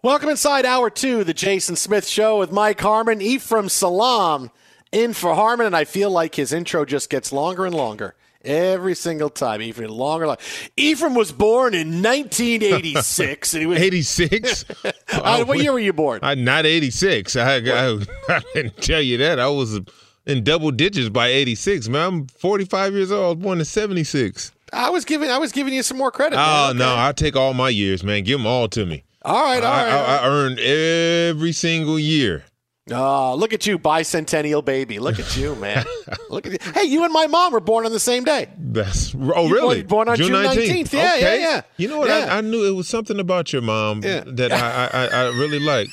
Welcome 0.00 0.28
inside 0.28 0.64
hour 0.64 0.90
two, 0.90 1.24
the 1.24 1.34
Jason 1.34 1.74
Smith 1.74 2.06
Show 2.06 2.38
with 2.38 2.52
Mike 2.52 2.80
Harmon, 2.80 3.20
Ephraim 3.20 3.68
Salaam 3.68 4.52
in 4.92 5.12
for 5.12 5.34
Harmon, 5.34 5.66
and 5.66 5.74
I 5.74 5.84
feel 5.86 6.08
like 6.08 6.36
his 6.36 6.52
intro 6.52 6.84
just 6.84 7.10
gets 7.10 7.32
longer 7.32 7.66
and 7.66 7.74
longer. 7.74 8.14
Every 8.44 8.94
single 8.94 9.28
time, 9.28 9.60
Ephraim, 9.60 9.90
longer, 9.90 10.28
longer. 10.28 10.40
Ephraim 10.76 11.14
was 11.16 11.32
born 11.32 11.74
in 11.74 12.00
1986. 12.00 13.54
and 13.54 13.60
he 13.60 13.66
was 13.66 13.80
86? 13.80 14.64
Uh, 15.10 15.44
what 15.44 15.58
year 15.58 15.72
were 15.72 15.80
you 15.80 15.92
born? 15.92 16.20
I, 16.22 16.36
not 16.36 16.64
86. 16.64 17.34
I, 17.34 17.56
I, 17.56 17.98
I 18.28 18.42
didn't 18.54 18.76
tell 18.76 19.02
you 19.02 19.16
that. 19.18 19.40
I 19.40 19.48
was 19.48 19.80
in 20.26 20.44
double 20.44 20.70
digits 20.70 21.08
by 21.08 21.26
86. 21.26 21.88
Man, 21.88 22.06
I'm 22.06 22.26
45 22.28 22.92
years 22.92 23.10
old. 23.10 23.24
I 23.24 23.28
was 23.30 23.42
born 23.42 23.58
in 23.58 23.64
76. 23.64 24.52
I 24.72 24.90
was 24.90 25.04
giving 25.04 25.28
I 25.28 25.38
was 25.38 25.50
giving 25.50 25.74
you 25.74 25.82
some 25.82 25.96
more 25.98 26.12
credit. 26.12 26.36
Oh, 26.36 26.38
man. 26.38 26.70
Okay. 26.70 26.78
no. 26.78 26.94
I 26.96 27.10
take 27.10 27.34
all 27.34 27.52
my 27.52 27.70
years, 27.70 28.04
man. 28.04 28.22
Give 28.22 28.38
them 28.38 28.46
all 28.46 28.68
to 28.68 28.86
me. 28.86 29.02
All 29.28 29.42
right, 29.44 29.62
all 29.62 29.72
I, 29.72 29.84
right. 29.84 29.92
I, 29.92 30.16
I 30.16 30.26
earned 30.28 30.58
every 30.60 31.52
single 31.52 31.98
year. 31.98 32.44
Oh, 32.90 33.34
look 33.34 33.52
at 33.52 33.66
you, 33.66 33.78
bicentennial 33.78 34.64
baby. 34.64 34.98
Look 34.98 35.18
at 35.18 35.36
you, 35.36 35.54
man. 35.56 35.84
look 36.30 36.46
at 36.46 36.52
you. 36.52 36.72
Hey, 36.72 36.84
you 36.84 37.04
and 37.04 37.12
my 37.12 37.26
mom 37.26 37.52
were 37.52 37.60
born 37.60 37.84
on 37.84 37.92
the 37.92 38.00
same 38.00 38.24
day. 38.24 38.48
That's 38.56 39.14
oh 39.14 39.50
really 39.50 39.82
born- 39.82 40.06
born 40.06 40.08
on 40.08 40.16
June 40.16 40.30
19th. 40.30 40.92
Yeah, 40.94 41.02
yeah, 41.02 41.14
okay. 41.16 41.40
yeah. 41.42 41.60
You 41.76 41.88
know 41.88 41.98
what? 41.98 42.08
Yeah. 42.08 42.28
I, 42.30 42.38
I 42.38 42.40
knew 42.40 42.64
it 42.66 42.70
was 42.74 42.88
something 42.88 43.20
about 43.20 43.52
your 43.52 43.60
mom 43.60 44.02
Yeah. 44.02 44.24
that 44.26 44.52
I, 44.52 44.86
I, 44.86 45.04
I 45.04 45.06
I 45.06 45.24
really 45.36 45.58
liked. 45.58 45.90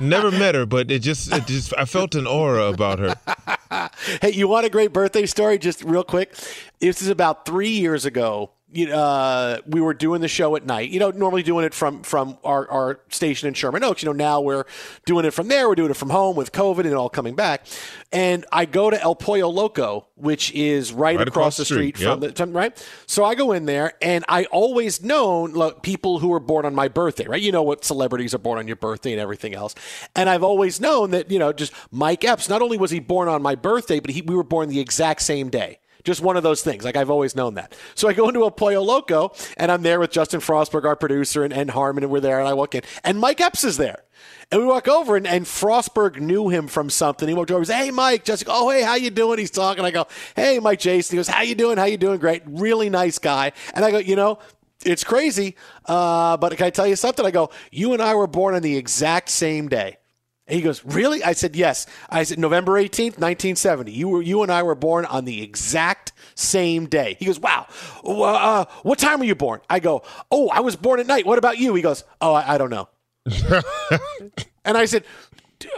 Never 0.00 0.30
met 0.38 0.54
her, 0.54 0.64
but 0.64 0.90
it 0.90 1.00
just 1.00 1.30
it 1.30 1.46
just 1.46 1.74
I 1.76 1.84
felt 1.84 2.14
an 2.14 2.26
aura 2.26 2.66
about 2.68 2.98
her. 3.00 3.14
Hey, 4.20 4.32
you 4.32 4.48
want 4.48 4.66
a 4.66 4.70
great 4.70 4.92
birthday 4.92 5.26
story? 5.26 5.56
Just 5.58 5.84
real 5.84 6.02
quick. 6.02 6.34
This 6.80 7.00
is 7.02 7.08
about 7.08 7.46
three 7.46 7.68
years 7.70 8.04
ago. 8.04 8.50
You, 8.72 8.92
uh, 8.92 9.58
we 9.66 9.80
were 9.80 9.94
doing 9.94 10.20
the 10.20 10.28
show 10.28 10.54
at 10.54 10.64
night. 10.64 10.90
You 10.90 11.00
know, 11.00 11.10
normally 11.10 11.42
doing 11.42 11.64
it 11.64 11.74
from 11.74 12.02
from 12.02 12.38
our, 12.44 12.70
our 12.70 13.00
station 13.08 13.48
in 13.48 13.54
Sherman 13.54 13.82
Oaks. 13.82 14.02
You 14.02 14.08
know, 14.08 14.12
now 14.12 14.40
we're 14.40 14.64
doing 15.06 15.24
it 15.24 15.32
from 15.32 15.48
there. 15.48 15.68
We're 15.68 15.74
doing 15.74 15.90
it 15.90 15.96
from 15.96 16.10
home 16.10 16.36
with 16.36 16.52
COVID 16.52 16.84
and 16.84 16.94
all 16.94 17.08
coming 17.08 17.34
back. 17.34 17.66
And 18.12 18.46
I 18.52 18.66
go 18.66 18.88
to 18.90 19.00
El 19.00 19.16
Pollo 19.16 19.48
Loco, 19.48 20.06
which 20.14 20.52
is 20.52 20.92
right, 20.92 21.18
Right 21.18 21.26
across, 21.26 21.56
the 21.56 21.64
street, 21.64 21.96
from 21.96 22.22
yep. 22.22 22.34
the 22.34 22.46
right. 22.46 22.86
So 23.06 23.24
I 23.24 23.34
go 23.34 23.50
in 23.50 23.66
there, 23.66 23.94
and 24.00 24.24
I 24.28 24.44
always 24.44 25.02
known 25.02 25.52
like, 25.52 25.82
people 25.82 26.20
who 26.20 26.28
were 26.28 26.40
born 26.40 26.64
on 26.64 26.74
my 26.74 26.86
birthday. 26.86 27.26
Right, 27.26 27.42
you 27.42 27.50
know 27.50 27.64
what 27.64 27.84
celebrities 27.84 28.34
are 28.34 28.38
born 28.38 28.58
on 28.58 28.68
your 28.68 28.76
birthday 28.76 29.10
and 29.10 29.20
everything 29.20 29.52
else. 29.52 29.74
And 30.14 30.28
I've 30.28 30.44
always 30.44 30.80
known 30.80 31.10
that 31.10 31.28
you 31.28 31.40
know 31.40 31.52
just 31.52 31.72
Mike 31.90 32.24
Epps. 32.24 32.48
Not 32.48 32.62
only 32.62 32.78
was 32.78 32.92
he 32.92 33.00
born 33.00 33.26
on 33.26 33.42
my 33.42 33.56
birthday, 33.56 33.98
but 33.98 34.10
he, 34.10 34.22
we 34.22 34.36
were 34.36 34.44
born 34.44 34.68
the 34.68 34.78
exact 34.78 35.22
same 35.22 35.48
day. 35.48 35.79
Just 36.04 36.20
one 36.20 36.36
of 36.36 36.42
those 36.42 36.62
things. 36.62 36.84
Like 36.84 36.96
I've 36.96 37.10
always 37.10 37.34
known 37.34 37.54
that. 37.54 37.74
So 37.94 38.08
I 38.08 38.12
go 38.12 38.28
into 38.28 38.44
a 38.44 38.50
Pollo 38.50 38.82
Loco 38.82 39.32
and 39.56 39.70
I'm 39.70 39.82
there 39.82 40.00
with 40.00 40.10
Justin 40.10 40.40
Frostberg, 40.40 40.84
our 40.84 40.96
producer, 40.96 41.44
and, 41.44 41.52
and 41.52 41.70
Harmon, 41.70 42.04
and 42.04 42.12
we're 42.12 42.20
there. 42.20 42.38
And 42.40 42.48
I 42.48 42.54
walk 42.54 42.74
in, 42.74 42.82
and 43.04 43.18
Mike 43.18 43.40
Epps 43.40 43.64
is 43.64 43.76
there. 43.76 44.04
And 44.52 44.60
we 44.60 44.66
walk 44.66 44.88
over, 44.88 45.16
and, 45.16 45.26
and 45.26 45.46
Frostberg 45.46 46.20
knew 46.20 46.48
him 46.48 46.66
from 46.66 46.90
something. 46.90 47.28
He 47.28 47.34
walked 47.34 47.50
over, 47.50 47.60
and 47.60 47.66
said, 47.66 47.84
"Hey, 47.84 47.90
Mike." 47.90 48.24
Jessica, 48.24 48.50
"Oh, 48.52 48.68
hey, 48.68 48.82
how 48.82 48.96
you 48.96 49.10
doing?" 49.10 49.38
He's 49.38 49.50
talking. 49.50 49.84
I 49.84 49.92
go, 49.92 50.06
"Hey, 50.34 50.58
Mike 50.58 50.80
Jason." 50.80 51.14
He 51.14 51.18
goes, 51.18 51.28
"How 51.28 51.42
you 51.42 51.54
doing? 51.54 51.78
How 51.78 51.84
you 51.84 51.96
doing?" 51.96 52.18
Great, 52.18 52.42
really 52.46 52.90
nice 52.90 53.18
guy. 53.18 53.52
And 53.74 53.84
I 53.84 53.92
go, 53.92 53.98
"You 53.98 54.16
know, 54.16 54.40
it's 54.84 55.04
crazy, 55.04 55.56
uh, 55.86 56.36
but 56.36 56.56
can 56.56 56.66
I 56.66 56.70
tell 56.70 56.86
you 56.86 56.96
something?" 56.96 57.24
I 57.24 57.30
go, 57.30 57.50
"You 57.70 57.92
and 57.92 58.02
I 58.02 58.14
were 58.14 58.26
born 58.26 58.54
on 58.56 58.62
the 58.62 58.76
exact 58.76 59.28
same 59.30 59.68
day." 59.68 59.98
And 60.50 60.56
he 60.56 60.62
goes, 60.62 60.84
"Really?" 60.84 61.22
I 61.22 61.32
said, 61.32 61.54
"Yes." 61.54 61.86
I 62.08 62.24
said, 62.24 62.40
"November 62.40 62.72
18th, 62.72 63.18
1970. 63.18 63.92
You 63.92 64.08
were 64.08 64.20
you 64.20 64.42
and 64.42 64.50
I 64.50 64.64
were 64.64 64.74
born 64.74 65.04
on 65.04 65.24
the 65.24 65.42
exact 65.42 66.10
same 66.34 66.86
day." 66.86 67.16
He 67.20 67.26
goes, 67.26 67.38
"Wow. 67.38 67.68
Uh, 68.04 68.64
what 68.82 68.98
time 68.98 69.20
were 69.20 69.26
you 69.26 69.36
born?" 69.36 69.60
I 69.70 69.78
go, 69.78 70.02
"Oh, 70.28 70.48
I 70.48 70.58
was 70.58 70.74
born 70.74 70.98
at 70.98 71.06
night. 71.06 71.24
What 71.24 71.38
about 71.38 71.58
you?" 71.58 71.72
He 71.76 71.82
goes, 71.82 72.02
"Oh, 72.20 72.32
I, 72.32 72.54
I 72.54 72.58
don't 72.58 72.70
know." 72.70 72.88
and 74.64 74.76
I 74.76 74.86
said, 74.86 75.04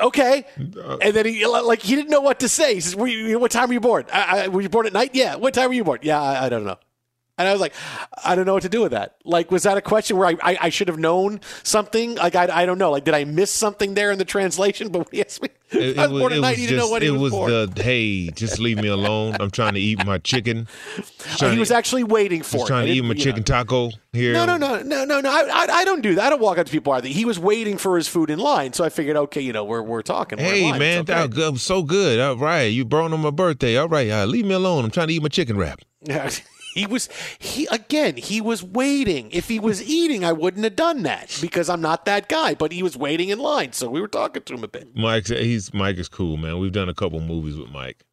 "Okay." 0.00 0.46
And 0.56 1.12
then 1.14 1.26
he 1.26 1.46
like 1.46 1.82
he 1.82 1.94
didn't 1.94 2.10
know 2.10 2.22
what 2.22 2.40
to 2.40 2.48
say. 2.48 2.72
He 2.72 2.80
says, 2.80 2.96
were 2.96 3.06
you, 3.06 3.38
"What 3.38 3.50
time 3.50 3.68
were 3.68 3.74
you 3.74 3.80
born? 3.80 4.06
I, 4.10 4.44
I, 4.44 4.48
were 4.48 4.62
you 4.62 4.70
born 4.70 4.86
at 4.86 4.94
night? 4.94 5.10
Yeah. 5.12 5.36
What 5.36 5.52
time 5.52 5.68
were 5.68 5.74
you 5.74 5.84
born? 5.84 5.98
Yeah, 6.00 6.18
I, 6.18 6.46
I 6.46 6.48
don't 6.48 6.64
know." 6.64 6.78
And 7.38 7.48
I 7.48 7.52
was 7.52 7.62
like, 7.62 7.72
I 8.22 8.34
don't 8.34 8.44
know 8.44 8.52
what 8.52 8.62
to 8.62 8.68
do 8.68 8.82
with 8.82 8.92
that. 8.92 9.16
Like, 9.24 9.50
was 9.50 9.62
that 9.62 9.78
a 9.78 9.80
question 9.80 10.18
where 10.18 10.28
I, 10.28 10.36
I, 10.42 10.58
I 10.62 10.68
should 10.68 10.88
have 10.88 10.98
known 10.98 11.40
something? 11.62 12.14
Like, 12.16 12.36
I, 12.36 12.46
I 12.62 12.66
don't 12.66 12.76
know. 12.78 12.90
Like, 12.90 13.04
did 13.04 13.14
I 13.14 13.24
miss 13.24 13.50
something 13.50 13.94
there 13.94 14.12
in 14.12 14.18
the 14.18 14.24
translation? 14.26 14.88
But 14.92 15.08
yes, 15.12 15.40
we, 15.40 15.48
It, 15.70 15.96
I 15.98 16.08
was 16.08 16.20
born 16.20 16.22
was, 16.24 16.32
at 16.32 16.36
it 16.36 16.40
night. 16.42 16.50
was 16.50 16.58
He 16.58 16.62
just, 16.64 16.68
didn't 16.70 16.78
know 16.86 16.90
when 16.92 17.02
it 17.02 17.06
he 17.06 17.10
was, 17.10 17.20
was 17.20 17.32
born. 17.32 17.50
the 17.74 17.82
hey, 17.82 18.28
just 18.30 18.58
leave 18.58 18.76
me 18.76 18.88
alone. 18.88 19.36
I'm 19.40 19.50
trying 19.50 19.72
to 19.74 19.80
eat 19.80 20.04
my 20.04 20.18
chicken. 20.18 20.68
He 21.32 21.36
to- 21.38 21.58
was 21.58 21.70
actually 21.70 22.04
waiting 22.04 22.42
for 22.42 22.58
just 22.58 22.64
it. 22.64 22.66
trying 22.68 22.86
to 22.88 22.92
eat 22.92 23.00
my 23.00 23.08
you 23.08 23.14
know. 23.14 23.20
chicken 23.20 23.42
taco 23.44 23.90
here. 24.12 24.34
No, 24.34 24.44
no, 24.44 24.58
no, 24.58 24.82
no, 24.82 25.04
no, 25.06 25.20
no. 25.20 25.30
I, 25.30 25.40
I, 25.50 25.66
I 25.78 25.84
don't 25.86 26.02
do 26.02 26.14
that. 26.16 26.26
I 26.26 26.30
don't 26.30 26.42
walk 26.42 26.58
up 26.58 26.66
to 26.66 26.72
people 26.72 26.92
either. 26.92 27.08
He 27.08 27.24
was 27.24 27.38
waiting 27.38 27.78
for 27.78 27.96
his 27.96 28.06
food 28.08 28.28
in 28.28 28.38
line, 28.38 28.74
so 28.74 28.84
I 28.84 28.90
figured, 28.90 29.16
okay, 29.16 29.40
you 29.40 29.54
know, 29.54 29.64
we're 29.64 29.82
we're 29.82 30.02
talking. 30.02 30.38
We're 30.38 30.44
Hey 30.44 30.70
line. 30.70 30.78
man, 30.78 31.04
that 31.06 31.30
good, 31.30 31.58
so 31.58 31.82
good. 31.82 32.20
All 32.20 32.36
right, 32.36 32.64
you 32.64 32.84
burned 32.84 33.14
on 33.14 33.20
my 33.20 33.30
birthday. 33.30 33.78
All 33.78 33.88
right, 33.88 34.10
uh, 34.10 34.26
leave 34.26 34.44
me 34.44 34.52
alone. 34.54 34.84
I'm 34.84 34.90
trying 34.90 35.08
to 35.08 35.14
eat 35.14 35.22
my 35.22 35.28
chicken 35.28 35.56
wrap. 35.56 35.80
He 36.74 36.86
was 36.86 37.08
he 37.38 37.66
again. 37.70 38.16
He 38.16 38.40
was 38.40 38.62
waiting. 38.62 39.30
If 39.30 39.48
he 39.48 39.58
was 39.58 39.82
eating, 39.82 40.24
I 40.24 40.32
wouldn't 40.32 40.64
have 40.64 40.76
done 40.76 41.02
that 41.02 41.36
because 41.40 41.68
I'm 41.68 41.80
not 41.80 42.04
that 42.06 42.28
guy. 42.28 42.54
But 42.54 42.72
he 42.72 42.82
was 42.82 42.96
waiting 42.96 43.28
in 43.28 43.38
line, 43.38 43.72
so 43.72 43.88
we 43.90 44.00
were 44.00 44.08
talking 44.08 44.42
to 44.42 44.54
him 44.54 44.64
a 44.64 44.68
bit. 44.68 44.96
Mike, 44.96 45.26
he's 45.26 45.72
Mike 45.74 45.96
is 45.98 46.08
cool, 46.08 46.36
man. 46.36 46.58
We've 46.58 46.72
done 46.72 46.88
a 46.88 46.94
couple 46.94 47.20
movies 47.20 47.56
with 47.56 47.70
Mike. 47.70 48.04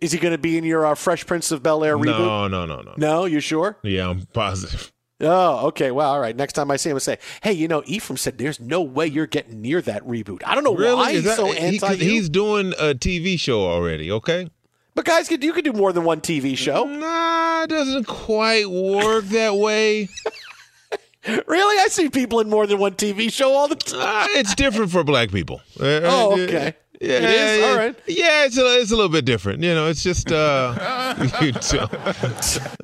Is 0.00 0.12
he 0.12 0.18
going 0.18 0.32
to 0.32 0.38
be 0.38 0.58
in 0.58 0.64
your 0.64 0.84
uh, 0.84 0.94
Fresh 0.96 1.26
Prince 1.26 1.52
of 1.52 1.62
Bel 1.62 1.84
Air 1.84 1.96
reboot? 1.96 2.06
No, 2.18 2.48
no, 2.48 2.66
no, 2.66 2.80
no. 2.82 2.94
No, 2.96 3.24
you 3.24 3.38
sure? 3.40 3.78
Yeah, 3.82 4.08
I'm 4.08 4.26
positive. 4.32 4.92
Oh, 5.24 5.68
okay. 5.68 5.92
Well, 5.92 6.10
all 6.10 6.18
right. 6.18 6.34
Next 6.34 6.54
time 6.54 6.68
I 6.72 6.74
see 6.76 6.90
him, 6.90 6.96
I 6.96 6.98
say, 6.98 7.16
"Hey, 7.44 7.52
you 7.52 7.68
know, 7.68 7.84
Ephraim 7.86 8.16
said 8.16 8.38
there's 8.38 8.58
no 8.58 8.82
way 8.82 9.06
you're 9.06 9.28
getting 9.28 9.62
near 9.62 9.80
that 9.82 10.04
reboot." 10.04 10.42
I 10.44 10.56
don't 10.56 10.64
know 10.64 10.74
Really? 10.74 10.96
why 10.96 11.10
Is 11.10 11.14
he's 11.18 11.24
that- 11.26 11.36
so 11.36 11.52
he- 11.52 11.58
anti. 11.58 11.94
he's 11.94 12.28
doing 12.28 12.72
a 12.72 12.92
TV 12.92 13.38
show 13.38 13.60
already. 13.60 14.10
Okay. 14.10 14.48
But 14.94 15.04
guys, 15.04 15.28
could 15.28 15.42
you 15.42 15.52
could 15.52 15.64
do 15.64 15.72
more 15.72 15.92
than 15.92 16.04
one 16.04 16.20
TV 16.20 16.56
show? 16.56 16.84
Nah, 16.84 17.62
it 17.64 17.68
doesn't 17.70 18.04
quite 18.06 18.68
work 18.70 19.24
that 19.26 19.54
way. 19.56 20.08
really? 21.46 21.78
I 21.80 21.86
see 21.88 22.08
people 22.10 22.40
in 22.40 22.48
more 22.50 22.66
than 22.66 22.78
one 22.78 22.92
TV 22.94 23.32
show 23.32 23.52
all 23.52 23.68
the 23.68 23.76
time. 23.76 24.00
Uh, 24.00 24.26
it's 24.38 24.54
different 24.54 24.90
for 24.90 25.04
black 25.04 25.30
people. 25.30 25.60
Uh, 25.80 26.00
Oh, 26.04 26.32
uh, 26.32 26.42
okay. 26.44 26.74
Yeah, 27.00 27.14
It 27.18 27.24
is? 27.24 27.60
yeah. 27.60 27.66
All 27.66 27.76
right. 27.76 27.98
Yeah, 28.06 28.44
it's 28.44 28.56
a, 28.58 28.80
it's 28.80 28.92
a 28.92 28.94
little 28.96 29.10
bit 29.10 29.24
different. 29.24 29.60
You 29.62 29.74
know, 29.74 29.88
it's 29.88 30.02
just 30.04 30.30
uh, 30.30 31.14
you 31.40 31.50
know, 31.52 31.88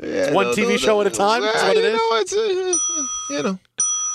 yeah, 0.03 0.33
one 0.33 0.47
no, 0.47 0.53
TV 0.55 0.71
no, 0.71 0.77
show 0.77 1.01
at 1.01 1.07
a 1.07 1.11
time? 1.11 1.45
Is 1.45 1.55
what 1.63 1.77
it 1.77 1.85
is? 1.85 1.93
know, 1.97 2.09
it's 2.15 2.33
uh, 2.33 3.35
you 3.37 3.43
know, 3.45 3.59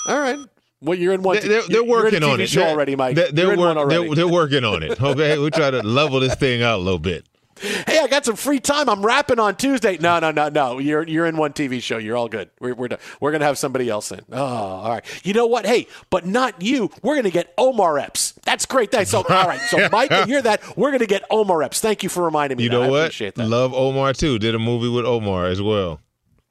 All 0.08 0.20
right. 0.20 0.38
Well, 0.82 0.98
you're 0.98 1.14
in 1.14 1.22
one. 1.22 1.36
they- 1.40 1.48
they're, 1.48 1.62
they're 1.68 1.84
working 1.84 2.22
on 2.22 2.38
it. 2.42 2.48
Show 2.50 2.60
They're- 2.60 2.68
already, 2.70 2.96
Mike. 2.96 3.16
They're, 3.16 3.32
they're, 3.32 3.46
you're 3.46 3.56
work- 3.56 3.76
already. 3.78 4.06
they're, 4.08 4.14
they're 4.16 4.28
working 4.28 4.64
on 4.64 4.82
it. 4.82 5.00
Okay, 5.00 5.38
we 5.38 5.50
try 5.50 5.70
to 5.70 5.80
level 5.82 6.20
this 6.20 6.34
thing 6.34 6.62
out 6.62 6.76
a 6.80 6.82
little 6.82 6.98
bit. 6.98 7.24
Hey, 7.64 7.98
I 7.98 8.06
got 8.08 8.24
some 8.24 8.36
free 8.36 8.60
time. 8.60 8.88
I'm 8.88 9.04
rapping 9.04 9.38
on 9.38 9.56
Tuesday. 9.56 9.98
No, 9.98 10.18
no, 10.18 10.30
no, 10.30 10.48
no. 10.48 10.78
You're 10.78 11.06
you're 11.06 11.26
in 11.26 11.36
one 11.36 11.52
TV 11.52 11.82
show. 11.82 11.98
You're 11.98 12.16
all 12.16 12.28
good. 12.28 12.50
We're 12.60 12.74
we're, 12.74 12.88
done. 12.88 12.98
we're 13.20 13.32
gonna 13.32 13.44
have 13.44 13.58
somebody 13.58 13.88
else 13.88 14.12
in. 14.12 14.20
Oh, 14.32 14.44
all 14.44 14.90
right. 14.90 15.04
You 15.24 15.34
know 15.34 15.46
what? 15.46 15.66
Hey, 15.66 15.86
but 16.10 16.26
not 16.26 16.62
you. 16.62 16.90
We're 17.02 17.16
gonna 17.16 17.30
get 17.30 17.52
Omar 17.58 17.98
Epps. 17.98 18.32
That's 18.44 18.66
great. 18.66 18.90
Thanks. 18.90 19.10
So 19.10 19.18
all 19.18 19.46
right. 19.46 19.60
So 19.60 19.88
Mike, 19.92 20.10
you 20.10 20.24
hear 20.26 20.42
that? 20.42 20.76
We're 20.76 20.92
gonna 20.92 21.06
get 21.06 21.24
Omar 21.30 21.62
Epps. 21.62 21.80
Thank 21.80 22.02
you 22.02 22.08
for 22.08 22.24
reminding 22.24 22.58
me. 22.58 22.64
You 22.64 22.70
of 22.70 22.72
that. 22.72 22.78
know 22.78 22.84
I 22.84 22.90
what? 22.90 23.00
Appreciate 23.06 23.34
that. 23.36 23.48
Love 23.48 23.74
Omar 23.74 24.12
too. 24.12 24.38
Did 24.38 24.54
a 24.54 24.58
movie 24.58 24.88
with 24.88 25.04
Omar 25.04 25.46
as 25.46 25.60
well. 25.62 26.00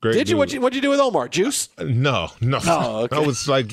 Great. 0.01 0.15
Did 0.15 0.27
you? 0.27 0.33
dude. 0.33 0.37
What 0.39 0.53
you 0.53 0.61
what'd 0.61 0.75
you 0.75 0.81
do 0.81 0.89
with 0.89 0.99
Omar? 0.99 1.29
Juice? 1.29 1.69
Uh, 1.77 1.85
no, 1.85 2.29
no. 2.41 2.59
Oh, 2.65 3.03
okay. 3.03 3.15
I 3.15 3.19
was 3.19 3.47
like 3.47 3.71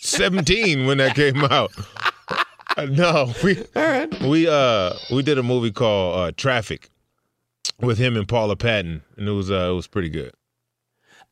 17 0.00 0.84
when 0.86 0.98
that 0.98 1.16
came 1.16 1.42
out. 1.44 1.72
Uh, 2.76 2.84
no, 2.90 3.32
we 3.42 3.58
All 3.76 3.82
right. 3.82 4.20
we 4.22 4.48
uh 4.48 4.92
we 5.10 5.22
did 5.22 5.38
a 5.38 5.42
movie 5.42 5.70
called 5.72 6.18
uh, 6.18 6.32
Traffik 6.32 6.84
with 7.80 7.98
him 7.98 8.16
and 8.16 8.28
Paula 8.28 8.56
Patton, 8.56 9.02
and 9.16 9.28
it 9.28 9.32
was 9.32 9.50
uh 9.50 9.70
it 9.70 9.74
was 9.74 9.86
pretty 9.86 10.08
good. 10.10 10.32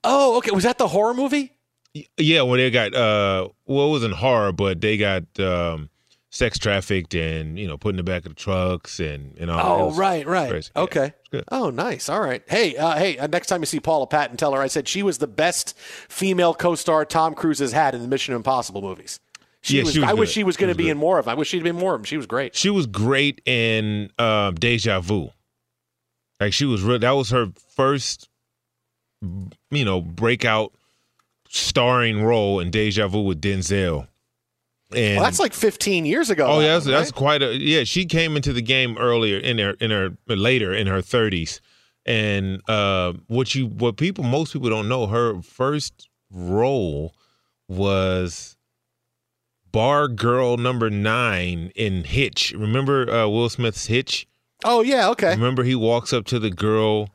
Oh, 0.05 0.37
okay. 0.39 0.51
Was 0.51 0.65
that 0.65 0.79
the 0.79 0.89
horror 0.89 1.15
movie? 1.15 1.53
Y- 1.95 2.05
Yeah, 2.17 2.43
when 2.43 2.59
they 2.59 2.71
got 2.71 2.95
uh 2.95 3.49
well 3.67 3.89
it 3.89 3.91
wasn't 3.91 4.15
horror, 4.15 4.53
but 4.53 4.81
they 4.81 4.97
got 4.97 5.25
um 5.41 5.91
sex 6.31 6.59
trafficked 6.59 7.15
and 7.15 7.59
you 7.59 7.67
know 7.67 7.79
put 7.79 7.91
in 7.91 7.97
the 7.97 8.03
back 8.03 8.27
of 8.27 8.33
the 8.35 8.41
trucks 8.41 9.01
and 9.01 9.37
and 9.39 9.51
all. 9.51 9.59
it 9.59 9.83
Oh, 9.83 9.87
was 9.87 9.99
right, 9.99 10.27
right. 10.27 10.51
crazy. 10.51 10.71
Yeah, 10.77 10.83
Okay. 10.83 11.07
it's 11.21 11.29
good. 11.31 11.45
Oh, 11.51 11.71
nice. 11.71 12.09
All 12.09 12.21
right. 12.21 12.43
Hey, 12.49 12.77
uh, 12.77 12.97
hey. 12.97 13.17
Uh, 13.19 13.27
next 13.29 13.47
time 13.47 13.61
you 13.63 13.67
see 13.67 13.81
Paula 13.81 14.07
Patton, 14.07 14.37
tell 14.37 14.53
her 14.53 14.61
I 14.61 14.67
said 14.67 14.89
she 14.89 15.03
was 15.03 15.19
the 15.19 15.27
best 15.27 15.77
female 15.79 16.53
co-star 16.55 17.05
Tom 17.05 17.35
Cruise 17.35 17.61
has 17.61 17.73
had 17.73 17.95
in 17.95 18.03
the 18.03 18.09
Mission 18.09 18.35
Impossible 18.35 18.83
movies. 18.83 19.21
She 19.63 19.79
Yeah, 19.79 19.85
was, 19.85 19.93
she 19.93 20.01
was 20.01 20.09
I 20.09 20.13
wish 20.15 20.31
she 20.31 20.45
was 20.45 20.57
going 20.57 20.69
to 20.73 20.77
be 20.77 20.85
good. 20.85 20.91
in 20.93 20.97
more 20.99 21.19
of 21.19 21.25
them. 21.25 21.33
I 21.33 21.35
wish 21.35 21.49
she'd 21.49 21.63
been 21.63 21.77
more 21.77 21.95
of 21.95 22.01
them. 22.01 22.05
She 22.05 22.17
was 22.17 22.27
great. 22.27 22.55
She 22.55 22.71
was 22.71 22.87
great 22.87 23.41
in 23.45 24.11
um, 24.19 24.55
Deja 24.55 25.01
Vu. 25.01 25.31
Like 26.41 26.53
she 26.53 26.65
was 26.65 26.83
real. 26.83 26.99
That 27.01 27.11
was 27.13 27.31
her 27.31 27.49
first, 27.75 28.29
you 29.71 29.85
know, 29.85 30.01
breakout 30.01 30.73
starring 31.49 32.23
role 32.23 32.61
in 32.61 32.71
Deja 32.71 33.09
Vu 33.09 33.23
with 33.23 33.41
Denzel. 33.41 34.07
And 34.95 35.17
Well, 35.17 35.25
that's 35.25 35.41
like 35.41 35.53
15 35.53 36.07
years 36.07 36.31
ago. 36.31 36.47
oh 36.47 36.61
yeah, 36.61 36.75
that's, 36.75 36.87
that's 36.87 37.13
quite 37.13 37.43
a 37.43 37.55
yeah. 37.57 37.85
She 37.85 38.07
came 38.07 38.37
into 38.37 38.53
the 38.53 38.63
game 38.63 38.97
earlier 38.97 39.39
in 39.39 39.59
her 39.59 39.73
in 39.81 39.91
her 39.91 40.17
later 40.29 40.73
in 40.73 40.87
her 40.87 41.03
thirties, 41.03 41.61
and 42.07 42.63
uh, 42.69 43.13
what 43.27 43.55
you 43.55 43.67
what 43.67 43.99
people 43.99 44.25
most 44.25 44.53
people 44.55 44.71
don't 44.71 44.89
know 44.89 45.07
her 45.07 45.43
first 45.43 46.09
role 46.31 47.15
was 47.69 48.57
bar 49.73 50.09
girl 50.09 50.57
number 50.57 50.91
nine 50.91 51.73
in 51.75 52.05
Hitch. 52.05 52.53
Remember 52.57 53.09
uh, 53.11 53.29
Will 53.29 53.49
Smith's 53.49 53.87
Hitch? 53.87 54.27
Oh 54.65 54.83
yeah. 54.83 55.09
Okay. 55.11 55.31
Remember 55.31 55.63
he 55.63 55.75
walks 55.75 56.13
up 56.13 56.25
to 56.27 56.39
the 56.39 56.51
girl 56.51 57.11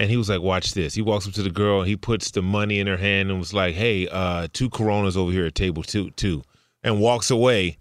and 0.00 0.10
he 0.10 0.16
was 0.16 0.30
like, 0.30 0.40
"Watch 0.40 0.72
this." 0.72 0.94
He 0.94 1.02
walks 1.02 1.28
up 1.28 1.34
to 1.34 1.42
the 1.42 1.50
girl, 1.50 1.82
he 1.82 1.94
puts 1.94 2.30
the 2.30 2.42
money 2.42 2.80
in 2.80 2.86
her 2.86 2.96
hand 2.96 3.30
and 3.30 3.38
was 3.38 3.52
like, 3.52 3.74
"Hey, 3.74 4.08
uh, 4.08 4.48
two 4.52 4.70
Coronas 4.70 5.16
over 5.16 5.30
here 5.30 5.46
at 5.46 5.54
table 5.54 5.82
two, 5.82 6.10
two, 6.12 6.42
and 6.82 7.00
walks 7.00 7.30
away. 7.30 7.76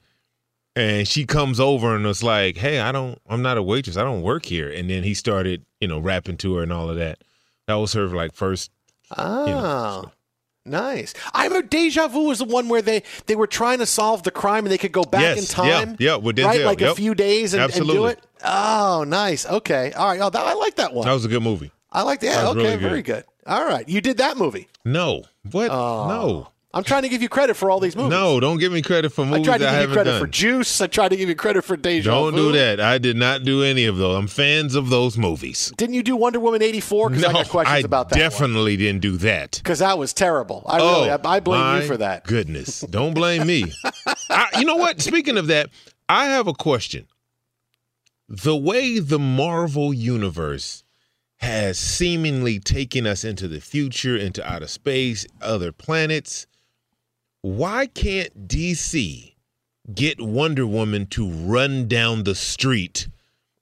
And 0.76 1.08
she 1.08 1.26
comes 1.26 1.60
over 1.60 1.96
and 1.96 2.06
was 2.06 2.22
like, 2.22 2.58
"Hey, 2.58 2.80
I 2.80 2.92
don't, 2.92 3.20
I'm 3.28 3.42
not 3.42 3.58
a 3.58 3.64
waitress. 3.64 3.98
I 3.98 4.04
don't 4.04 4.22
work 4.22 4.46
here." 4.46 4.70
And 4.70 4.90
then 4.90 5.04
he 5.04 5.14
started, 5.14 5.66
you 5.80 5.88
know, 5.88 6.00
rapping 6.00 6.38
to 6.38 6.56
her 6.56 6.64
and 6.64 6.74
all 6.74 6.90
of 6.90 6.98
that. 6.98 7.24
That 7.68 7.76
was 7.76 7.94
her 7.94 8.08
like 8.08 8.34
first. 8.34 8.70
Oh. 9.18 9.46
You 9.46 9.54
know, 9.54 10.02
so. 10.04 10.12
Nice. 10.66 11.14
I 11.34 11.46
remember 11.46 11.68
Deja 11.68 12.08
Vu 12.08 12.26
was 12.26 12.40
the 12.40 12.46
one 12.46 12.68
where 12.70 12.82
they, 12.82 13.04
they 13.26 13.36
were 13.36 13.48
trying 13.48 13.80
to 13.80 13.86
solve 13.86 14.24
the 14.24 14.32
crime 14.32 14.66
and 14.66 14.72
they 14.72 14.78
could 14.78 14.92
go 14.92 15.04
back 15.04 15.22
Yes, 15.22 15.40
in 15.40 15.46
time. 15.46 15.68
yeah, 16.00 16.12
yeah, 16.12 16.16
with 16.18 16.38
right, 16.40 16.62
like 16.62 16.82
a 16.82 16.94
few 16.96 17.16
days 17.16 17.54
and, 17.54 17.74
and 17.74 17.88
do 17.88 18.06
it. 18.06 18.20
Oh, 18.44 19.04
nice. 19.08 19.46
Okay. 19.46 19.92
All 19.94 20.08
right. 20.08 20.20
Oh, 20.22 20.30
that, 20.30 20.46
I 20.46 20.54
like 20.54 20.76
that 20.76 20.94
one. 20.94 21.06
That 21.08 21.14
was 21.14 21.26
a 21.26 21.30
good 21.30 21.42
movie. 21.44 21.72
I 21.92 22.04
like 22.04 22.20
that. 22.22 22.44
was 22.44 22.56
Okay, 22.58 22.62
really 22.62 22.78
good. 22.78 22.90
very 22.90 23.02
good. 23.02 23.24
All 23.48 23.66
right. 23.66 23.88
You 23.90 24.00
did 24.02 24.18
that 24.18 24.38
movie. 24.38 24.68
No, 24.86 25.24
what? 25.52 25.72
Oh. 25.72 26.08
no, 26.08 26.48
I'm 26.72 26.84
trying 26.84 27.02
to 27.02 27.10
give 27.10 27.24
you 27.24 27.30
credit 27.30 27.56
for 27.56 27.72
all 27.72 27.80
these 27.80 27.96
movies. 27.96 28.12
no! 28.12 28.40
Don't 28.40 28.60
give 28.60 28.72
me 28.72 28.84
credit 28.84 29.10
for 29.10 29.26
movies. 29.26 29.48
I 29.48 29.52
tried 29.52 29.58
to 29.58 29.68
I 29.68 29.72
give 29.72 29.74
you 29.74 29.80
haven't 29.80 29.94
credit 29.96 30.12
done. 30.12 30.22
for 30.22 30.28
Juice. 30.28 30.82
I 30.82 30.86
tried 30.88 31.10
to 31.10 31.16
give 31.18 31.28
you 31.28 31.34
credit 31.36 31.64
for 31.64 31.76
Deja 31.76 32.12
Don't 32.12 32.36
Vu. 32.36 32.52
do 32.52 32.58
that. 32.60 32.80
I 32.80 33.00
did 33.00 33.18
not 33.18 33.44
do 33.44 33.64
any 33.64 33.86
of 33.86 33.98
those. 33.98 34.16
I'm 34.16 34.28
fans 34.28 34.76
of 34.76 34.90
those 34.90 35.18
movies. 35.18 35.74
Didn't 35.78 35.96
you 35.96 36.04
do 36.04 36.16
Wonder 36.16 36.40
Woman 36.40 36.62
84? 36.62 37.10
Because 37.10 37.24
No, 37.24 37.30
I 37.30 37.34
got 37.34 37.50
questions 37.50 37.76
I 37.76 37.80
about 37.80 38.10
that 38.10 38.18
definitely 38.20 38.78
didn't 38.78 39.02
do 39.02 39.18
that. 39.18 39.54
Because 39.64 39.80
that 39.80 39.98
was 39.98 40.14
terrible. 40.14 40.64
I 40.68 40.78
really, 40.78 41.10
oh, 41.10 41.20
I, 41.24 41.36
I 41.38 41.40
blame 41.40 41.82
you 41.82 41.88
for 41.88 41.98
that. 41.98 42.26
Goodness, 42.26 42.82
don't 42.90 43.16
blame 43.16 43.48
me. 43.48 43.66
I, 44.30 44.50
you 44.60 44.66
know 44.66 44.76
what? 44.76 45.02
Speaking 45.02 45.38
of 45.40 45.48
that, 45.48 45.70
I 46.08 46.26
have 46.26 46.46
a 46.48 46.54
question. 46.54 47.08
The 48.28 48.56
way 48.56 49.00
the 49.00 49.18
Marvel 49.18 49.92
universe 49.92 50.84
has 51.38 51.80
seemingly 51.80 52.60
taken 52.60 53.08
us 53.08 53.24
into 53.24 53.48
the 53.48 53.60
future, 53.62 54.16
into 54.16 54.46
outer 54.48 54.68
space, 54.68 55.26
other 55.42 55.72
planets, 55.72 56.46
why 57.42 57.88
can't 57.88 58.48
DC 58.48 59.34
get 59.94 60.22
Wonder 60.22 60.68
Woman 60.68 61.06
to 61.08 61.30
run 61.30 61.88
down 61.88 62.24
the 62.24 62.36
street 62.36 63.08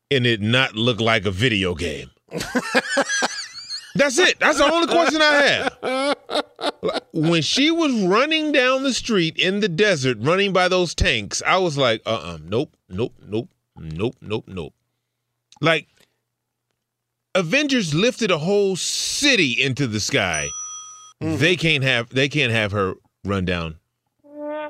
and 0.09 0.25
it 0.25 0.41
not 0.41 0.75
look 0.75 0.99
like 0.99 1.25
a 1.25 1.31
video 1.31 1.75
game? 1.75 2.09
That's 3.95 4.19
it. 4.19 4.39
That's 4.39 4.59
the 4.59 4.71
only 4.71 4.87
question 4.87 5.21
I 5.21 5.75
have. 5.81 7.03
When 7.13 7.41
she 7.41 7.71
was 7.71 7.93
running 8.03 8.51
down 8.51 8.83
the 8.83 8.93
street 8.93 9.37
in 9.37 9.59
the 9.59 9.69
desert, 9.69 10.17
running 10.21 10.53
by 10.53 10.67
those 10.67 10.93
tanks, 10.93 11.41
I 11.45 11.57
was 11.57 11.77
like, 11.77 12.01
uh 12.05 12.33
uh 12.33 12.37
nope, 12.43 12.75
nope, 12.89 13.13
nope, 13.27 13.49
nope, 13.75 14.15
nope, 14.21 14.43
nope. 14.47 14.73
Like, 15.61 15.87
Avengers 17.33 17.93
lifted 17.95 18.29
a 18.29 18.37
whole 18.37 18.75
city 18.75 19.51
into 19.61 19.87
the 19.87 19.99
sky. 19.99 20.47
Mm-hmm. 21.21 21.37
They 21.37 21.55
can't 21.55 21.83
have 21.83 22.09
they 22.09 22.29
can't 22.29 22.51
have 22.51 22.71
her 22.71 22.95
run 23.27 23.45
down 23.45 23.77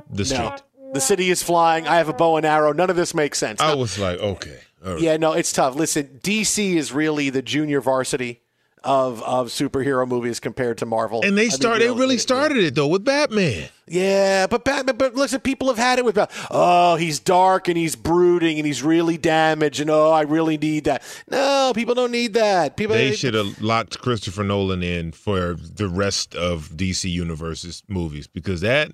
the 0.10 0.26
street. 0.26 0.64
The 0.94 1.02
city 1.02 1.30
is 1.30 1.44
flying. 1.44 1.88
I 1.88 1.98
have 1.98 2.10
a 2.10 2.14
bow 2.14 2.38
and 2.38 2.46
arrow. 2.46 2.72
None 2.72 2.90
of 2.90 2.96
this 2.96 3.14
makes 3.14 3.38
sense. 3.38 3.60
I 3.60 3.76
was 3.76 4.00
like, 4.00 4.20
okay. 4.20 4.60
right. 4.82 5.00
yeah, 5.00 5.18
no, 5.18 5.34
it's 5.34 5.52
tough. 5.52 5.76
Listen, 5.76 6.20
DC 6.24 6.76
is 6.76 6.94
really 6.94 7.30
the 7.30 7.42
junior 7.42 7.82
varsity 7.82 8.42
of 8.84 9.22
of 9.24 9.48
superhero 9.48 10.08
movies 10.08 10.40
compared 10.40 10.78
to 10.78 10.86
Marvel. 10.86 11.22
And 11.24 11.34
I 11.34 11.36
they 11.36 11.42
mean, 11.44 11.52
start. 11.52 11.80
They 11.80 11.90
really 11.90 12.18
started 12.18 12.58
it 12.58 12.76
though 12.76 12.88
with 12.88 13.04
Batman. 13.04 13.70
Yeah, 13.88 14.48
but 14.48 14.64
Batman. 14.66 14.98
But 14.98 15.16
listen, 15.16 15.40
people 15.42 15.68
have 15.68 15.78
had 15.78 16.00
it 16.00 16.06
with. 16.06 16.16
Bat- 16.16 16.32
Oh, 16.52 16.96
he's 16.96 17.20
dark 17.20 17.68
and 17.68 17.78
he's 17.78 17.96
brooding 17.96 18.58
and 18.58 18.66
he's 18.66 18.84
really 18.84 19.18
damaged 19.18 19.80
and 19.80 19.90
oh, 19.90 20.12
I 20.12 20.22
really 20.22 20.58
need 20.58 20.86
that. 20.86 21.04
No, 21.30 21.72
people 21.76 21.96
don't 21.96 22.12
need 22.12 22.34
that. 22.36 22.78
People. 22.78 22.96
They 22.96 23.16
should 23.16 23.34
have 23.34 23.62
locked 23.62 24.00
Christopher 24.00 24.44
Nolan 24.44 24.84
in 24.84 25.12
for 25.12 25.54
the 25.56 25.88
rest 25.88 26.36
of 26.36 26.70
DC 26.70 27.10
Universe's 27.10 27.84
movies 27.88 28.28
because 28.28 28.62
that 28.62 28.92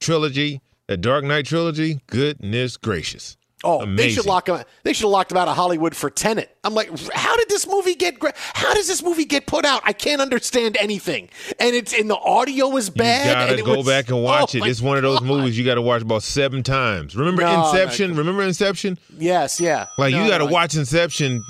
trilogy, 0.00 0.60
that 0.88 0.98
Dark 1.00 1.24
Knight 1.24 1.46
trilogy, 1.46 2.00
goodness 2.06 2.76
gracious. 2.76 3.36
Oh, 3.64 3.86
they 3.86 4.10
should 4.10 4.26
lock 4.26 4.48
him. 4.48 4.62
They 4.82 4.92
should 4.92 5.04
have 5.04 5.10
locked 5.12 5.32
him 5.32 5.38
out 5.38 5.48
of 5.48 5.56
Hollywood 5.56 5.96
for 5.96 6.10
Tenet. 6.10 6.54
I'm 6.62 6.74
like, 6.74 6.90
how 7.14 7.34
did 7.36 7.48
this 7.48 7.66
movie 7.66 7.94
get? 7.94 8.16
How 8.54 8.74
does 8.74 8.86
this 8.86 9.02
movie 9.02 9.24
get 9.24 9.46
put 9.46 9.64
out? 9.64 9.80
I 9.82 9.94
can't 9.94 10.20
understand 10.20 10.76
anything. 10.76 11.30
And 11.58 11.74
it's 11.74 11.94
and 11.98 12.08
the 12.10 12.18
audio 12.18 12.76
is 12.76 12.88
You 12.88 12.94
bad. 12.94 13.34
gotta 13.34 13.54
and 13.56 13.64
go 13.64 13.78
was- 13.78 13.86
back 13.86 14.08
and 14.08 14.18
oh 14.18 14.20
watch 14.20 14.54
Oh, 14.54 14.58
it. 14.64 14.68
It's 14.68 14.82
one 14.82 14.98
of 14.98 15.02
those 15.02 15.20
God. 15.20 15.28
movies 15.28 15.56
you 15.58 15.64
got 15.64 15.76
to 15.76 15.82
watch 15.82 16.02
about 16.02 16.22
seven 16.22 16.62
times. 16.62 17.16
Remember 17.16 17.42
No, 17.42 17.62
no, 17.62 17.70
Inception? 17.70 18.14
Remember 18.14 18.42
Inception? 18.42 18.98
Yes, 19.16 19.58
yeah. 19.58 19.86
Like 19.96 20.12
No, 20.12 20.22
you 20.24 20.30
got 20.30 20.38
to 20.38 20.44
no, 20.44 20.50
watch 20.52 20.74
Inception. 20.76 21.42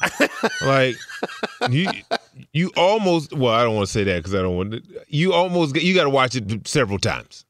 like 0.62 0.94
you, 1.70 1.88
you 2.52 2.70
almost. 2.76 3.32
Well, 3.32 3.52
I 3.52 3.64
don't 3.64 3.74
want 3.74 3.86
to 3.88 3.92
say 3.92 4.04
that 4.04 4.18
because 4.18 4.34
I 4.34 4.42
don't 4.42 4.56
want. 4.56 4.72
to- 4.72 4.82
You 5.08 5.32
almost. 5.32 5.74
You 5.76 5.94
got 5.94 6.04
to 6.04 6.10
watch 6.10 6.36
it 6.36 6.68
several 6.68 6.98
times. 6.98 7.44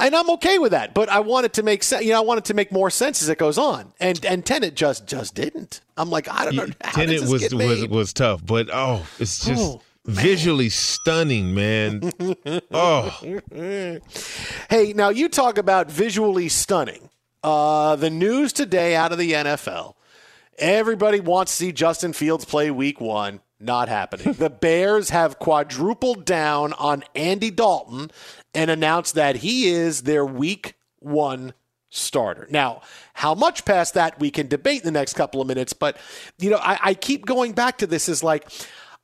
And 0.00 0.14
I'm 0.14 0.30
okay 0.30 0.58
with 0.58 0.72
that. 0.72 0.94
But 0.94 1.08
I 1.08 1.20
want 1.20 1.46
it 1.46 1.52
to 1.54 1.62
make 1.62 1.82
sense. 1.82 2.04
You 2.04 2.10
know, 2.12 2.18
I 2.18 2.24
want 2.24 2.38
it 2.38 2.44
to 2.46 2.54
make 2.54 2.72
more 2.72 2.90
sense 2.90 3.22
as 3.22 3.28
it 3.28 3.38
goes 3.38 3.58
on. 3.58 3.92
And 4.00 4.24
and 4.24 4.44
Tenet 4.44 4.74
just 4.74 5.06
just 5.06 5.34
didn't. 5.34 5.80
I'm 5.96 6.10
like, 6.10 6.28
I 6.28 6.44
don't 6.44 6.56
know. 6.56 6.66
How 6.82 6.92
Tenet 6.92 7.22
was 7.22 7.52
was 7.52 7.86
was 7.88 8.12
tough, 8.12 8.44
but 8.44 8.68
oh, 8.72 9.06
it's 9.18 9.44
just 9.44 9.62
Oh, 9.62 9.82
visually 10.06 10.68
stunning, 10.70 11.54
man. 11.54 12.10
oh, 12.72 13.40
Hey, 14.68 14.92
now 14.94 15.08
you 15.10 15.28
talk 15.28 15.58
about 15.58 15.90
visually 15.90 16.48
stunning. 16.48 17.10
Uh, 17.42 17.96
the 17.96 18.10
news 18.10 18.52
today 18.52 18.94
out 18.94 19.12
of 19.12 19.18
the 19.18 19.32
NFL. 19.32 19.94
Everybody 20.58 21.20
wants 21.20 21.52
to 21.52 21.56
see 21.56 21.72
Justin 21.72 22.12
Fields 22.12 22.44
play 22.44 22.70
week 22.70 23.00
one. 23.00 23.40
Not 23.60 23.88
happening. 23.88 24.32
the 24.34 24.50
Bears 24.50 25.10
have 25.10 25.38
quadrupled 25.38 26.24
down 26.24 26.72
on 26.74 27.04
Andy 27.14 27.50
Dalton 27.50 28.10
and 28.54 28.70
announced 28.70 29.14
that 29.14 29.36
he 29.36 29.68
is 29.68 30.02
their 30.02 30.24
week 30.24 30.74
one 30.98 31.52
starter. 31.90 32.46
Now, 32.50 32.80
how 33.14 33.34
much 33.34 33.64
past 33.64 33.94
that 33.94 34.18
we 34.18 34.30
can 34.30 34.48
debate 34.48 34.80
in 34.80 34.86
the 34.86 34.98
next 34.98 35.14
couple 35.14 35.40
of 35.40 35.46
minutes, 35.46 35.72
but 35.72 35.98
you 36.38 36.50
know, 36.50 36.60
I, 36.62 36.78
I 36.82 36.94
keep 36.94 37.26
going 37.26 37.52
back 37.52 37.78
to 37.78 37.86
this 37.86 38.08
is 38.08 38.22
like 38.22 38.50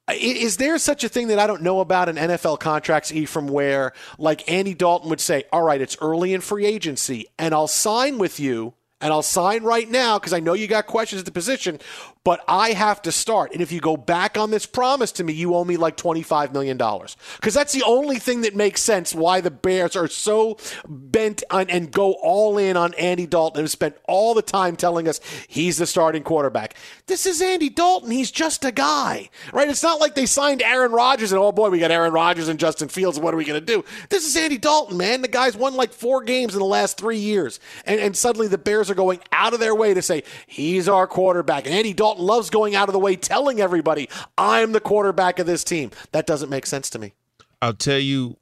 is 0.08 0.56
there 0.56 0.78
such 0.78 1.02
a 1.02 1.08
thing 1.08 1.28
that 1.28 1.38
I 1.38 1.46
don't 1.46 1.62
know 1.62 1.80
about 1.80 2.08
in 2.08 2.16
NFL 2.16 2.60
contracts, 2.60 3.12
E, 3.12 3.24
from 3.24 3.48
where 3.48 3.92
like 4.18 4.48
Andy 4.50 4.72
Dalton 4.72 5.10
would 5.10 5.20
say, 5.20 5.44
All 5.52 5.62
right, 5.62 5.80
it's 5.80 5.96
early 6.00 6.32
in 6.32 6.40
free 6.40 6.64
agency, 6.64 7.26
and 7.38 7.52
I'll 7.52 7.66
sign 7.66 8.18
with 8.18 8.38
you, 8.38 8.74
and 9.00 9.12
I'll 9.12 9.22
sign 9.22 9.64
right 9.64 9.90
now 9.90 10.18
because 10.18 10.32
I 10.32 10.40
know 10.40 10.52
you 10.54 10.68
got 10.68 10.86
questions 10.86 11.20
at 11.20 11.26
the 11.26 11.32
position, 11.32 11.80
but 12.26 12.42
I 12.48 12.70
have 12.72 13.02
to 13.02 13.12
start. 13.12 13.52
And 13.52 13.62
if 13.62 13.70
you 13.70 13.78
go 13.78 13.96
back 13.96 14.36
on 14.36 14.50
this 14.50 14.66
promise 14.66 15.12
to 15.12 15.22
me, 15.22 15.32
you 15.32 15.54
owe 15.54 15.64
me 15.64 15.76
like 15.76 15.96
$25 15.96 16.52
million. 16.52 16.76
Because 16.76 17.54
that's 17.54 17.72
the 17.72 17.84
only 17.84 18.18
thing 18.18 18.40
that 18.40 18.56
makes 18.56 18.82
sense 18.82 19.14
why 19.14 19.40
the 19.40 19.52
Bears 19.52 19.94
are 19.94 20.08
so 20.08 20.56
bent 20.88 21.44
on 21.52 21.70
and 21.70 21.92
go 21.92 22.14
all 22.14 22.58
in 22.58 22.76
on 22.76 22.94
Andy 22.94 23.28
Dalton 23.28 23.60
and 23.60 23.70
spent 23.70 23.94
all 24.08 24.34
the 24.34 24.42
time 24.42 24.74
telling 24.74 25.06
us 25.06 25.20
he's 25.46 25.76
the 25.76 25.86
starting 25.86 26.24
quarterback. 26.24 26.74
This 27.06 27.26
is 27.26 27.40
Andy 27.40 27.68
Dalton. 27.68 28.10
He's 28.10 28.32
just 28.32 28.64
a 28.64 28.72
guy, 28.72 29.30
right? 29.52 29.68
It's 29.68 29.84
not 29.84 30.00
like 30.00 30.16
they 30.16 30.26
signed 30.26 30.62
Aaron 30.62 30.90
Rodgers 30.90 31.30
and, 31.30 31.38
oh 31.38 31.52
boy, 31.52 31.70
we 31.70 31.78
got 31.78 31.92
Aaron 31.92 32.12
Rodgers 32.12 32.48
and 32.48 32.58
Justin 32.58 32.88
Fields. 32.88 33.20
What 33.20 33.34
are 33.34 33.36
we 33.36 33.44
going 33.44 33.64
to 33.64 33.64
do? 33.64 33.84
This 34.08 34.26
is 34.26 34.36
Andy 34.36 34.58
Dalton, 34.58 34.96
man. 34.96 35.22
The 35.22 35.28
guy's 35.28 35.56
won 35.56 35.76
like 35.76 35.92
four 35.92 36.24
games 36.24 36.54
in 36.54 36.58
the 36.58 36.66
last 36.66 36.98
three 36.98 37.18
years. 37.18 37.60
And, 37.84 38.00
and 38.00 38.16
suddenly 38.16 38.48
the 38.48 38.58
Bears 38.58 38.90
are 38.90 38.96
going 38.96 39.20
out 39.30 39.54
of 39.54 39.60
their 39.60 39.76
way 39.76 39.94
to 39.94 40.02
say, 40.02 40.24
he's 40.48 40.88
our 40.88 41.06
quarterback. 41.06 41.66
And 41.66 41.74
Andy 41.74 41.92
Dalton 41.92 42.15
loves 42.18 42.50
going 42.50 42.74
out 42.74 42.88
of 42.88 42.92
the 42.92 42.98
way, 42.98 43.16
telling 43.16 43.60
everybody, 43.60 44.08
I'm 44.36 44.72
the 44.72 44.80
quarterback 44.80 45.38
of 45.38 45.46
this 45.46 45.64
team. 45.64 45.90
That 46.12 46.26
doesn't 46.26 46.50
make 46.50 46.66
sense 46.66 46.90
to 46.90 46.98
me. 46.98 47.14
I'll 47.62 47.74
tell 47.74 47.98
you. 47.98 48.36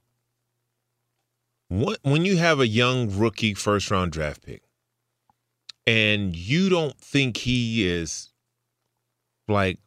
What 1.68 1.98
when 2.02 2.24
you 2.24 2.36
have 2.36 2.60
a 2.60 2.68
young 2.68 3.16
rookie 3.16 3.54
first 3.54 3.90
round 3.90 4.12
draft 4.12 4.44
pick, 4.44 4.62
and 5.86 6.36
you 6.36 6.68
don't 6.68 6.96
think 6.98 7.38
he 7.38 7.88
is 7.88 8.30
like 9.48 9.78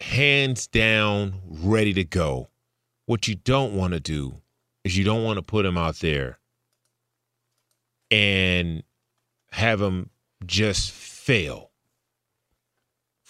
hands 0.00 0.66
down 0.66 1.40
ready 1.44 1.92
to 1.94 2.04
go, 2.04 2.48
what 3.06 3.26
you 3.26 3.34
don't 3.34 3.74
want 3.74 3.94
to 3.94 4.00
do 4.00 4.40
is 4.84 4.96
you 4.96 5.04
don't 5.04 5.24
want 5.24 5.38
to 5.38 5.42
put 5.42 5.66
him 5.66 5.76
out 5.76 5.96
there 5.96 6.38
and 8.10 8.82
have 9.50 9.80
him 9.80 10.10
just 10.46 10.90
fail 10.90 11.67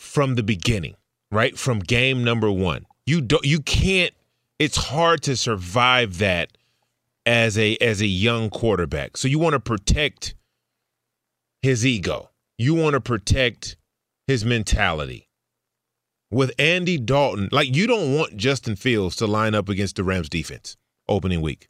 from 0.09 0.35
the 0.35 0.43
beginning, 0.43 0.97
right? 1.31 1.57
From 1.59 1.81
game 1.81 2.25
number 2.25 2.51
1. 2.51 2.87
You 3.07 3.21
don't 3.21 3.45
you 3.45 3.61
can't 3.61 4.15
it's 4.59 4.77
hard 4.77 5.23
to 5.23 5.37
survive 5.37 6.19
that 6.19 6.57
as 7.27 7.59
a 7.59 7.77
as 7.77 8.01
a 8.01 8.07
young 8.07 8.51
quarterback. 8.51 9.17
So 9.17 9.29
you 9.29 9.39
want 9.39 9.53
to 9.53 9.61
protect 9.61 10.35
his 11.63 11.87
ego. 11.87 12.31
You 12.57 12.75
want 12.75 12.95
to 12.95 13.01
protect 13.01 13.77
his 14.27 14.45
mentality. 14.45 15.29
With 16.31 16.53
Andy 16.59 16.99
Dalton, 16.99 17.49
like 17.53 17.75
you 17.75 17.87
don't 17.87 18.15
want 18.15 18.37
Justin 18.37 18.77
Fields 18.77 19.17
to 19.17 19.27
line 19.27 19.55
up 19.55 19.69
against 19.69 19.97
the 19.97 20.05
Rams 20.05 20.29
defense 20.29 20.77
opening 21.09 21.41
week. 21.41 21.69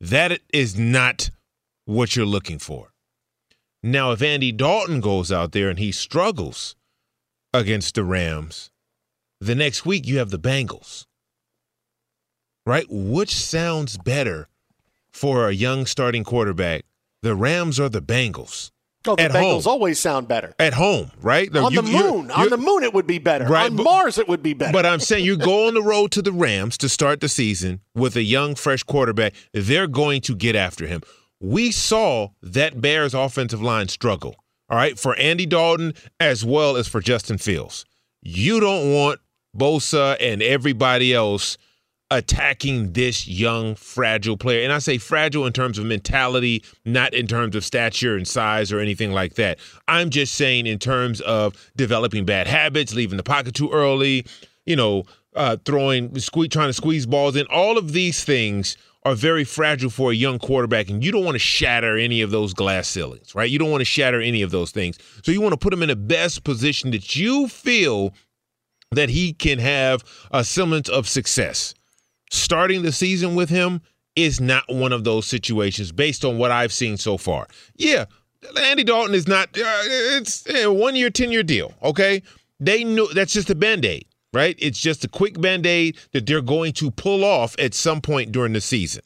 That 0.00 0.40
is 0.52 0.78
not 0.78 1.30
what 1.84 2.14
you're 2.14 2.24
looking 2.26 2.58
for. 2.58 2.92
Now, 3.82 4.12
if 4.12 4.22
Andy 4.22 4.52
Dalton 4.52 5.00
goes 5.00 5.30
out 5.30 5.52
there 5.52 5.68
and 5.68 5.78
he 5.78 5.92
struggles 5.92 6.76
against 7.52 7.94
the 7.94 8.04
Rams, 8.04 8.70
the 9.40 9.54
next 9.54 9.86
week 9.86 10.06
you 10.06 10.18
have 10.18 10.30
the 10.30 10.38
Bengals. 10.38 11.06
Right? 12.66 12.86
Which 12.90 13.34
sounds 13.34 13.96
better 13.96 14.48
for 15.10 15.48
a 15.48 15.52
young 15.52 15.86
starting 15.86 16.24
quarterback, 16.24 16.84
the 17.22 17.34
Rams 17.34 17.80
or 17.80 17.88
the 17.88 18.02
Bengals? 18.02 18.70
Oh, 19.06 19.16
the 19.16 19.22
At 19.22 19.30
Bengals 19.30 19.64
home. 19.64 19.72
always 19.72 19.98
sound 19.98 20.28
better. 20.28 20.54
At 20.58 20.74
home, 20.74 21.12
right? 21.22 21.54
On 21.56 21.72
You- 21.72 21.80
the 21.82 21.88
you're- 21.88 22.02
moon. 22.10 22.30
On 22.30 22.40
you're- 22.40 22.50
the 22.50 22.58
moon, 22.58 22.82
it 22.82 22.92
would 22.92 23.06
be 23.06 23.18
better. 23.18 23.46
Right, 23.46 23.70
on 23.70 23.76
but- 23.76 23.84
Mars, 23.84 24.18
it 24.18 24.28
would 24.28 24.42
be 24.42 24.52
better. 24.52 24.72
But 24.72 24.84
I'm 24.84 25.00
saying 25.00 25.24
you 25.24 25.36
go 25.38 25.68
on 25.68 25.74
the 25.74 25.82
road 25.82 26.10
to 26.12 26.20
the 26.22 26.32
Rams 26.32 26.76
to 26.78 26.88
start 26.88 27.20
the 27.20 27.28
season 27.28 27.80
with 27.94 28.16
a 28.16 28.22
young, 28.22 28.54
fresh 28.54 28.82
quarterback. 28.82 29.32
They're 29.54 29.86
going 29.86 30.20
to 30.22 30.34
get 30.34 30.56
after 30.56 30.86
him. 30.86 31.02
We 31.40 31.70
saw 31.70 32.30
that 32.42 32.80
Bears 32.82 33.14
offensive 33.14 33.62
line 33.62 33.88
struggle, 33.88 34.34
all 34.68 34.76
right, 34.76 34.98
for 34.98 35.16
Andy 35.16 35.46
Dalton 35.46 35.94
as 36.20 36.44
well 36.44 36.76
as 36.76 36.88
for 36.88 37.00
Justin 37.00 37.38
Fields. 37.38 37.84
You 38.22 38.60
don't 38.60 38.92
want 38.92 39.20
Bosa 39.56 40.16
and 40.20 40.42
everybody 40.42 41.14
else 41.14 41.56
attacking 42.10 42.92
this 42.92 43.28
young, 43.28 43.74
fragile 43.74 44.36
player. 44.36 44.64
And 44.64 44.72
I 44.72 44.78
say 44.78 44.96
fragile 44.98 45.46
in 45.46 45.52
terms 45.52 45.78
of 45.78 45.84
mentality, 45.84 46.64
not 46.84 47.12
in 47.12 47.26
terms 47.26 47.54
of 47.54 47.64
stature 47.64 48.16
and 48.16 48.26
size 48.26 48.72
or 48.72 48.80
anything 48.80 49.12
like 49.12 49.34
that. 49.34 49.58
I'm 49.88 50.08
just 50.10 50.34
saying 50.34 50.66
in 50.66 50.78
terms 50.78 51.20
of 51.20 51.70
developing 51.76 52.24
bad 52.24 52.46
habits, 52.46 52.94
leaving 52.94 53.18
the 53.18 53.22
pocket 53.22 53.54
too 53.54 53.70
early, 53.70 54.24
you 54.64 54.76
know, 54.76 55.04
uh, 55.34 55.58
throwing, 55.64 56.10
sque- 56.10 56.50
trying 56.50 56.70
to 56.70 56.72
squeeze 56.72 57.04
balls 57.04 57.36
in. 57.36 57.46
All 57.48 57.76
of 57.76 57.92
these 57.92 58.24
things 58.24 58.76
are 59.08 59.14
very 59.14 59.44
fragile 59.44 59.90
for 59.90 60.12
a 60.12 60.14
young 60.14 60.38
quarterback, 60.38 60.88
and 60.88 61.02
you 61.02 61.10
don't 61.10 61.24
want 61.24 61.34
to 61.34 61.40
shatter 61.40 61.96
any 61.96 62.20
of 62.20 62.30
those 62.30 62.52
glass 62.52 62.88
ceilings, 62.88 63.34
right? 63.34 63.50
You 63.50 63.58
don't 63.58 63.70
want 63.70 63.80
to 63.80 63.86
shatter 63.86 64.20
any 64.20 64.42
of 64.42 64.50
those 64.50 64.70
things. 64.70 64.98
So 65.22 65.32
you 65.32 65.40
want 65.40 65.52
to 65.52 65.58
put 65.58 65.72
him 65.72 65.82
in 65.82 65.88
the 65.88 65.96
best 65.96 66.44
position 66.44 66.90
that 66.90 67.16
you 67.16 67.48
feel 67.48 68.12
that 68.92 69.08
he 69.08 69.32
can 69.32 69.58
have 69.58 70.04
a 70.30 70.44
semblance 70.44 70.88
of 70.88 71.08
success. 71.08 71.74
Starting 72.30 72.82
the 72.82 72.92
season 72.92 73.34
with 73.34 73.48
him 73.48 73.80
is 74.16 74.40
not 74.40 74.64
one 74.68 74.92
of 74.92 75.04
those 75.04 75.26
situations 75.26 75.92
based 75.92 76.24
on 76.24 76.38
what 76.38 76.50
I've 76.50 76.72
seen 76.72 76.96
so 76.96 77.16
far. 77.16 77.46
Yeah, 77.76 78.06
Andy 78.60 78.84
Dalton 78.84 79.14
is 79.14 79.26
not, 79.26 79.48
uh, 79.56 79.62
it's 80.18 80.48
a 80.50 80.66
one 80.72 80.96
year, 80.96 81.10
10 81.10 81.30
year 81.32 81.42
deal, 81.42 81.74
okay? 81.82 82.22
They 82.60 82.84
knew 82.84 83.08
that's 83.14 83.32
just 83.32 83.50
a 83.50 83.54
band 83.54 83.84
aid, 83.84 84.06
right? 84.32 84.56
It's 84.58 84.80
just 84.80 85.04
a 85.04 85.08
quick 85.08 85.40
band 85.40 85.66
aid 85.66 85.96
that 86.12 86.26
they're 86.26 86.42
going 86.42 86.72
to 86.74 86.90
pull 86.90 87.24
off 87.24 87.54
at 87.58 87.74
some 87.74 88.00
point 88.00 88.32
during 88.32 88.52
the 88.52 88.60
season. 88.60 89.02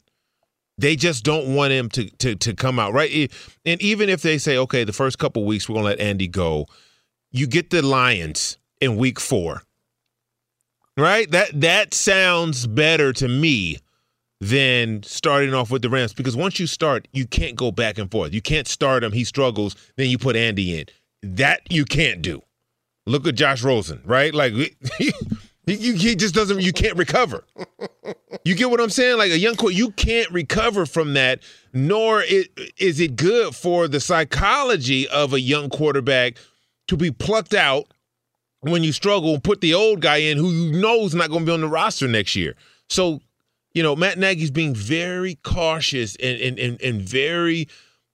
They 0.77 0.95
just 0.95 1.23
don't 1.23 1.55
want 1.55 1.71
him 1.71 1.89
to, 1.89 2.09
to, 2.17 2.35
to 2.35 2.55
come 2.55 2.79
out, 2.79 2.93
right? 2.93 3.31
And 3.65 3.81
even 3.81 4.09
if 4.09 4.21
they 4.21 4.37
say, 4.37 4.57
okay, 4.57 4.83
the 4.83 4.93
first 4.93 5.19
couple 5.19 5.45
weeks, 5.45 5.69
we're 5.69 5.75
going 5.75 5.83
to 5.83 5.89
let 5.89 5.99
Andy 5.99 6.27
go, 6.27 6.65
you 7.31 7.45
get 7.45 7.69
the 7.69 7.81
Lions 7.81 8.57
in 8.81 8.97
week 8.97 9.19
four 9.19 9.61
right? 10.97 11.29
That 11.31 11.59
that 11.61 11.93
sounds 11.93 12.67
better 12.67 13.13
to 13.13 13.27
me 13.27 13.77
than 14.39 15.03
starting 15.03 15.53
off 15.53 15.71
with 15.71 15.81
the 15.81 15.89
Rams 15.89 16.13
because 16.13 16.35
once 16.35 16.59
you 16.59 16.67
start, 16.67 17.07
you 17.13 17.25
can't 17.25 17.55
go 17.55 17.71
back 17.71 17.97
and 17.97 18.11
forth. 18.11 18.33
You 18.33 18.41
can't 18.41 18.67
start 18.67 19.03
him, 19.03 19.11
he 19.11 19.23
struggles, 19.23 19.75
then 19.95 20.09
you 20.09 20.17
put 20.17 20.35
Andy 20.35 20.79
in. 20.79 20.85
That 21.21 21.61
you 21.69 21.85
can't 21.85 22.21
do. 22.21 22.41
Look 23.05 23.27
at 23.27 23.35
Josh 23.35 23.63
Rosen, 23.63 24.01
right? 24.05 24.33
Like 24.33 24.53
he, 24.97 25.13
he, 25.65 25.95
he 25.95 26.15
just 26.15 26.33
doesn't. 26.33 26.61
You 26.61 26.73
can't 26.73 26.97
recover. 26.97 27.45
You 28.45 28.55
get 28.55 28.69
what 28.69 28.81
I'm 28.81 28.89
saying? 28.89 29.17
Like 29.17 29.31
a 29.31 29.39
young 29.39 29.55
quarterback, 29.55 29.77
you 29.77 29.91
can't 29.91 30.31
recover 30.31 30.85
from 30.85 31.13
that. 31.13 31.41
Nor 31.73 32.21
is, 32.21 32.47
is 32.77 32.99
it 32.99 33.15
good 33.15 33.55
for 33.55 33.87
the 33.87 33.99
psychology 33.99 35.07
of 35.07 35.33
a 35.33 35.39
young 35.39 35.69
quarterback 35.69 36.37
to 36.87 36.97
be 36.97 37.11
plucked 37.11 37.53
out 37.53 37.85
when 38.61 38.83
you 38.83 38.91
struggle 38.91 39.33
and 39.33 39.43
put 39.43 39.61
the 39.61 39.73
old 39.73 40.01
guy 40.01 40.17
in 40.17 40.37
who 40.37 40.49
you 40.49 40.79
know 40.79 41.01
is 41.01 41.15
not 41.15 41.29
going 41.29 41.41
to 41.41 41.45
be 41.45 41.51
on 41.51 41.61
the 41.61 41.67
roster 41.67 42.07
next 42.07 42.35
year. 42.35 42.55
So, 42.89 43.21
you 43.73 43.83
know, 43.83 43.95
Matt 43.95 44.17
Nagy's 44.17 44.51
being 44.51 44.75
very 44.75 45.35
cautious 45.43 46.15
and 46.17 46.39
and 46.39 46.59
and, 46.59 46.81
and 46.81 47.01
very 47.01 47.67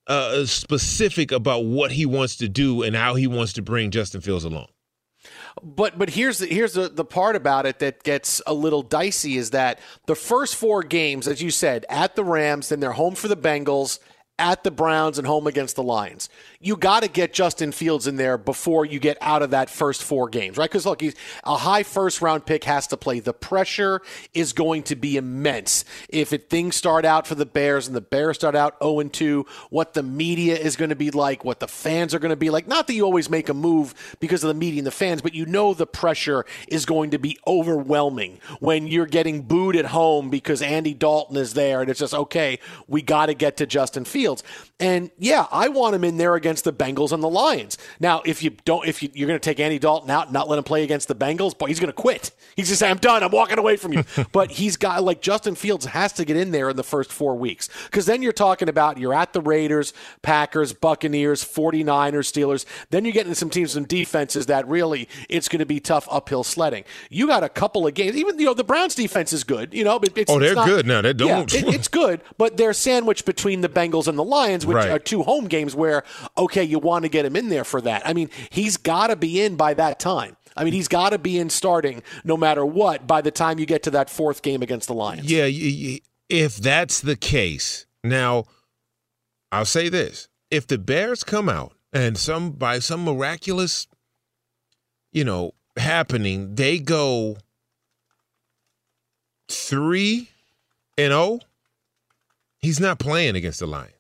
uh, 0.08 0.46
specific 0.46 1.32
about 1.32 1.66
what 1.66 1.92
he 1.92 2.06
wants 2.06 2.36
to 2.38 2.50
do 2.50 2.82
and 2.82 2.96
how 2.96 3.16
he 3.16 3.28
wants 3.28 3.54
to 3.54 3.62
bring 3.62 3.92
Justin 3.92 4.22
Fields 4.22 4.44
along. 4.44 4.68
But 5.64 5.98
but 5.98 6.12
here's 6.12 6.38
the 6.40 6.48
here's 6.48 6.74
the, 6.74 6.90
the 6.90 7.06
part 7.06 7.36
about 7.36 7.66
it 7.66 7.80
that 7.80 8.04
gets 8.04 8.42
a 8.48 8.54
little 8.54 8.82
dicey 8.82 9.38
is 9.38 9.52
that 9.52 9.80
the 10.06 10.16
first 10.16 10.56
four 10.56 10.84
games, 10.84 11.28
as 11.28 11.42
you 11.42 11.52
said, 11.52 11.86
at 11.90 12.16
the 12.16 12.24
Rams, 12.24 12.70
then 12.70 12.80
they're 12.80 12.92
home 12.94 13.16
for 13.16 13.28
the 13.28 13.38
Bengals, 13.38 14.00
at 14.40 14.64
the 14.64 14.72
Browns, 14.72 15.18
and 15.18 15.28
home 15.28 15.48
against 15.48 15.76
the 15.76 15.84
Lions 15.84 16.30
you 16.62 16.76
got 16.76 17.04
to 17.04 17.08
get 17.08 17.32
Justin 17.32 17.72
Fields 17.72 18.06
in 18.06 18.18
there 18.18 18.38
before 18.38 18.86
you 18.86 19.00
get 19.00 19.18
out 19.22 19.42
of 19.42 19.52
that 19.52 19.70
first 19.70 20.04
four 20.04 20.28
games, 20.28 20.58
right? 20.58 20.70
Because 20.70 20.86
look, 20.86 21.00
he's 21.00 21.16
a 21.46 21.56
high 21.56 21.84
first 21.84 22.22
round 22.22 22.46
pick 22.46 22.66
has 22.66 22.88
to 22.88 22.98
play. 22.98 23.22
The 23.22 23.34
pressure 23.34 24.02
is 24.34 24.52
going 24.52 24.84
to 24.84 24.98
be 24.98 25.16
immense 25.16 25.86
if 26.10 26.34
it, 26.34 26.50
things 26.50 26.76
start 26.76 27.06
out 27.06 27.26
for 27.26 27.36
the 27.36 27.46
Bears 27.46 27.88
and 27.88 27.96
the 27.96 28.02
Bears 28.02 28.36
start 28.36 28.56
out 28.56 28.76
0 28.84 29.04
2. 29.04 29.46
What 29.70 29.94
the 29.94 30.04
media 30.04 30.58
is 30.58 30.76
going 30.76 30.90
to 30.90 30.98
be 30.98 31.12
like, 31.12 31.46
what 31.46 31.62
the 31.62 31.68
fans 31.68 32.14
are 32.14 32.20
going 32.20 32.32
to 32.32 32.36
be 32.36 32.50
like. 32.50 32.68
Not 32.68 32.88
that 32.88 32.94
you 32.94 33.06
always 33.06 33.30
make 33.30 33.48
a 33.48 33.54
move 33.54 34.18
because 34.20 34.44
of 34.44 34.50
the 34.50 34.54
media 34.54 34.80
and 34.80 34.88
the 34.88 34.92
fans, 34.92 35.22
but 35.22 35.34
you 35.34 35.46
know 35.46 35.74
the 35.74 35.88
pressure 35.88 36.46
is 36.68 36.86
going 36.86 37.12
to 37.12 37.20
be 37.20 37.38
overwhelming 37.48 38.40
when 38.60 38.86
you're 38.86 39.06
getting 39.06 39.44
booed 39.44 39.78
at 39.78 39.86
home 39.86 40.30
because 40.30 40.62
Andy 40.62 40.94
Dalton 40.94 41.38
is 41.38 41.54
there, 41.54 41.80
and 41.80 41.90
it's 41.90 42.02
just 42.02 42.14
okay. 42.14 42.60
We 42.90 43.02
got 43.02 43.28
to 43.28 43.34
get 43.34 43.56
to 43.58 43.66
Justin 43.66 44.04
Fields, 44.04 44.29
and 44.80 45.12
yeah, 45.18 45.46
I 45.52 45.68
want 45.68 45.96
him 45.96 46.04
in 46.04 46.18
there 46.18 46.36
against 46.36 46.64
the 46.64 46.72
Bengals 46.72 47.12
and 47.12 47.22
the 47.22 47.30
Lions. 47.30 47.78
Now, 48.00 48.22
if 48.26 48.42
you 48.42 48.52
don't, 48.66 48.88
if 48.88 49.04
you, 49.04 49.10
are 49.10 49.28
going 49.28 49.40
to 49.40 49.40
take 49.40 49.60
Andy 49.60 49.80
Dalton 49.80 50.10
out 50.10 50.26
and 50.26 50.34
not 50.34 50.48
let 50.48 50.58
him 50.58 50.64
play 50.64 50.84
against 50.84 51.08
the 51.08 51.16
Bengals, 51.16 51.58
but 51.58 51.68
he's 51.68 51.80
going 51.80 51.90
to 51.90 51.94
quit. 51.94 52.32
He's 52.56 52.68
just 52.70 52.80
say, 52.80 52.90
"I'm 52.90 52.98
done. 52.98 53.24
I'm 53.24 53.32
walking 53.32 53.60
away 53.60 53.76
from 53.76 53.94
you." 53.94 54.04
but 54.32 54.52
he's 54.52 54.78
got 54.78 55.04
like 55.04 55.22
Justin 55.22 55.56
Fields 55.56 55.86
has 55.86 56.14
to 56.14 56.26
get 56.26 56.38
in 56.38 56.52
there 56.52 56.70
in 56.70 56.76
the 56.76 56.84
first 56.84 57.12
four 57.12 57.36
weeks 57.36 57.70
because 57.86 58.06
then 58.06 58.22
you're 58.22 58.32
talking 58.32 58.70
about 58.70 58.98
you're 58.98 59.14
at 59.14 59.34
the 59.34 59.42
Raiders, 59.42 59.94
Packers, 60.22 60.74
Buccaneers, 60.74 61.44
49ers, 61.44 62.32
Steelers. 62.32 62.66
Then 62.90 63.06
you're 63.06 63.14
getting 63.14 63.34
some 63.34 63.50
teams, 63.50 63.74
some 63.74 63.86
defenses 63.86 64.46
that 64.46 64.68
really 64.68 65.10
it's 65.28 65.50
going 65.50 65.60
to 65.60 65.66
be 65.66 65.80
tough 65.80 66.08
uphill 66.12 66.44
sledding. 66.44 66.84
You 67.10 67.28
got 67.28 67.44
a 67.44 67.50
couple 67.50 67.88
of 67.88 67.94
games. 67.94 68.16
Even 68.16 68.40
you 68.40 68.46
know 68.46 68.54
the 68.54 68.64
Browns 68.64 68.96
defense 68.96 69.34
is 69.34 69.44
good. 69.44 69.74
You 69.74 69.84
know, 69.84 70.00
it's, 70.04 70.32
oh, 70.32 70.40
they're 70.40 70.50
it's 70.50 70.56
not, 70.56 70.68
good 70.68 70.88
now. 70.88 71.02
They 71.02 71.14
don't. 71.14 71.52
Yeah, 71.54 71.60
it, 71.60 71.74
it's 71.74 71.88
good, 71.88 72.22
but 72.38 72.58
they're 72.58 72.74
sandwiched 72.74 73.26
between 73.26 73.62
the 73.62 73.70
Bengals 73.70 74.08
and 74.08 74.19
the 74.20 74.24
Lions, 74.26 74.66
which 74.66 74.76
right. 74.76 74.90
are 74.90 75.00
two 75.00 75.24
home 75.24 75.48
games 75.48 75.76
where 75.76 76.04
okay, 76.38 76.64
you 76.64 76.78
want 76.78 77.04
to 77.04 77.10
get 77.10 77.26
him 77.26 77.38
in 77.38 77.48
there 77.48 77.64
for 77.64 77.80
that. 77.82 78.06
I 78.06 78.14
mean, 78.14 78.30
he's 78.50 78.76
got 78.76 79.08
to 79.08 79.16
be 79.16 79.42
in 79.42 79.56
by 79.56 79.74
that 79.76 79.98
time. 79.98 80.36
I 80.58 80.66
mean, 80.66 80.74
he's 80.74 80.90
got 80.90 81.12
to 81.12 81.18
be 81.18 81.40
in 81.40 81.50
starting 81.50 82.04
no 82.26 82.36
matter 82.36 82.66
what 82.66 83.08
by 83.08 83.22
the 83.22 83.32
time 83.32 83.60
you 83.60 83.66
get 83.66 83.84
to 83.84 83.92
that 83.92 84.10
fourth 84.10 84.42
game 84.42 84.62
against 84.62 84.88
the 84.88 84.94
Lions. 84.94 85.32
Yeah, 85.32 85.48
if 86.28 86.58
that's 86.58 87.00
the 87.00 87.16
case. 87.16 87.86
Now, 88.04 88.46
I'll 89.54 89.66
say 89.66 89.88
this. 89.88 90.28
If 90.52 90.68
the 90.68 90.78
Bears 90.78 91.24
come 91.24 91.48
out 91.48 91.74
and 91.94 92.18
some 92.18 92.52
by 92.52 92.80
some 92.80 93.06
miraculous, 93.06 93.88
you 95.14 95.24
know, 95.24 95.54
happening, 95.78 96.56
they 96.56 96.80
go 96.80 97.38
3 99.48 100.28
and 100.98 101.12
0, 101.12 101.40
he's 102.58 102.82
not 102.82 103.00
playing 103.00 103.36
against 103.36 103.60
the 103.60 103.68
Lions 103.68 103.99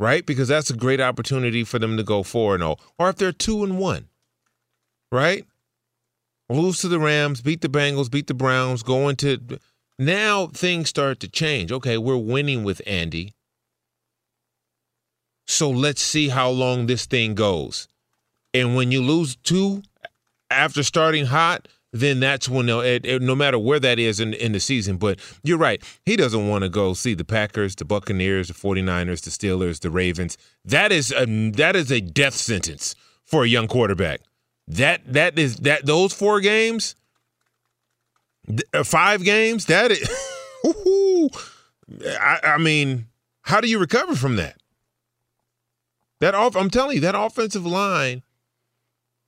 right? 0.00 0.24
Because 0.24 0.48
that's 0.48 0.70
a 0.70 0.76
great 0.76 1.00
opportunity 1.00 1.62
for 1.62 1.78
them 1.78 1.98
to 1.98 2.02
go 2.02 2.22
4 2.22 2.54
and 2.54 2.62
0. 2.62 2.76
Or 2.98 3.10
if 3.10 3.16
they're 3.16 3.32
2 3.32 3.62
and 3.62 3.78
1, 3.78 4.08
right? 5.12 5.44
Lose 6.48 6.80
to 6.80 6.88
the 6.88 6.98
Rams, 6.98 7.42
beat 7.42 7.60
the 7.60 7.68
Bengals, 7.68 8.10
beat 8.10 8.26
the 8.26 8.34
Browns, 8.34 8.82
go 8.82 9.08
into 9.08 9.60
now 9.98 10.46
things 10.48 10.88
start 10.88 11.20
to 11.20 11.28
change. 11.28 11.70
Okay, 11.70 11.98
we're 11.98 12.16
winning 12.16 12.64
with 12.64 12.80
Andy. 12.86 13.34
So 15.46 15.68
let's 15.70 16.02
see 16.02 16.28
how 16.28 16.48
long 16.48 16.86
this 16.86 17.06
thing 17.06 17.34
goes. 17.34 17.86
And 18.54 18.74
when 18.74 18.90
you 18.90 19.02
lose 19.02 19.36
two 19.36 19.82
after 20.50 20.82
starting 20.82 21.26
hot, 21.26 21.68
then 21.92 22.20
that's 22.20 22.48
when 22.48 22.68
it, 22.68 23.04
it, 23.04 23.22
no 23.22 23.34
matter 23.34 23.58
where 23.58 23.80
that 23.80 23.98
is 23.98 24.20
in, 24.20 24.34
in 24.34 24.52
the 24.52 24.60
season. 24.60 24.96
But 24.96 25.18
you're 25.42 25.58
right. 25.58 25.82
He 26.04 26.16
doesn't 26.16 26.48
want 26.48 26.62
to 26.62 26.68
go 26.68 26.94
see 26.94 27.14
the 27.14 27.24
Packers, 27.24 27.74
the 27.74 27.84
Buccaneers, 27.84 28.48
the 28.48 28.54
49ers, 28.54 29.22
the 29.22 29.30
Steelers, 29.30 29.80
the 29.80 29.90
Ravens. 29.90 30.38
That 30.64 30.92
is 30.92 31.12
a, 31.12 31.26
that 31.52 31.74
is 31.74 31.90
a 31.90 32.00
death 32.00 32.34
sentence 32.34 32.94
for 33.24 33.44
a 33.44 33.48
young 33.48 33.66
quarterback. 33.66 34.20
That 34.68 35.00
that 35.12 35.36
is 35.36 35.56
that 35.56 35.84
those 35.84 36.12
four 36.12 36.40
games, 36.40 36.94
uh, 38.72 38.84
five 38.84 39.24
games. 39.24 39.66
That 39.66 39.90
is, 39.90 40.08
I, 42.20 42.38
I 42.44 42.58
mean, 42.58 43.06
how 43.42 43.60
do 43.60 43.68
you 43.68 43.80
recover 43.80 44.14
from 44.14 44.36
that? 44.36 44.56
That 46.20 46.36
off, 46.36 46.54
I'm 46.54 46.70
telling 46.70 46.96
you, 46.96 47.00
that 47.00 47.16
offensive 47.16 47.66
line 47.66 48.22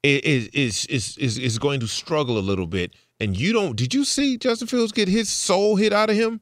is 0.02 0.48
is 0.48 0.86
is 0.86 1.16
is 1.18 1.38
is 1.38 1.58
going 1.58 1.80
to 1.80 1.88
struggle 1.88 2.38
a 2.38 2.40
little 2.40 2.66
bit. 2.66 2.94
And 3.20 3.36
you 3.36 3.52
don't. 3.52 3.76
Did 3.76 3.94
you 3.94 4.04
see 4.04 4.36
Justin 4.36 4.66
Fields 4.66 4.92
get 4.92 5.08
his 5.08 5.28
soul 5.28 5.76
hit 5.76 5.92
out 5.92 6.10
of 6.10 6.16
him 6.16 6.40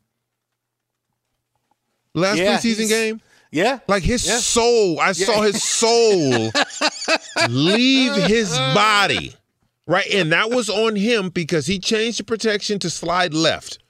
last 2.14 2.38
yeah, 2.38 2.57
preseason 2.57 2.88
game? 2.88 3.20
Yeah, 3.53 3.81
like 3.88 4.03
his 4.03 4.27
yeah. 4.27 4.37
soul. 4.38 4.99
I 5.01 5.09
yeah. 5.09 5.12
saw 5.12 5.42
his 5.42 5.62
soul 5.62 6.51
leave 7.49 8.14
his 8.14 8.51
body. 8.57 9.35
Right, 9.87 10.09
and 10.14 10.31
that 10.33 10.51
was 10.51 10.70
on 10.70 10.94
him 10.94 11.31
because 11.31 11.66
he 11.66 11.81
changed 11.81 12.20
the 12.20 12.25
protection 12.25 12.79
to 12.79 12.88
slide 12.88 13.35
left, 13.35 13.81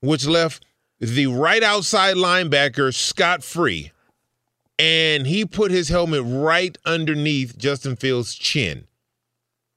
which 0.00 0.26
left 0.26 0.64
the 0.98 1.28
right 1.28 1.62
outside 1.62 2.16
linebacker 2.16 2.92
scot 2.92 3.44
free, 3.44 3.92
and 4.76 5.24
he 5.24 5.44
put 5.44 5.70
his 5.70 5.88
helmet 5.88 6.22
right 6.26 6.76
underneath 6.84 7.56
Justin 7.56 7.94
Fields' 7.94 8.34
chin 8.34 8.88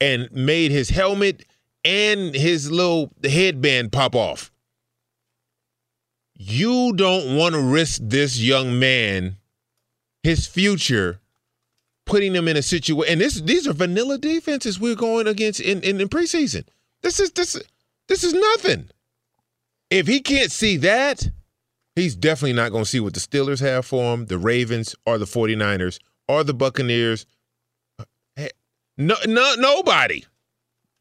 and 0.01 0.31
made 0.31 0.71
his 0.71 0.89
helmet 0.89 1.45
and 1.83 2.33
his 2.33 2.71
little 2.71 3.11
headband 3.23 3.91
pop 3.91 4.15
off. 4.15 4.51
You 6.35 6.93
don't 6.93 7.35
want 7.35 7.55
to 7.55 7.61
risk 7.61 8.01
this 8.03 8.39
young 8.39 8.79
man, 8.79 9.37
his 10.23 10.47
future, 10.47 11.19
putting 12.05 12.33
him 12.33 12.47
in 12.47 12.57
a 12.57 12.61
situation. 12.61 13.11
And 13.11 13.21
this 13.21 13.41
these 13.41 13.67
are 13.67 13.73
vanilla 13.73 14.17
defenses 14.17 14.79
we're 14.79 14.95
going 14.95 15.27
against 15.27 15.59
in, 15.59 15.81
in, 15.81 15.99
in 15.99 16.07
preseason. 16.07 16.65
This 17.01 17.19
is 17.19 17.31
this 17.31 17.61
this 18.07 18.23
is 18.23 18.33
nothing. 18.33 18.89
If 19.89 20.07
he 20.07 20.21
can't 20.21 20.51
see 20.51 20.77
that, 20.77 21.29
he's 21.95 22.15
definitely 22.15 22.53
not 22.53 22.71
going 22.71 22.83
to 22.83 22.89
see 22.89 22.99
what 22.99 23.13
the 23.13 23.19
Steelers 23.19 23.59
have 23.59 23.85
for 23.85 24.13
him, 24.13 24.27
the 24.27 24.37
Ravens, 24.37 24.95
or 25.05 25.17
the 25.17 25.25
49ers, 25.25 25.99
or 26.27 26.43
the 26.43 26.53
Buccaneers, 26.53 27.25
no, 28.99 29.15
no, 29.25 29.55
nobody. 29.57 30.25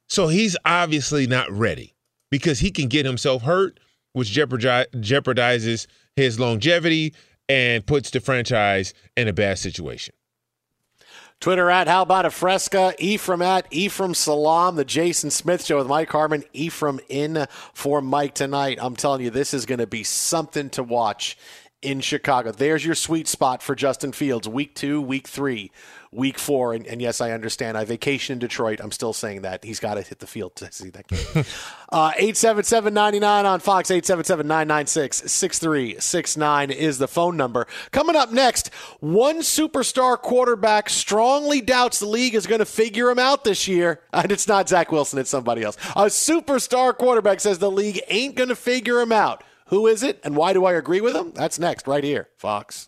So 0.09 0.29
he's 0.29 0.57
obviously 0.65 1.27
not 1.27 1.51
ready 1.51 1.95
because 2.31 2.61
he 2.61 2.71
can 2.71 2.89
get 2.89 3.05
himself 3.05 3.43
hurt, 3.43 3.81
which 4.13 4.33
jeopardizes 4.33 5.87
his 6.17 6.41
longevity 6.41 7.15
and 7.49 7.85
puts 7.85 8.11
the 8.11 8.21
franchise 8.21 8.95
in 9.17 9.29
a 9.29 9.33
bad 9.33 9.59
situation. 9.59 10.15
Twitter 11.41 11.71
at 11.71 11.87
How 11.87 12.03
About 12.03 12.27
a 12.27 12.31
Fresca, 12.31 12.95
Ephraim 12.99 13.43
at 13.43 13.67
Ephraim 13.71 14.15
Salaam, 14.15 14.77
the 14.77 14.85
Jason 14.85 15.31
Smith 15.31 15.65
Show 15.65 15.79
with 15.79 15.87
Mike 15.87 16.11
Harmon. 16.11 16.45
Ephraim 16.53 17.01
in 17.09 17.47
for 17.73 18.01
Mike 18.01 18.35
tonight. 18.35 18.79
I'm 18.81 18.97
telling 18.97 19.23
you, 19.23 19.31
this 19.31 19.55
is 19.55 19.67
going 19.67 19.79
to 19.79 19.87
be 19.87 20.03
something 20.03 20.71
to 20.71 20.83
watch 20.83 21.37
in 21.81 22.01
Chicago. 22.01 22.51
There's 22.51 22.85
your 22.85 22.97
sweet 22.97 23.29
spot 23.29 23.63
for 23.63 23.77
Justin 23.77 24.11
Fields, 24.13 24.49
week 24.49 24.75
two, 24.75 25.01
week 25.01 25.29
three 25.29 25.71
week 26.13 26.39
four. 26.39 26.75
And, 26.75 26.87
and, 26.87 27.01
yes, 27.01 27.21
I 27.21 27.33
understand. 27.33 27.77
I 27.77 27.85
vacation 27.85 28.35
in 28.35 28.39
Detroit. 28.39 28.81
I'm 28.83 28.93
still 28.93 29.13
saying 29.13 29.43
that. 29.43 29.65
He's 29.65 29.81
got 29.81 29.95
to 29.95 30.03
hit 30.03 30.19
the 30.19 30.27
field 30.27 30.57
to 30.57 30.71
see 30.73 30.91
that 30.91 31.07
game. 31.09 31.19
uh, 31.93 32.13
877 32.17 32.93
99 32.95 33.47
on 33.47 33.61
Fox, 33.61 33.91
877 33.91 34.47
996 34.47 35.31
6369 35.31 36.71
is 36.71 36.99
the 36.99 37.09
phone 37.09 37.37
number. 37.37 37.67
Coming 37.91 38.17
up 38.17 38.33
next, 38.33 38.73
one 39.01 39.39
superstar 39.39 40.19
quarterback 40.19 40.89
strongly 40.89 41.61
doubts 41.61 41.99
the 41.99 42.07
league 42.07 42.35
is 42.35 42.47
going 42.47 42.61
to 42.61 42.67
figure 42.67 43.11
him 43.11 43.19
out 43.19 43.45
this 43.45 43.69
year. 43.69 44.01
And 44.13 44.33
it's 44.33 44.49
not 44.49 44.69
Zach 44.69 44.91
Wilson, 44.91 45.19
it's 45.19 45.31
somebody 45.31 45.63
else. 45.63 45.77
A 45.95 46.07
superstar 46.07 46.97
quarterback 46.97 47.41
says 47.41 47.59
the 47.59 47.71
league 47.71 48.01
ain't 48.09 48.35
going 48.35 48.49
to 48.49 48.57
figure 48.57 49.01
him 49.01 49.13
out. 49.13 49.45
Who 49.69 49.87
is 49.87 50.03
it, 50.03 50.19
and 50.25 50.35
why 50.35 50.55
do 50.55 50.65
I 50.65 50.73
agree 50.73 51.03
with 51.03 51.15
him? 51.15 51.33
That's 51.35 51.59
next, 51.59 51.87
right 51.87 52.03
here, 52.03 52.29
Fox. 52.37 52.88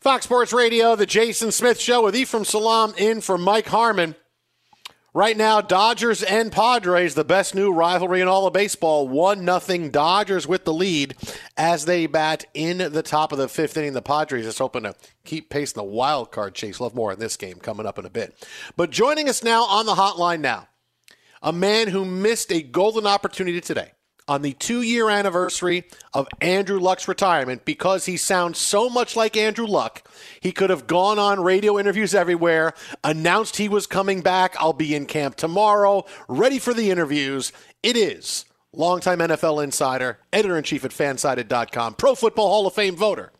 Fox 0.00 0.26
Sports 0.26 0.52
Radio, 0.52 0.94
the 0.94 1.06
Jason 1.06 1.50
Smith 1.50 1.80
Show 1.80 2.04
with 2.04 2.14
Ephraim 2.14 2.44
Salaam 2.44 2.94
in 2.96 3.20
for 3.20 3.36
Mike 3.36 3.66
Harmon. 3.66 4.14
Right 5.12 5.36
now, 5.36 5.60
Dodgers 5.60 6.22
and 6.22 6.52
Padres, 6.52 7.16
the 7.16 7.24
best 7.24 7.52
new 7.52 7.72
rivalry 7.72 8.20
in 8.20 8.28
all 8.28 8.46
of 8.46 8.52
baseball. 8.52 9.08
1 9.08 9.44
nothing 9.44 9.90
Dodgers 9.90 10.46
with 10.46 10.64
the 10.64 10.72
lead 10.72 11.16
as 11.56 11.84
they 11.84 12.06
bat 12.06 12.44
in 12.54 12.78
the 12.78 13.02
top 13.02 13.32
of 13.32 13.38
the 13.38 13.48
fifth 13.48 13.76
inning. 13.76 13.92
The 13.92 14.00
Padres 14.00 14.44
just 14.44 14.60
hoping 14.60 14.84
to 14.84 14.94
keep 15.24 15.50
pace 15.50 15.72
in 15.72 15.80
the 15.80 15.84
wild 15.84 16.30
card 16.30 16.54
chase. 16.54 16.78
Love 16.78 16.94
more 16.94 17.12
in 17.12 17.18
this 17.18 17.36
game 17.36 17.56
coming 17.56 17.84
up 17.84 17.98
in 17.98 18.06
a 18.06 18.10
bit. 18.10 18.46
But 18.76 18.90
joining 18.90 19.28
us 19.28 19.42
now 19.42 19.64
on 19.64 19.84
the 19.84 19.96
hotline 19.96 20.40
now, 20.40 20.68
a 21.42 21.52
man 21.52 21.88
who 21.88 22.04
missed 22.04 22.52
a 22.52 22.62
golden 22.62 23.04
opportunity 23.04 23.60
today 23.60 23.90
on 24.28 24.42
the 24.42 24.52
two 24.52 24.82
year 24.82 25.10
anniversary 25.10 25.84
of 26.12 26.28
Andrew 26.40 26.78
Luck's 26.78 27.08
retirement 27.08 27.64
because 27.64 28.06
he 28.06 28.16
sounds 28.16 28.58
so 28.58 28.88
much 28.88 29.16
like 29.16 29.36
Andrew 29.36 29.66
Luck. 29.66 30.08
He 30.40 30.52
could 30.52 30.70
have 30.70 30.86
gone 30.86 31.18
on 31.18 31.42
radio 31.42 31.78
interviews 31.78 32.14
everywhere, 32.14 32.74
announced 33.02 33.56
he 33.56 33.68
was 33.68 33.86
coming 33.86 34.20
back. 34.20 34.54
I'll 34.60 34.72
be 34.72 34.94
in 34.94 35.06
camp 35.06 35.36
tomorrow, 35.36 36.04
ready 36.28 36.58
for 36.58 36.74
the 36.74 36.90
interviews. 36.90 37.52
It 37.82 37.96
is 37.96 38.44
longtime 38.72 39.18
NFL 39.18 39.64
insider, 39.64 40.18
editor 40.32 40.56
in 40.56 40.64
chief 40.64 40.84
at 40.84 40.92
fansided.com, 40.92 41.94
Pro 41.94 42.14
Football 42.14 42.48
Hall 42.48 42.66
of 42.66 42.74
Fame 42.74 42.96
voter, 42.96 43.32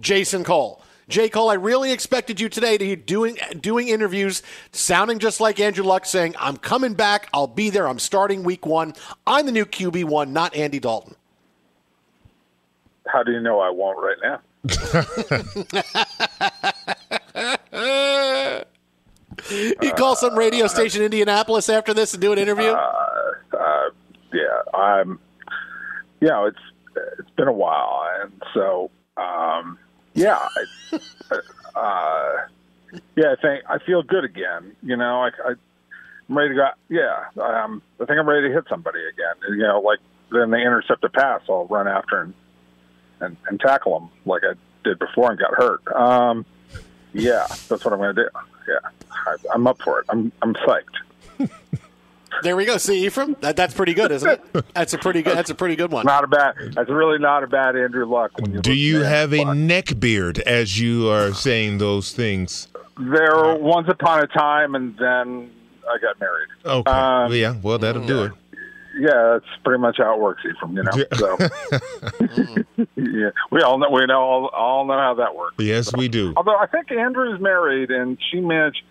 Jason 0.00 0.44
Cole. 0.44 0.83
J. 1.08 1.28
Cole, 1.28 1.50
I 1.50 1.54
really 1.54 1.92
expected 1.92 2.40
you 2.40 2.48
today 2.48 2.78
to 2.78 2.84
be 2.84 2.96
doing 2.96 3.36
doing 3.60 3.88
interviews, 3.88 4.42
sounding 4.72 5.18
just 5.18 5.40
like 5.40 5.60
Andrew 5.60 5.84
Luck, 5.84 6.06
saying, 6.06 6.34
"I'm 6.38 6.56
coming 6.56 6.94
back. 6.94 7.28
I'll 7.34 7.46
be 7.46 7.70
there. 7.70 7.86
I'm 7.86 7.98
starting 7.98 8.42
Week 8.42 8.64
One. 8.64 8.94
I'm 9.26 9.46
the 9.46 9.52
new 9.52 9.66
QB 9.66 10.04
one, 10.04 10.32
not 10.32 10.54
Andy 10.54 10.80
Dalton." 10.80 11.14
How 13.06 13.22
do 13.22 13.32
you 13.32 13.40
know 13.40 13.60
I 13.60 13.70
won't 13.70 13.98
right 13.98 14.16
now? 14.22 14.40
you 19.50 19.92
call 19.92 20.16
some 20.16 20.34
radio 20.36 20.66
station 20.66 21.02
in 21.02 21.06
Indianapolis 21.06 21.68
after 21.68 21.92
this 21.92 22.14
and 22.14 22.22
do 22.22 22.32
an 22.32 22.38
interview? 22.38 22.70
Uh, 22.70 23.32
uh, 23.58 23.90
yeah, 24.32 24.62
I'm. 24.72 25.20
You 26.20 26.28
know, 26.28 26.46
it's 26.46 26.58
it's 27.18 27.30
been 27.36 27.48
a 27.48 27.52
while, 27.52 28.08
and 28.22 28.32
so 28.54 28.90
um, 29.18 29.78
yeah, 30.14 30.48
I, 30.92 31.38
uh, 31.74 32.46
yeah. 33.16 33.32
I 33.32 33.36
think 33.40 33.64
I 33.68 33.78
feel 33.78 34.02
good 34.02 34.24
again. 34.24 34.76
You 34.82 34.96
know, 34.96 35.22
I, 35.22 35.28
I 35.44 35.54
I'm 36.28 36.38
ready 36.38 36.50
to 36.50 36.54
go. 36.54 36.68
Yeah, 36.88 37.24
um, 37.42 37.82
I 38.00 38.04
think 38.06 38.18
I'm 38.18 38.28
ready 38.28 38.48
to 38.48 38.54
hit 38.54 38.64
somebody 38.68 39.00
again. 39.00 39.56
You 39.56 39.64
know, 39.64 39.80
like 39.80 39.98
then 40.30 40.50
they 40.50 40.60
intercept 40.62 41.04
a 41.04 41.08
pass, 41.08 41.42
I'll 41.48 41.66
run 41.66 41.88
after 41.88 42.20
and 42.20 42.34
and, 43.20 43.36
and 43.48 43.60
tackle 43.60 43.98
them 43.98 44.10
like 44.26 44.42
I 44.44 44.54
did 44.82 44.98
before 44.98 45.30
and 45.30 45.38
got 45.38 45.54
hurt. 45.54 45.86
Um, 45.94 46.44
yeah, 47.12 47.46
that's 47.68 47.84
what 47.84 47.92
I'm 47.92 47.98
going 47.98 48.14
to 48.16 48.24
do. 48.24 48.28
Yeah, 48.68 48.90
I, 49.10 49.36
I'm 49.54 49.66
up 49.66 49.80
for 49.82 50.00
it. 50.00 50.06
I'm 50.08 50.32
I'm 50.42 50.54
psyched. 50.54 51.48
There 52.42 52.56
we 52.56 52.64
go. 52.64 52.76
See, 52.76 53.04
Ephraim, 53.06 53.36
that, 53.40 53.56
that's 53.56 53.74
pretty 53.74 53.94
good, 53.94 54.10
isn't 54.12 54.28
it? 54.28 54.64
That's 54.74 54.92
a 54.92 54.98
pretty 54.98 55.22
good. 55.22 55.36
That's 55.36 55.50
a 55.50 55.54
pretty 55.54 55.76
good 55.76 55.92
one. 55.92 56.04
Not 56.04 56.24
a 56.24 56.26
bad. 56.26 56.54
That's 56.74 56.90
really 56.90 57.18
not 57.18 57.42
a 57.42 57.46
bad 57.46 57.76
Andrew 57.76 58.06
Luck. 58.06 58.32
When 58.38 58.52
you 58.52 58.60
Do 58.60 58.74
you 58.74 59.00
have 59.00 59.32
it. 59.32 59.46
a 59.46 59.54
neck 59.54 59.98
beard 59.98 60.38
as 60.40 60.78
you 60.78 61.08
are 61.08 61.32
saying 61.32 61.78
those 61.78 62.12
things? 62.12 62.68
There 62.98 63.56
once 63.56 63.88
upon 63.88 64.20
a 64.22 64.26
time, 64.26 64.74
and 64.74 64.96
then 64.98 65.50
I 65.88 65.98
got 65.98 66.20
married. 66.20 66.48
Okay. 66.64 66.90
Um, 66.90 67.32
yeah. 67.32 67.56
Well, 67.62 67.78
that'll 67.78 68.06
do 68.06 68.24
it. 68.24 68.32
Yeah, 68.96 69.32
that's 69.32 69.62
pretty 69.64 69.80
much 69.80 69.96
how 69.98 70.14
it 70.14 70.20
works, 70.20 70.42
Ephraim. 70.44 70.76
You 70.76 70.84
know, 70.84 70.92
so 71.14 71.36
yeah, 72.96 73.30
we 73.50 73.60
all 73.62 73.78
know 73.78 73.90
we 73.90 74.06
know 74.06 74.20
all, 74.20 74.46
all 74.48 74.84
know 74.84 74.96
how 74.96 75.14
that 75.14 75.34
works. 75.34 75.56
Yes, 75.58 75.92
we 75.96 76.06
do. 76.08 76.32
Although 76.36 76.56
I 76.56 76.66
think 76.66 76.92
Andrew's 76.92 77.40
married, 77.40 77.90
and 77.90 78.18
she 78.30 78.40
managed. 78.40 78.82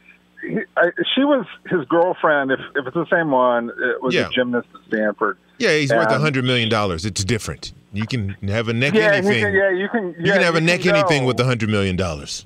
He, 0.45 0.59
I, 0.77 0.91
she 1.15 1.23
was 1.23 1.45
his 1.69 1.85
girlfriend. 1.85 2.51
If 2.51 2.59
if 2.75 2.85
it's 2.87 2.93
the 2.95 3.05
same 3.09 3.31
one, 3.31 3.69
it 3.69 4.01
was 4.01 4.13
Yeah. 4.13 4.27
a 4.27 4.29
gymnast 4.29 4.67
at 4.73 4.81
Stanford. 4.87 5.37
Yeah, 5.57 5.77
he's 5.77 5.91
worth 5.91 6.09
a 6.09 6.19
hundred 6.19 6.43
million 6.45 6.67
dollars. 6.69 7.05
It's 7.05 7.23
different. 7.23 7.71
You 7.93 8.05
can 8.07 8.29
have 8.47 8.67
a 8.67 8.73
neck 8.73 8.93
Yeah, 8.93 9.11
anything. 9.13 9.43
can, 9.43 9.53
yeah, 9.53 9.69
you 9.69 9.87
can. 9.89 10.07
you 10.09 10.15
yeah, 10.19 10.33
can 10.33 10.41
have 10.41 10.55
a 10.55 10.61
neck 10.61 10.81
can 10.81 10.95
anything 10.95 11.25
with 11.25 11.39
a 11.39 11.45
hundred 11.45 11.69
million 11.69 11.95
dollars. 11.95 12.45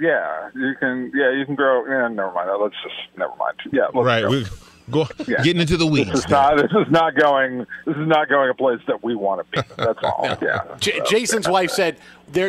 Yeah, 0.00 0.50
you 0.54 0.74
can. 0.80 1.12
Yeah, 1.14 1.32
you 1.32 1.44
can 1.46 1.54
grow. 1.54 1.84
Yeah, 1.86 2.08
never 2.08 2.32
mind. 2.32 2.48
Uh, 2.50 2.58
let's 2.58 2.74
just 2.82 2.94
never 3.18 3.34
mind. 3.36 3.56
Yeah, 3.72 3.84
let's 3.92 4.06
Right. 4.06 4.22
go. 4.22 4.30
We 4.30 4.44
go 4.90 5.08
Yeah. 5.28 5.42
getting 5.42 5.60
into 5.60 5.76
the 5.76 5.86
weeds. 5.86 6.10
This 6.10 6.20
is 6.20 6.28
not. 6.30 6.56
This 6.56 6.70
is 6.72 6.90
not 6.90 7.14
going. 7.16 7.66
This 7.86 7.96
is 7.96 8.06
not 8.06 8.28
going 8.28 8.50
a 8.50 8.54
place 8.54 8.80
that 8.86 9.04
we 9.04 9.14
want 9.14 9.44
to 9.52 9.62
be. 9.62 9.68
That's 9.76 9.98
all. 10.02 10.36
Yeah. 10.42 10.62
J- 10.80 10.98
So, 10.98 11.04
Jason's 11.10 11.48
wife 11.48 11.70
said, 11.70 11.98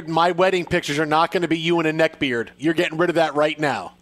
"My 0.07 0.31
wedding 0.31 0.65
pictures 0.65 0.97
are 0.99 1.05
not 1.05 1.31
going 1.31 1.41
to 1.41 1.47
be 1.47 1.57
you 1.59 1.79
in 1.79 1.85
a 1.85 1.93
neck 1.93 2.19
beard. 2.19 2.51
You're 2.57 2.73
getting 2.73 2.97
rid 2.97 3.09
of 3.09 3.15
that 3.15 3.35
right 3.35 3.59
now." 3.59 3.93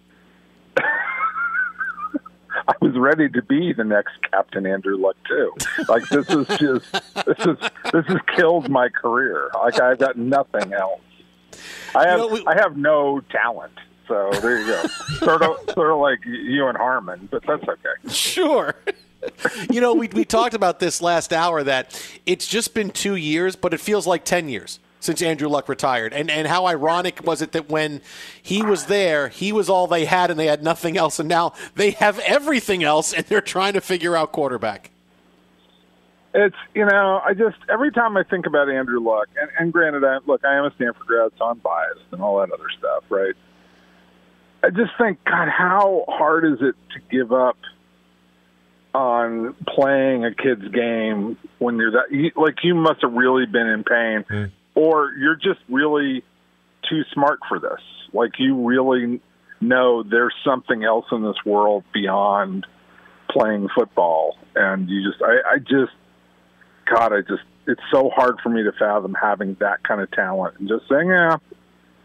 I 2.67 2.73
was 2.81 2.95
ready 2.97 3.29
to 3.29 3.41
be 3.41 3.73
the 3.73 3.83
next 3.83 4.13
Captain 4.31 4.65
Andrew 4.65 4.97
Luck 4.97 5.17
too. 5.27 5.53
Like 5.87 6.07
this 6.09 6.29
is 6.29 6.47
just. 6.47 6.91
This 7.25 7.39
is. 7.39 7.57
This 7.91 8.05
has 8.07 8.17
killed 8.35 8.69
my 8.69 8.89
career. 8.89 9.49
Like 9.55 9.79
I've 9.79 9.99
got 9.99 10.17
nothing 10.17 10.73
else. 10.73 11.01
I 11.95 12.07
have. 12.07 12.47
I 12.47 12.55
have 12.55 12.77
no 12.77 13.21
talent. 13.31 13.73
So 14.07 14.29
there 14.41 14.59
you 14.59 14.67
go. 14.67 14.87
sort 15.17 15.41
of. 15.41 15.57
Sort 15.73 15.91
of 15.91 15.99
like 15.99 16.19
you 16.25 16.67
and 16.67 16.77
Harmon, 16.77 17.27
but 17.31 17.43
that's 17.45 17.63
okay. 17.63 18.09
Sure. 18.09 18.75
you 19.69 19.79
know, 19.79 19.93
we, 19.93 20.07
we 20.09 20.25
talked 20.25 20.53
about 20.53 20.79
this 20.79 21.01
last 21.01 21.31
hour 21.31 21.63
that 21.63 21.99
it's 22.25 22.47
just 22.47 22.73
been 22.73 22.89
two 22.89 23.15
years, 23.15 23.55
but 23.55 23.73
it 23.73 23.79
feels 23.79 24.05
like 24.05 24.25
10 24.25 24.49
years 24.49 24.79
since 25.03 25.21
Andrew 25.21 25.47
Luck 25.47 25.67
retired. 25.67 26.13
And, 26.13 26.31
and 26.31 26.47
how 26.47 26.65
ironic 26.65 27.25
was 27.25 27.41
it 27.41 27.51
that 27.51 27.69
when 27.69 28.01
he 28.41 28.63
was 28.63 28.85
there, 28.85 29.27
he 29.27 29.51
was 29.51 29.69
all 29.69 29.87
they 29.87 30.05
had 30.05 30.31
and 30.31 30.39
they 30.39 30.47
had 30.47 30.63
nothing 30.63 30.97
else. 30.97 31.19
And 31.19 31.27
now 31.27 31.53
they 31.75 31.91
have 31.91 32.19
everything 32.19 32.83
else 32.83 33.13
and 33.13 33.25
they're 33.25 33.41
trying 33.41 33.73
to 33.73 33.81
figure 33.81 34.15
out 34.15 34.31
quarterback. 34.31 34.91
It's 36.35 36.55
you 36.73 36.83
know 36.83 37.21
I 37.23 37.35
just 37.35 37.57
every 37.71 37.91
time 37.91 38.17
I 38.17 38.23
think 38.23 38.47
about 38.47 38.67
Andrew 38.67 38.99
Luck 38.99 39.27
and, 39.39 39.51
and 39.59 39.71
granted 39.71 40.03
I 40.03 40.17
look 40.25 40.43
I 40.43 40.55
am 40.57 40.65
a 40.65 40.73
Stanford 40.73 41.05
grad 41.05 41.31
so 41.37 41.45
I'm 41.45 41.59
biased 41.59 42.01
and 42.11 42.23
all 42.23 42.39
that 42.39 42.51
other 42.51 42.69
stuff 42.79 43.03
right. 43.09 43.35
I 44.63 44.71
just 44.71 44.93
think 44.97 45.23
God 45.25 45.47
how 45.47 46.05
hard 46.07 46.43
is 46.45 46.57
it 46.59 46.73
to 46.95 46.99
give 47.11 47.31
up 47.31 47.57
on 48.95 49.55
playing 49.67 50.25
a 50.25 50.33
kid's 50.33 50.67
game 50.69 51.37
when 51.59 51.77
you're 51.77 51.91
that 51.91 52.11
you, 52.11 52.31
like 52.35 52.63
you 52.63 52.73
must 52.73 53.01
have 53.03 53.13
really 53.13 53.45
been 53.45 53.67
in 53.67 53.83
pain 53.83 54.25
hmm. 54.27 54.45
Or 54.75 55.11
you're 55.19 55.35
just 55.35 55.59
really 55.69 56.23
too 56.89 57.03
smart 57.13 57.39
for 57.47 57.59
this 57.59 57.81
like 58.13 58.31
you 58.39 58.65
really 58.67 59.21
know 59.61 60.03
there's 60.03 60.33
something 60.45 60.83
else 60.83 61.05
in 61.11 61.23
this 61.23 61.37
world 61.45 61.83
beyond 61.93 62.65
playing 63.29 63.67
football 63.75 64.37
and 64.55 64.89
you 64.89 65.09
just 65.09 65.21
I, 65.21 65.55
I 65.55 65.57
just 65.59 65.93
God, 66.85 67.13
I 67.13 67.21
just 67.21 67.43
it's 67.67 67.81
so 67.91 68.09
hard 68.09 68.39
for 68.41 68.49
me 68.49 68.63
to 68.63 68.71
fathom 68.73 69.15
having 69.19 69.55
that 69.59 69.83
kind 69.83 70.01
of 70.01 70.11
talent 70.11 70.59
and 70.59 70.67
just 70.67 70.83
saying, 70.89 71.07
yeah, 71.07 71.37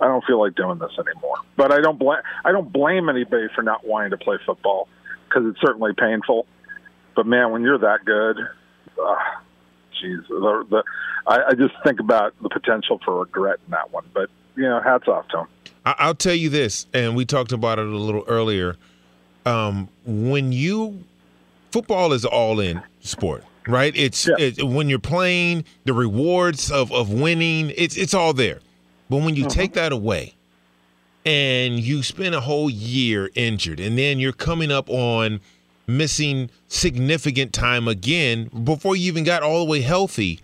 I 0.00 0.06
don't 0.06 0.24
feel 0.24 0.40
like 0.40 0.54
doing 0.54 0.78
this 0.78 0.92
anymore. 0.98 1.36
But 1.56 1.72
I 1.72 1.80
don't 1.80 1.98
blame 1.98 2.20
I 2.44 2.52
don't 2.52 2.72
blame 2.72 3.08
anybody 3.08 3.46
for 3.54 3.62
not 3.62 3.86
wanting 3.86 4.10
to 4.10 4.18
play 4.18 4.36
football 4.46 4.88
because 5.28 5.44
it's 5.48 5.60
certainly 5.60 5.92
painful. 5.98 6.46
But 7.16 7.26
man, 7.26 7.50
when 7.50 7.62
you're 7.62 7.78
that 7.78 8.04
good, 8.04 8.38
uh, 9.02 9.16
jeez, 10.02 10.26
the, 10.28 10.66
the, 10.70 10.82
I, 11.26 11.48
I 11.48 11.54
just 11.54 11.74
think 11.84 12.00
about 12.00 12.34
the 12.42 12.48
potential 12.48 13.00
for 13.04 13.20
regret 13.20 13.58
in 13.66 13.70
that 13.72 13.92
one. 13.92 14.04
But 14.14 14.30
you 14.56 14.64
know, 14.64 14.80
hats 14.80 15.08
off 15.08 15.28
to 15.28 15.40
him. 15.40 15.46
I- 15.86 15.94
I'll 15.98 16.14
tell 16.14 16.34
you 16.34 16.48
this, 16.50 16.86
and 16.92 17.14
we 17.16 17.24
talked 17.24 17.52
about 17.52 17.78
it 17.78 17.86
a 17.86 17.96
little 17.96 18.24
earlier. 18.28 18.76
Um, 19.46 19.88
when 20.04 20.52
you 20.52 21.02
football 21.70 22.12
is 22.12 22.24
all 22.24 22.60
in 22.60 22.82
sport, 23.00 23.44
right? 23.66 23.92
It's 23.96 24.28
it, 24.28 24.62
when 24.62 24.88
you're 24.88 24.98
playing 24.98 25.64
the 25.84 25.92
rewards 25.94 26.70
of 26.70 26.92
of 26.92 27.12
winning. 27.12 27.72
It's 27.76 27.96
it's 27.96 28.14
all 28.14 28.32
there, 28.32 28.60
but 29.08 29.18
when 29.18 29.36
you 29.36 29.48
take 29.48 29.74
that 29.74 29.92
away, 29.92 30.34
and 31.24 31.78
you 31.78 32.02
spend 32.02 32.34
a 32.34 32.40
whole 32.40 32.68
year 32.70 33.30
injured, 33.34 33.80
and 33.80 33.96
then 33.98 34.18
you're 34.18 34.32
coming 34.32 34.70
up 34.70 34.88
on 34.90 35.40
missing 35.88 36.50
significant 36.68 37.52
time 37.52 37.88
again 37.88 38.50
before 38.62 38.94
you 38.94 39.06
even 39.06 39.24
got 39.24 39.42
all 39.42 39.64
the 39.64 39.70
way 39.70 39.80
healthy. 39.80 40.38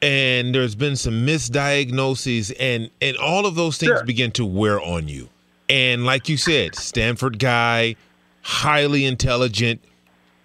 And 0.00 0.52
there's 0.52 0.74
been 0.74 0.96
some 0.96 1.24
misdiagnoses 1.24 2.52
and 2.58 2.90
and 3.00 3.16
all 3.18 3.46
of 3.46 3.54
those 3.54 3.78
things 3.78 4.02
begin 4.02 4.32
to 4.32 4.44
wear 4.44 4.80
on 4.80 5.06
you. 5.06 5.28
And 5.68 6.04
like 6.04 6.28
you 6.28 6.36
said 6.36 6.74
stanford 6.74 7.38
guy 7.38 7.94
highly 8.40 9.04
intelligent. 9.04 9.80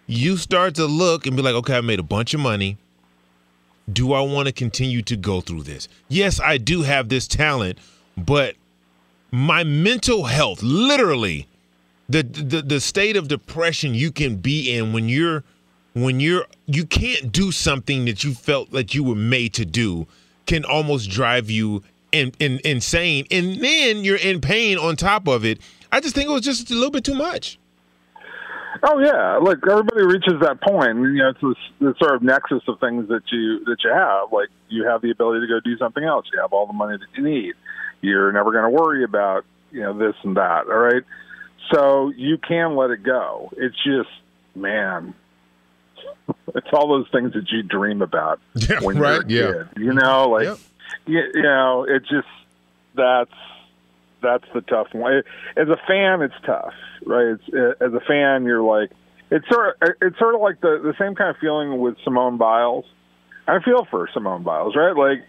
You 0.05 0.37
start 0.37 0.75
to 0.75 0.85
look 0.85 1.25
and 1.25 1.35
be 1.35 1.41
like 1.41 1.55
okay 1.55 1.77
i 1.77 1.81
made 1.81 1.99
a 1.99 2.03
bunch 2.03 2.35
of 2.35 2.39
money. 2.39 2.77
Do 3.91 4.13
i 4.13 4.21
want 4.21 4.47
to 4.47 4.51
continue 4.51 5.01
to 5.03 5.15
go 5.15 5.41
through 5.41 5.63
this? 5.63 5.87
Yes 6.07 6.39
i 6.39 6.57
do 6.57 6.83
have 6.83 7.09
this 7.09 7.27
talent 7.27 7.79
but 8.15 8.55
my 9.31 9.63
mental 9.63 10.25
health 10.25 10.61
literally 10.63 11.47
the 12.09 12.23
the, 12.23 12.61
the 12.61 12.79
state 12.79 13.15
of 13.15 13.27
depression 13.27 13.93
you 13.93 14.11
can 14.11 14.37
be 14.37 14.75
in 14.75 14.93
when 14.93 15.09
you're 15.09 15.43
when 15.93 16.19
you're 16.19 16.45
you 16.65 16.85
can't 16.85 17.31
do 17.31 17.51
something 17.51 18.05
that 18.05 18.23
you 18.23 18.33
felt 18.33 18.71
that 18.71 18.93
you 18.93 19.03
were 19.03 19.15
made 19.15 19.53
to 19.53 19.65
do 19.65 20.07
can 20.45 20.63
almost 20.63 21.09
drive 21.09 21.49
you 21.49 21.83
in, 22.11 22.31
in, 22.39 22.59
insane 22.63 23.25
and 23.31 23.61
then 23.61 24.03
you're 24.03 24.17
in 24.17 24.39
pain 24.39 24.77
on 24.77 24.95
top 24.95 25.27
of 25.27 25.43
it 25.43 25.59
i 25.91 25.99
just 25.99 26.15
think 26.15 26.29
it 26.29 26.31
was 26.31 26.41
just 26.41 26.71
a 26.71 26.73
little 26.73 26.91
bit 26.91 27.03
too 27.03 27.15
much 27.15 27.59
Oh 28.83 28.99
yeah, 28.99 29.39
look, 29.41 29.59
everybody 29.67 30.03
reaches 30.03 30.39
that 30.41 30.61
point. 30.61 30.97
You 30.97 31.13
know, 31.13 31.29
it's 31.29 31.41
this, 31.41 31.57
this 31.79 31.99
sort 31.99 32.15
of 32.15 32.21
nexus 32.21 32.61
of 32.67 32.79
things 32.79 33.07
that 33.07 33.23
you 33.31 33.63
that 33.65 33.77
you 33.83 33.89
have. 33.89 34.31
Like 34.31 34.49
you 34.69 34.85
have 34.85 35.01
the 35.01 35.09
ability 35.09 35.41
to 35.41 35.47
go 35.47 35.59
do 35.59 35.77
something 35.77 36.03
else. 36.03 36.25
You 36.31 36.39
have 36.41 36.53
all 36.53 36.67
the 36.67 36.73
money 36.73 36.97
that 36.97 37.07
you 37.17 37.23
need. 37.23 37.55
You're 38.01 38.31
never 38.31 38.51
going 38.51 38.65
to 38.65 38.69
worry 38.69 39.03
about 39.03 39.45
you 39.71 39.81
know 39.81 39.97
this 39.97 40.15
and 40.23 40.37
that. 40.37 40.67
All 40.67 40.77
right, 40.77 41.03
so 41.71 42.11
you 42.15 42.37
can 42.37 42.75
let 42.75 42.91
it 42.91 43.03
go. 43.03 43.49
It's 43.57 43.75
just 43.83 44.09
man, 44.55 45.13
it's 46.55 46.67
all 46.73 46.87
those 46.89 47.07
things 47.11 47.33
that 47.33 47.49
you 47.51 47.63
dream 47.63 48.01
about 48.01 48.39
Yeah, 48.55 48.79
when 48.81 48.97
right, 48.97 49.27
you're 49.29 49.55
yeah. 49.55 49.61
a 49.61 49.65
kid. 49.73 49.83
You 49.83 49.93
know, 49.93 50.29
like 50.29 50.57
you, 51.05 51.21
you 51.33 51.41
know, 51.41 51.85
it 51.87 52.01
just 52.01 52.27
that's 52.95 53.31
that's 54.21 54.45
the 54.53 54.61
tough 54.61 54.87
one. 54.93 55.21
As 55.55 55.67
a 55.69 55.77
fan, 55.87 56.21
it's 56.21 56.33
tough, 56.45 56.73
right? 57.05 57.27
It's, 57.37 57.43
uh, 57.53 57.85
as 57.85 57.93
a 57.93 57.99
fan, 58.07 58.45
you're 58.45 58.63
like, 58.63 58.91
it's 59.29 59.47
sort 59.47 59.77
of, 59.81 59.89
uh, 59.89 59.93
it's 60.01 60.17
sort 60.17 60.33
of 60.35 60.41
like 60.41 60.59
the 60.61 60.79
the 60.83 60.93
same 60.99 61.15
kind 61.15 61.29
of 61.29 61.37
feeling 61.39 61.79
with 61.79 61.95
Simone 62.03 62.37
Biles. 62.37 62.85
I 63.47 63.59
feel 63.63 63.85
for 63.89 64.09
Simone 64.13 64.43
Biles, 64.43 64.75
right? 64.75 64.95
Like, 64.95 65.23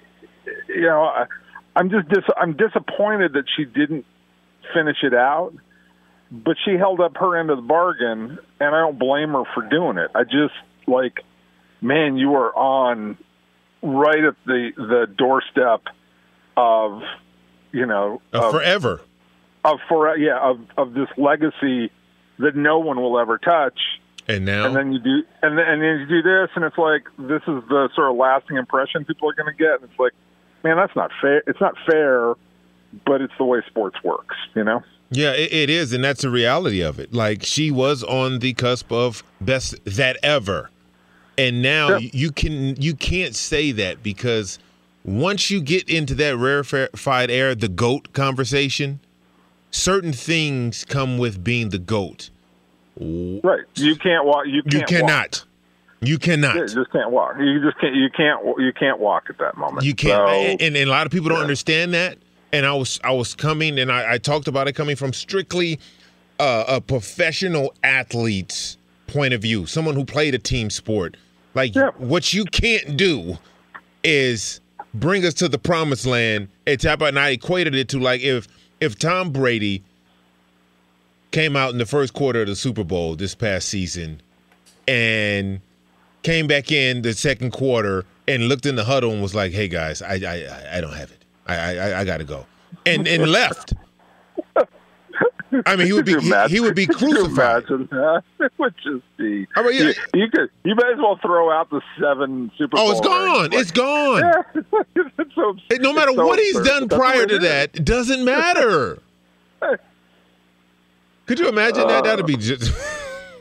you 0.68 0.82
know, 0.82 1.02
I, 1.02 1.26
I'm 1.76 1.90
just 1.90 2.08
dis- 2.08 2.24
I'm 2.36 2.56
disappointed 2.56 3.34
that 3.34 3.44
she 3.56 3.64
didn't 3.64 4.04
finish 4.74 4.96
it 5.02 5.14
out, 5.14 5.52
but 6.30 6.56
she 6.64 6.72
held 6.72 7.00
up 7.00 7.16
her 7.16 7.36
end 7.36 7.50
of 7.50 7.56
the 7.56 7.62
bargain, 7.62 8.38
and 8.60 8.74
I 8.74 8.80
don't 8.80 8.98
blame 8.98 9.30
her 9.30 9.44
for 9.54 9.62
doing 9.68 9.98
it. 9.98 10.10
I 10.14 10.24
just 10.24 10.54
like, 10.86 11.20
man, 11.80 12.16
you 12.16 12.34
are 12.34 12.54
on 12.54 13.16
right 13.82 14.24
at 14.24 14.34
the 14.44 14.70
the 14.76 15.06
doorstep 15.16 15.82
of 16.56 17.02
you 17.72 17.86
know 17.86 18.20
Uh, 18.32 18.50
forever. 18.50 19.00
Of 19.64 19.78
for 19.88 20.16
yeah 20.16 20.38
of 20.38 20.60
of 20.76 20.94
this 20.94 21.08
legacy 21.16 21.90
that 22.38 22.56
no 22.56 22.78
one 22.78 23.00
will 23.00 23.18
ever 23.18 23.38
touch. 23.38 23.78
And 24.26 24.44
now? 24.44 24.66
And 24.66 24.76
then 24.76 24.92
you 24.92 24.98
do 24.98 25.22
and 25.42 25.56
then, 25.56 25.66
and 25.66 25.82
then 25.82 26.00
you 26.00 26.06
do 26.06 26.22
this 26.22 26.50
and 26.54 26.64
it's 26.64 26.78
like 26.78 27.04
this 27.18 27.42
is 27.42 27.62
the 27.68 27.88
sort 27.94 28.10
of 28.10 28.16
lasting 28.16 28.56
impression 28.56 29.04
people 29.04 29.30
are 29.30 29.34
going 29.34 29.52
to 29.52 29.56
get 29.56 29.80
and 29.80 29.84
it's 29.84 29.98
like 29.98 30.12
man 30.62 30.76
that's 30.76 30.94
not 30.94 31.10
fair. 31.20 31.42
It's 31.46 31.60
not 31.60 31.74
fair 31.86 32.34
but 33.06 33.20
it's 33.20 33.32
the 33.38 33.44
way 33.44 33.60
sports 33.66 33.96
works 34.04 34.36
you 34.54 34.64
know 34.64 34.82
Yeah, 35.10 35.32
it, 35.32 35.52
it 35.52 35.70
is, 35.70 35.92
and 35.92 36.04
that's 36.04 36.22
the 36.22 36.30
reality 36.30 36.80
of 36.80 36.98
it. 36.98 37.12
Like 37.14 37.42
she 37.42 37.70
was 37.70 38.04
on 38.04 38.40
the 38.40 38.52
cusp 38.52 38.92
of 38.92 39.22
best 39.40 39.76
that 39.84 40.18
ever, 40.22 40.70
and 41.38 41.62
now 41.62 41.96
you 41.96 42.30
can 42.30 42.76
you 42.80 42.94
can't 42.94 43.34
say 43.34 43.72
that 43.72 44.02
because 44.02 44.58
once 45.04 45.50
you 45.50 45.60
get 45.62 45.88
into 45.88 46.14
that 46.16 46.36
rarefied 46.36 47.30
air, 47.30 47.54
the 47.54 47.68
goat 47.68 48.12
conversation, 48.12 49.00
certain 49.70 50.12
things 50.12 50.84
come 50.84 51.16
with 51.16 51.42
being 51.42 51.70
the 51.70 51.78
goat. 51.78 52.28
Right. 53.00 53.64
You 53.76 53.96
can't 53.96 54.24
walk. 54.26 54.46
You 54.46 54.62
can't. 54.62 54.72
You 54.74 54.80
walk. 54.80 54.88
cannot. 54.88 55.44
You 56.00 56.18
cannot. 56.18 56.54
Yeah, 56.56 56.62
you 56.62 56.68
just 56.68 56.92
can't 56.92 57.10
walk. 57.10 57.36
You 57.38 57.60
just 57.62 57.78
can't. 57.80 57.94
You 57.94 58.10
can't. 58.10 58.44
You 58.58 58.72
can't 58.72 58.98
walk 59.00 59.30
at 59.30 59.38
that 59.38 59.56
moment. 59.56 59.86
You 59.86 59.94
can't, 59.94 60.28
So- 60.28 60.34
and, 60.34 60.60
and 60.60 60.76
a 60.76 60.84
lot 60.86 61.06
of 61.06 61.12
people 61.12 61.28
don't 61.28 61.40
understand 61.40 61.94
that. 61.94 62.18
And 62.52 62.64
I 62.64 62.72
was 62.74 62.98
I 63.04 63.12
was 63.12 63.34
coming, 63.34 63.78
and 63.78 63.92
I, 63.92 64.14
I 64.14 64.18
talked 64.18 64.48
about 64.48 64.68
it 64.68 64.72
coming 64.72 64.96
from 64.96 65.12
strictly 65.12 65.78
uh, 66.38 66.64
a 66.66 66.80
professional 66.80 67.74
athlete's 67.82 68.78
point 69.06 69.34
of 69.34 69.42
view, 69.42 69.66
someone 69.66 69.94
who 69.94 70.04
played 70.04 70.34
a 70.34 70.38
team 70.38 70.70
sport. 70.70 71.16
Like 71.54 71.74
what 71.96 72.32
you 72.32 72.44
can't 72.44 72.96
do 72.96 73.38
is 74.04 74.60
bring 74.94 75.24
us 75.24 75.34
to 75.34 75.48
the 75.48 75.58
promised 75.58 76.06
land 76.06 76.48
and 76.66 76.78
tap 76.78 77.02
out. 77.02 77.08
And 77.08 77.18
I 77.18 77.30
equated 77.30 77.74
it 77.74 77.88
to 77.90 77.98
like 77.98 78.20
if 78.20 78.46
if 78.80 78.98
Tom 78.98 79.30
Brady 79.30 79.82
came 81.30 81.56
out 81.56 81.72
in 81.72 81.78
the 81.78 81.86
first 81.86 82.14
quarter 82.14 82.42
of 82.42 82.48
the 82.48 82.56
Super 82.56 82.84
Bowl 82.84 83.16
this 83.16 83.34
past 83.34 83.68
season 83.68 84.22
and 84.86 85.60
came 86.22 86.46
back 86.46 86.70
in 86.70 87.02
the 87.02 87.12
second 87.12 87.50
quarter 87.50 88.04
and 88.26 88.48
looked 88.48 88.66
in 88.66 88.76
the 88.76 88.84
huddle 88.84 89.10
and 89.10 89.22
was 89.22 89.34
like, 89.34 89.52
"Hey 89.52 89.68
guys, 89.68 90.00
I 90.02 90.14
I, 90.14 90.76
I 90.78 90.80
don't 90.80 90.94
have 90.94 91.10
it. 91.10 91.17
I 91.48 91.76
I, 91.76 92.00
I 92.00 92.04
got 92.04 92.18
to 92.18 92.24
go," 92.24 92.46
and 92.86 93.06
and 93.08 93.26
left. 93.30 93.74
I 95.66 95.76
mean, 95.76 95.86
he 95.86 95.92
would 95.92 96.04
be 96.04 96.18
he, 96.20 96.46
he 96.48 96.60
would 96.60 96.74
be 96.74 96.86
crucified. 96.86 97.66
could 97.66 97.80
you 97.80 97.86
crucified. 97.86 97.88
imagine 97.88 97.88
that? 97.90 98.22
It 98.40 98.52
would 98.58 98.74
just 98.76 99.04
be. 99.16 99.46
I 99.56 99.62
mean, 99.62 99.74
yeah. 99.74 99.92
you, 100.14 100.22
you 100.22 100.30
could. 100.30 100.50
You 100.64 100.74
may 100.74 100.92
as 100.92 100.98
well 100.98 101.18
throw 101.22 101.50
out 101.50 101.70
the 101.70 101.80
seven 102.00 102.50
Super 102.58 102.76
Bowl. 102.76 102.88
Oh, 102.88 102.90
it's 102.92 103.00
gone. 103.00 103.50
rings. 103.50 103.62
It's 103.62 103.70
gone. 103.70 104.22
Yeah. 104.22 104.82
it's 105.18 105.34
so, 105.34 105.56
It- 105.70 105.80
no 105.80 105.92
matter 105.92 106.12
so 106.14 106.26
what 106.26 106.38
he's 106.38 106.60
done 106.60 106.86
that's 106.86 106.98
prior 106.98 107.26
to 107.26 107.34
is. 107.36 107.40
that, 107.42 107.76
it 107.76 107.84
doesn't 107.84 108.24
matter. 108.24 109.00
Could 111.26 111.38
you 111.38 111.48
imagine 111.48 111.86
that? 111.88 112.04
That'd 112.04 112.26
be 112.26 112.34
uh, 112.34 112.38
just. 112.38 112.72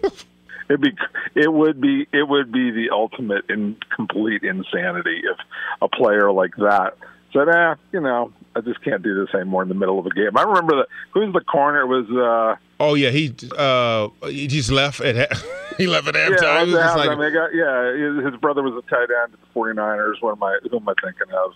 It'd 0.69 0.81
be. 0.81 0.93
It 1.35 1.51
would 1.53 1.79
be. 1.79 2.07
It 2.11 2.27
would 2.27 2.51
be 2.51 2.71
the 2.71 2.89
ultimate 2.91 3.45
in 3.49 3.77
complete 3.95 4.43
insanity 4.43 5.21
if 5.23 5.37
a 5.81 5.87
player 5.87 6.31
like 6.31 6.55
that 6.57 6.97
said, 7.37 7.47
"Ah, 7.49 7.75
you 7.91 7.99
know, 8.01 8.31
I 8.55 8.61
just 8.61 8.81
can't 8.83 9.03
do 9.03 9.13
this 9.25 9.33
anymore 9.35 9.63
in 9.63 9.69
the 9.69 9.75
middle 9.75 9.99
of 9.99 10.05
a 10.05 10.09
game." 10.09 10.35
I 10.35 10.43
remember 10.43 10.75
the 10.77 10.87
who's 11.11 11.33
the 11.33 11.41
corner 11.41 11.81
It 11.81 11.87
was. 11.87 12.09
uh 12.09 12.55
Oh 12.79 12.93
yeah, 12.95 13.09
he 13.09 13.33
uh 13.57 14.09
he 14.27 14.47
just 14.47 14.71
left 14.71 15.01
at 15.01 15.15
ha- 15.31 15.43
he 15.77 15.87
left 15.87 16.07
at 16.07 16.15
halftime. 16.15 16.63
it 16.63 16.67
He 16.67 16.73
was 16.73 16.73
was 16.73 16.83
just 16.83 16.97
halftime. 16.97 17.07
like, 17.07 17.19
They 17.19 17.31
got- 17.31 17.53
yeah, 17.53 18.15
his- 18.21 18.25
his 18.33 18.39
brother 18.41 18.61
was 18.63 18.73
a 18.73 18.87
tight 18.89 19.09
end 19.23 19.33
at 19.33 19.39
the 19.41 19.47
49ers. 19.55 20.21
What 20.21 20.33
am 20.37 20.43
I? 20.43 20.57
Who 20.69 20.77
am 20.77 20.87
I 20.89 20.93
thinking 21.03 21.33
of? 21.43 21.53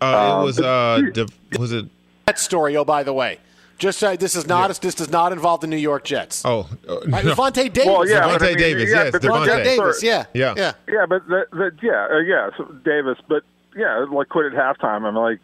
uh, 0.00 0.34
um, 0.34 0.42
it 0.42 0.44
was 0.44 0.60
uh 0.60 1.00
the, 1.14 1.32
was 1.58 1.72
it 1.72 1.86
That 2.26 2.38
story. 2.38 2.76
Oh, 2.76 2.84
by 2.84 3.02
the 3.02 3.12
way, 3.12 3.38
just 3.78 4.02
uh, 4.02 4.16
this 4.16 4.34
is 4.36 4.46
not 4.46 4.68
this 4.80 4.94
does 4.94 5.10
not 5.10 5.32
involve 5.32 5.60
the 5.60 5.66
New 5.66 5.76
York 5.90 6.04
Jets. 6.04 6.42
oh 6.46 6.68
uh, 6.88 7.00
Right, 7.08 7.24
no. 7.24 7.34
Devontae 7.34 7.72
Davis. 7.72 7.86
Well, 7.86 8.08
yeah, 8.08 8.20
Devontae 8.22 8.42
I 8.42 8.46
mean, 8.48 8.56
Davis, 8.58 8.90
yeah, 8.90 9.04
yes, 9.04 9.14
Devontae. 9.14 9.46
Devontae 9.48 9.64
Davis. 9.64 10.02
Yeah, 10.02 10.24
Yeah. 10.34 10.54
yeah. 10.56 10.72
Yeah, 10.88 11.06
but 11.06 11.26
the, 11.28 11.46
the, 11.52 11.70
yeah, 11.82 12.08
uh, 12.10 12.18
yeah, 12.20 12.50
so 12.56 12.64
Davis, 12.84 13.18
but 13.28 13.42
yeah, 13.76 14.04
like 14.10 14.28
quit 14.28 14.46
at 14.46 14.52
halftime. 14.52 15.04
I'm 15.04 15.14
like, 15.16 15.40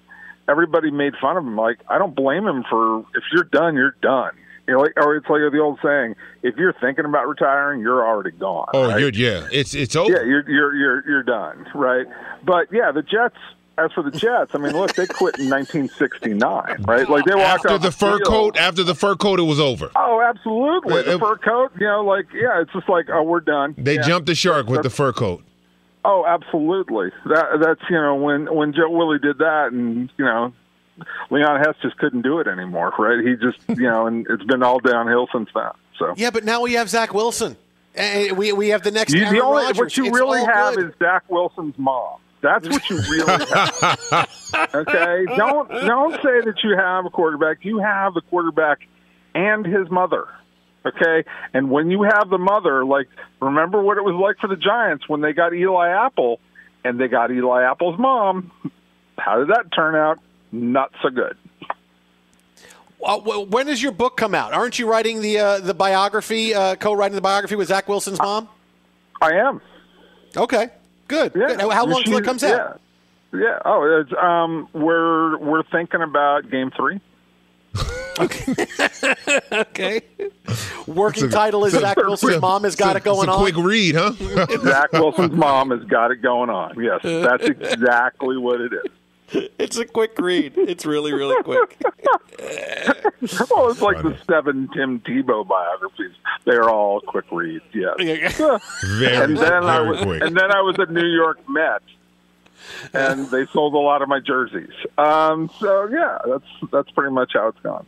everybody 0.48 0.90
made 0.90 1.14
fun 1.20 1.36
of 1.36 1.44
him. 1.44 1.56
Like, 1.56 1.78
I 1.88 1.98
don't 1.98 2.14
blame 2.14 2.46
him 2.46 2.64
for 2.68 3.00
if 3.14 3.22
you're 3.32 3.44
done, 3.44 3.74
you're 3.74 3.96
done. 4.02 4.32
You 4.68 4.74
know, 4.74 4.80
like, 4.82 4.92
or 4.96 5.16
it's 5.16 5.28
like 5.28 5.40
the 5.50 5.58
old 5.58 5.78
saying: 5.82 6.14
if 6.42 6.56
you're 6.56 6.74
thinking 6.74 7.04
about 7.04 7.26
retiring, 7.26 7.80
you're 7.80 8.06
already 8.06 8.30
gone. 8.30 8.68
Oh, 8.72 8.88
right? 8.88 9.00
you're 9.00 9.10
yeah, 9.10 9.48
it's 9.50 9.74
it's 9.74 9.96
over. 9.96 10.10
yeah, 10.12 10.22
you're 10.22 10.48
you're 10.48 10.74
you're 10.76 11.08
you're 11.08 11.22
done, 11.22 11.66
right? 11.74 12.06
But 12.44 12.68
yeah, 12.72 12.92
the 12.92 13.02
Jets. 13.02 13.36
As 13.78 13.90
for 13.92 14.02
the 14.02 14.10
Jets, 14.10 14.50
I 14.54 14.58
mean, 14.58 14.72
look, 14.72 14.94
they 14.94 15.06
quit 15.06 15.38
in 15.38 15.48
1969, 15.48 16.82
right? 16.86 17.08
Like 17.08 17.24
they 17.24 17.34
walked 17.34 17.64
out. 17.66 17.72
after 17.72 17.78
the 17.78 17.90
fur 17.90 18.18
coat, 18.20 18.58
after 18.58 18.82
the 18.84 18.94
fur 18.94 19.16
coat, 19.16 19.40
it 19.40 19.44
was 19.44 19.58
over. 19.58 19.90
Oh, 19.96 20.20
absolutely. 20.20 20.92
Uh, 20.98 21.02
The 21.02 21.14
uh, 21.14 21.18
fur 21.18 21.36
coat, 21.36 21.72
you 21.80 21.86
know, 21.86 22.04
like 22.04 22.26
yeah, 22.34 22.60
it's 22.60 22.72
just 22.72 22.88
like 22.90 23.06
oh, 23.10 23.22
we're 23.22 23.40
done. 23.40 23.74
They 23.78 23.94
Yeah. 23.94 24.02
jumped 24.02 24.26
the 24.26 24.34
shark 24.34 24.66
with 24.68 24.82
the 24.82 24.90
fur 24.90 25.12
coat. 25.14 25.42
Oh, 26.04 26.24
absolutely. 26.26 27.10
That 27.26 27.60
that's 27.60 27.80
you 27.90 27.96
know 27.96 28.14
when 28.16 28.52
when 28.54 28.72
Joe 28.72 28.90
Willie 28.90 29.18
did 29.18 29.38
that, 29.38 29.68
and 29.72 30.10
you 30.16 30.24
know 30.24 30.52
Leon 31.30 31.60
Hess 31.60 31.74
just 31.82 31.96
couldn't 31.98 32.22
do 32.22 32.38
it 32.40 32.46
anymore, 32.46 32.92
right? 32.98 33.18
He 33.24 33.34
just 33.36 33.58
you 33.78 33.88
know, 33.88 34.06
and 34.06 34.26
it's 34.30 34.44
been 34.44 34.62
all 34.62 34.78
downhill 34.80 35.28
since 35.32 35.48
then. 35.54 35.70
So 35.98 36.14
Yeah, 36.16 36.30
but 36.30 36.44
now 36.44 36.62
we 36.62 36.74
have 36.74 36.88
Zach 36.88 37.12
Wilson. 37.12 37.56
And 37.94 38.38
we 38.38 38.52
we 38.52 38.68
have 38.68 38.82
the 38.82 38.90
next. 38.92 39.12
you, 39.12 39.28
the 39.28 39.42
only 39.42 39.64
what 39.72 39.96
you 39.96 40.06
It's 40.06 40.14
really 40.16 40.44
have 40.44 40.76
good. 40.76 40.90
is 40.90 40.94
Zach 40.98 41.24
Wilson's 41.28 41.76
mom. 41.76 42.20
That's 42.40 42.66
what 42.68 42.88
you 42.88 42.96
really 43.10 43.44
have. 43.46 44.28
okay, 44.74 45.24
don't 45.36 45.68
don't 45.68 46.14
say 46.22 46.40
that 46.40 46.54
you 46.62 46.76
have 46.76 47.04
a 47.04 47.10
quarterback. 47.10 47.58
You 47.64 47.78
have 47.78 48.14
the 48.14 48.22
quarterback 48.22 48.78
and 49.34 49.66
his 49.66 49.90
mother. 49.90 50.28
Okay, 50.84 51.24
and 51.52 51.70
when 51.70 51.90
you 51.90 52.02
have 52.04 52.30
the 52.30 52.38
mother, 52.38 52.84
like 52.84 53.08
remember 53.40 53.82
what 53.82 53.98
it 53.98 54.04
was 54.04 54.14
like 54.14 54.38
for 54.38 54.48
the 54.48 54.56
Giants 54.56 55.08
when 55.08 55.20
they 55.20 55.32
got 55.34 55.52
Eli 55.52 55.88
Apple, 55.88 56.40
and 56.84 56.98
they 56.98 57.08
got 57.08 57.30
Eli 57.30 57.62
Apple's 57.64 57.98
mom. 57.98 58.50
How 59.18 59.38
did 59.38 59.48
that 59.48 59.70
turn 59.74 59.94
out? 59.94 60.18
Not 60.52 60.90
so 61.02 61.10
good. 61.10 61.36
Uh, 63.04 63.18
when 63.18 63.66
does 63.66 63.82
your 63.82 63.92
book 63.92 64.16
come 64.16 64.34
out? 64.34 64.52
Aren't 64.52 64.78
you 64.78 64.90
writing 64.90 65.22
the 65.22 65.38
uh, 65.38 65.58
the 65.60 65.74
biography, 65.74 66.54
uh, 66.54 66.76
co-writing 66.76 67.14
the 67.14 67.20
biography 67.22 67.56
with 67.56 67.68
Zach 67.68 67.88
Wilson's 67.88 68.18
mom? 68.18 68.48
I 69.20 69.32
am. 69.32 69.60
Okay, 70.36 70.68
good. 71.08 71.32
Yeah. 71.34 71.48
good. 71.48 71.60
How- 71.60 71.84
long 71.86 72.02
till 72.04 72.16
it 72.16 72.24
comes 72.24 72.44
out? 72.44 72.80
Yeah. 73.32 73.40
Yeah. 73.40 73.58
Oh, 73.64 74.02
it's, 74.02 74.12
um, 74.20 74.68
we're 74.72 75.38
we're 75.38 75.62
thinking 75.64 76.02
about 76.02 76.50
Game 76.50 76.70
Three. 76.76 77.00
okay. 78.20 78.54
okay. 79.52 80.00
Working 80.86 81.24
a- 81.24 81.28
title 81.28 81.64
is 81.64 81.74
it's 81.74 81.82
Zach 81.82 81.96
Wilson's 81.96 82.30
it's 82.32 82.38
a- 82.38 82.40
mom 82.40 82.64
has 82.64 82.76
got 82.76 82.96
it 82.96 82.98
it's 82.98 83.06
a- 83.06 83.10
going 83.10 83.28
on. 83.28 83.38
quick 83.38 83.56
read, 83.56 83.94
huh? 83.94 84.12
Zach 84.62 84.92
Wilson's 84.92 85.32
mom 85.32 85.70
has 85.70 85.84
got 85.84 86.10
it 86.10 86.20
going 86.22 86.50
on. 86.50 86.74
Yes, 86.82 87.00
that's 87.02 87.44
exactly 87.44 88.36
what 88.36 88.60
it 88.60 88.72
is. 88.72 88.82
It's 89.60 89.76
a 89.78 89.84
quick 89.84 90.18
read. 90.18 90.54
It's 90.56 90.84
really 90.84 91.12
really 91.12 91.40
quick. 91.44 91.76
well, 91.80 93.70
it's 93.70 93.80
like 93.80 94.02
the 94.02 94.16
seven 94.28 94.68
Tim 94.74 94.98
Tebow 95.00 95.46
biographies. 95.46 96.16
They're 96.44 96.68
all 96.68 97.00
quick 97.00 97.26
reads. 97.30 97.62
Yes. 97.72 97.94
Very, 98.38 99.14
and 99.14 99.36
then 99.38 99.52
I 99.64 99.76
very 99.78 99.88
was, 99.90 100.00
quick. 100.00 100.22
and 100.24 100.36
then 100.36 100.50
I 100.50 100.60
was 100.62 100.74
at 100.80 100.90
New 100.90 101.06
York 101.06 101.38
Met, 101.48 101.80
and 102.92 103.28
they 103.30 103.46
sold 103.46 103.74
a 103.74 103.78
lot 103.78 104.02
of 104.02 104.08
my 104.08 104.20
jerseys. 104.20 104.70
Um, 104.98 105.50
so 105.58 105.86
yeah, 105.86 106.18
that's 106.26 106.70
that's 106.72 106.90
pretty 106.90 107.12
much 107.12 107.32
how 107.34 107.48
it's 107.48 107.60
gone. 107.60 107.86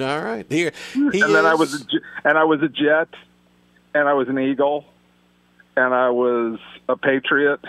All 0.00 0.20
right. 0.22 0.44
Here, 0.50 0.72
he 0.92 1.20
and 1.22 1.34
then 1.34 1.46
I 1.46 1.54
was 1.54 1.74
a, 1.80 1.84
J- 1.84 1.98
and 2.24 2.36
I 2.36 2.44
was 2.44 2.62
a 2.62 2.68
Jet, 2.68 3.08
and 3.94 4.06
I 4.08 4.12
was 4.12 4.28
an 4.28 4.38
Eagle, 4.38 4.84
and 5.76 5.94
I 5.94 6.10
was 6.10 6.58
a 6.88 6.96
Patriot, 6.96 7.60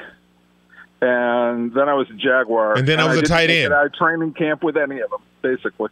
and 1.02 1.74
then 1.74 1.88
I 1.88 1.94
was 1.94 2.10
a 2.10 2.13
Jaguar, 2.13 2.78
And 2.78 2.88
then 2.88 3.00
I 3.00 3.06
was 3.08 3.20
a 3.20 3.22
tight 3.22 3.50
end. 3.50 3.68
it 3.68 3.72
out 3.72 3.86
of 3.86 3.94
training 3.94 4.34
camp 4.34 4.63
with 4.63 4.76
any 4.76 5.00
of 5.00 5.10
them, 5.12 5.22
basically. 5.42 5.89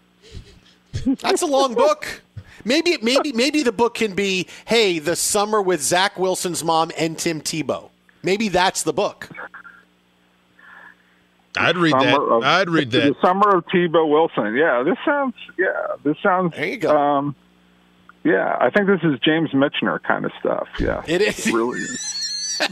That's 1.21 1.41
a 1.43 1.45
long 1.47 1.73
book. 1.75 2.21
Maybe 2.65 2.97
maybe 3.01 3.31
maybe 3.31 3.63
the 3.63 3.71
book 3.71 3.93
can 3.93 4.13
be, 4.13 4.47
hey, 4.65 4.99
the 4.99 5.15
summer 5.15 5.61
with 5.61 5.81
Zach 5.81 6.19
Wilson's 6.19 6.63
mom 6.63 6.91
and 6.97 7.17
Tim 7.17 7.39
Tebow. 7.39 7.89
Maybe 8.23 8.49
that's 8.49 8.83
the 8.83 8.91
book. 8.91 9.29
I'd 11.59 11.77
read 11.77 11.93
that. 11.93 12.19
Of- 12.19 12.43
I'd 12.43 12.69
read 12.69 12.91
that. 12.91 13.13
The 13.13 13.15
summer 13.21 13.55
of 13.57 13.65
Tebow 13.67 14.09
Wilson. 14.09 14.55
Yeah, 14.55 14.83
this 14.83 14.97
sounds. 15.05 15.35
Yeah, 15.57 15.71
this 16.03 16.17
sounds. 16.23 16.53
There 16.55 16.65
you 16.65 16.77
go. 16.77 16.95
Um, 16.97 17.35
yeah, 18.23 18.57
I 18.59 18.69
think 18.69 18.87
this 18.87 19.01
is 19.03 19.19
James 19.19 19.51
Michener 19.51 20.01
kind 20.03 20.25
of 20.25 20.31
stuff. 20.39 20.67
Yeah, 20.79 21.03
It 21.07 21.21
is. 21.21 21.51
really. 21.51 21.81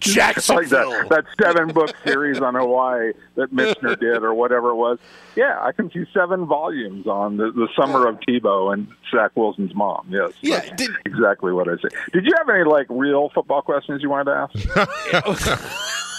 Jacksonville. 0.00 0.90
like 0.90 1.08
that, 1.08 1.24
that 1.38 1.44
seven 1.46 1.68
book 1.72 1.94
series 2.04 2.40
on 2.40 2.54
Hawaii 2.54 3.12
that 3.36 3.52
Mitchner 3.54 3.98
did 3.98 4.22
or 4.22 4.32
whatever 4.34 4.70
it 4.70 4.76
was. 4.76 4.98
Yeah, 5.36 5.58
I 5.60 5.72
can 5.72 5.90
see 5.90 6.04
seven 6.14 6.46
volumes 6.46 7.06
on 7.06 7.36
the, 7.36 7.50
the 7.52 7.68
summer 7.76 8.06
of 8.08 8.18
Tebow 8.20 8.72
and 8.72 8.86
Zach 9.10 9.32
Wilson's 9.34 9.74
mom. 9.74 10.06
Yes, 10.10 10.32
Yeah, 10.40 10.60
did- 10.74 10.90
exactly 11.04 11.52
what 11.52 11.68
I 11.68 11.76
say. 11.76 11.88
Did 12.12 12.24
you 12.24 12.32
have 12.38 12.48
any 12.48 12.64
like 12.64 12.86
real 12.88 13.28
football 13.30 13.62
questions 13.62 14.02
you 14.02 14.08
wanted 14.10 14.30
to 14.32 14.48
ask? 14.74 15.94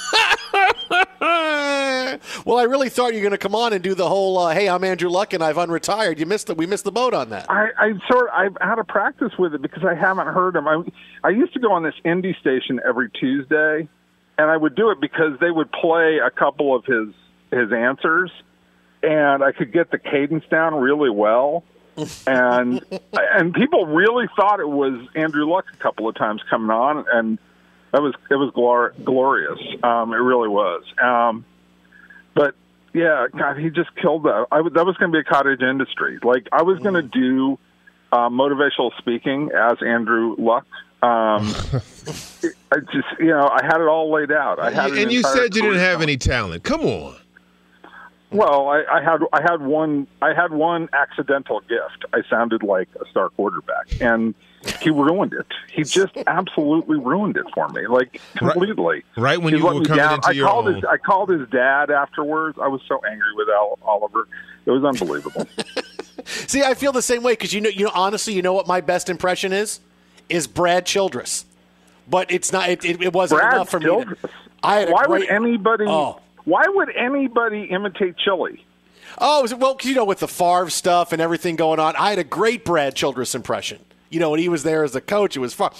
well, 2.45 2.57
I 2.57 2.63
really 2.63 2.89
thought 2.89 3.13
you 3.13 3.19
were 3.19 3.23
going 3.23 3.31
to 3.31 3.37
come 3.37 3.55
on 3.55 3.73
and 3.73 3.83
do 3.83 3.95
the 3.95 4.07
whole, 4.07 4.37
uh, 4.37 4.53
"Hey, 4.53 4.67
I'm 4.69 4.83
Andrew 4.83 5.09
Luck 5.09 5.33
and 5.33 5.43
I've 5.43 5.57
unretired." 5.57 6.19
You 6.19 6.25
missed 6.25 6.47
the, 6.47 6.55
we 6.55 6.65
missed 6.65 6.83
the 6.83 6.91
boat 6.91 7.13
on 7.13 7.29
that. 7.29 7.49
I, 7.49 7.69
I 7.77 7.93
sort 8.09 8.29
I've 8.33 8.57
had 8.61 8.79
a 8.79 8.83
practice 8.83 9.31
with 9.37 9.53
it 9.53 9.61
because 9.61 9.83
I 9.83 9.95
haven't 9.95 10.27
heard 10.27 10.55
him. 10.55 10.67
I 10.67 10.83
I 11.23 11.29
used 11.29 11.53
to 11.53 11.59
go 11.59 11.71
on 11.71 11.83
this 11.83 11.95
indie 12.03 12.37
station 12.39 12.79
every 12.87 13.09
Tuesday, 13.11 13.87
and 14.37 14.51
I 14.51 14.57
would 14.57 14.75
do 14.75 14.91
it 14.91 14.99
because 14.99 15.39
they 15.39 15.51
would 15.51 15.71
play 15.71 16.19
a 16.25 16.29
couple 16.29 16.75
of 16.75 16.85
his 16.85 17.13
his 17.51 17.71
answers, 17.71 18.31
and 19.03 19.43
I 19.43 19.51
could 19.51 19.71
get 19.71 19.91
the 19.91 19.99
cadence 19.99 20.45
down 20.49 20.75
really 20.75 21.09
well. 21.09 21.63
and 22.27 22.83
and 23.13 23.53
people 23.53 23.85
really 23.85 24.25
thought 24.35 24.59
it 24.59 24.67
was 24.67 24.99
Andrew 25.15 25.49
Luck 25.49 25.65
a 25.73 25.77
couple 25.77 26.09
of 26.09 26.15
times 26.15 26.41
coming 26.49 26.69
on, 26.69 27.05
and 27.11 27.39
that 27.91 28.01
was 28.01 28.13
it 28.29 28.35
was 28.35 28.51
glor- 28.53 28.91
glorious. 29.05 29.59
Um, 29.81 30.11
it 30.11 30.17
really 30.17 30.49
was. 30.49 30.83
Um, 31.01 31.45
but 32.35 32.53
yeah, 32.93 33.25
God, 33.35 33.57
he 33.57 33.69
just 33.69 33.89
killed 34.01 34.23
that. 34.23 34.45
I, 34.51 34.57
w- 34.57 34.73
that 34.73 34.85
was 34.85 34.95
going 34.97 35.11
to 35.11 35.15
be 35.15 35.19
a 35.19 35.23
cottage 35.23 35.61
industry. 35.61 36.19
Like 36.23 36.47
I 36.51 36.61
was 36.61 36.79
going 36.79 36.93
to 36.93 37.01
do 37.01 37.57
uh, 38.11 38.29
motivational 38.29 38.91
speaking 38.97 39.49
as 39.53 39.77
Andrew 39.85 40.35
Luck. 40.37 40.65
Um, 41.01 41.53
I 42.71 42.79
just, 42.93 43.07
you 43.19 43.27
know, 43.27 43.49
I 43.51 43.65
had 43.65 43.81
it 43.81 43.87
all 43.87 44.11
laid 44.13 44.31
out. 44.31 44.59
I 44.59 44.71
had, 44.71 44.91
an 44.91 44.97
and 44.99 45.11
you 45.11 45.23
said 45.23 45.55
you 45.55 45.61
didn't 45.63 45.79
have 45.79 46.01
any 46.01 46.17
talent. 46.17 46.63
Come 46.63 46.81
on. 46.81 47.15
Well, 48.35 48.67
I, 48.69 48.83
I 48.91 49.01
had 49.03 49.21
I 49.33 49.41
had 49.41 49.61
one 49.61 50.07
I 50.21 50.33
had 50.33 50.51
one 50.51 50.89
accidental 50.93 51.61
gift. 51.61 52.05
I 52.13 52.21
sounded 52.29 52.63
like 52.63 52.89
a 52.99 53.09
star 53.09 53.29
quarterback, 53.29 54.01
and 54.01 54.33
he 54.81 54.89
ruined 54.89 55.33
it. 55.33 55.45
He 55.71 55.83
just 55.83 56.15
absolutely 56.27 56.97
ruined 56.99 57.37
it 57.37 57.45
for 57.53 57.67
me, 57.69 57.87
like 57.87 58.21
completely. 58.35 59.03
Right 59.15 59.41
when 59.41 59.53
He 59.53 59.59
you 59.59 59.65
were 59.65 59.71
coming 59.73 59.83
down. 59.97 60.15
into 60.15 60.27
I 60.27 60.31
your 60.31 60.47
called 60.47 60.67
own. 60.67 60.75
his 60.75 60.83
I 60.85 60.97
called 60.97 61.29
his 61.29 61.47
dad 61.49 61.91
afterwards. 61.91 62.57
I 62.61 62.67
was 62.67 62.81
so 62.87 62.99
angry 63.09 63.33
with 63.35 63.47
Al, 63.49 63.77
Oliver. 63.83 64.27
It 64.65 64.71
was 64.71 64.83
unbelievable. 64.83 65.47
See, 66.25 66.63
I 66.63 66.73
feel 66.73 66.91
the 66.91 67.01
same 67.03 67.21
way 67.23 67.33
because 67.33 67.53
you 67.53 67.61
know, 67.61 67.69
you 67.69 67.85
know, 67.85 67.91
honestly, 67.93 68.33
you 68.33 68.41
know 68.41 68.53
what 68.53 68.67
my 68.67 68.81
best 68.81 69.09
impression 69.09 69.53
is, 69.53 69.79
is 70.29 70.47
Brad 70.47 70.85
Childress, 70.85 71.45
but 72.09 72.31
it's 72.31 72.51
not. 72.51 72.69
It, 72.69 72.83
it, 72.83 73.01
it 73.01 73.13
wasn't 73.13 73.41
Brad 73.41 73.53
enough 73.53 73.69
for 73.69 73.79
me. 73.79 73.85
To, 73.85 74.17
I 74.63 74.79
had 74.79 74.89
why 74.89 75.05
great, 75.05 75.21
would 75.21 75.29
anybody? 75.29 75.85
Oh. 75.87 76.19
Why 76.45 76.63
would 76.67 76.95
anybody 76.95 77.63
imitate 77.65 78.17
Chili? 78.17 78.63
Oh, 79.17 79.47
well, 79.57 79.77
you 79.81 79.95
know, 79.95 80.05
with 80.05 80.19
the 80.19 80.27
Favre 80.27 80.69
stuff 80.69 81.11
and 81.11 81.21
everything 81.21 81.55
going 81.55 81.79
on, 81.79 81.95
I 81.95 82.09
had 82.09 82.19
a 82.19 82.23
great 82.23 82.65
Brad 82.65 82.95
Childress 82.95 83.35
impression. 83.35 83.79
You 84.09 84.19
know, 84.19 84.29
when 84.31 84.39
he 84.39 84.49
was 84.49 84.63
there 84.63 84.83
as 84.83 84.95
a 84.95 85.01
coach, 85.01 85.35
it 85.35 85.39
was 85.39 85.53
fun. 85.53 85.71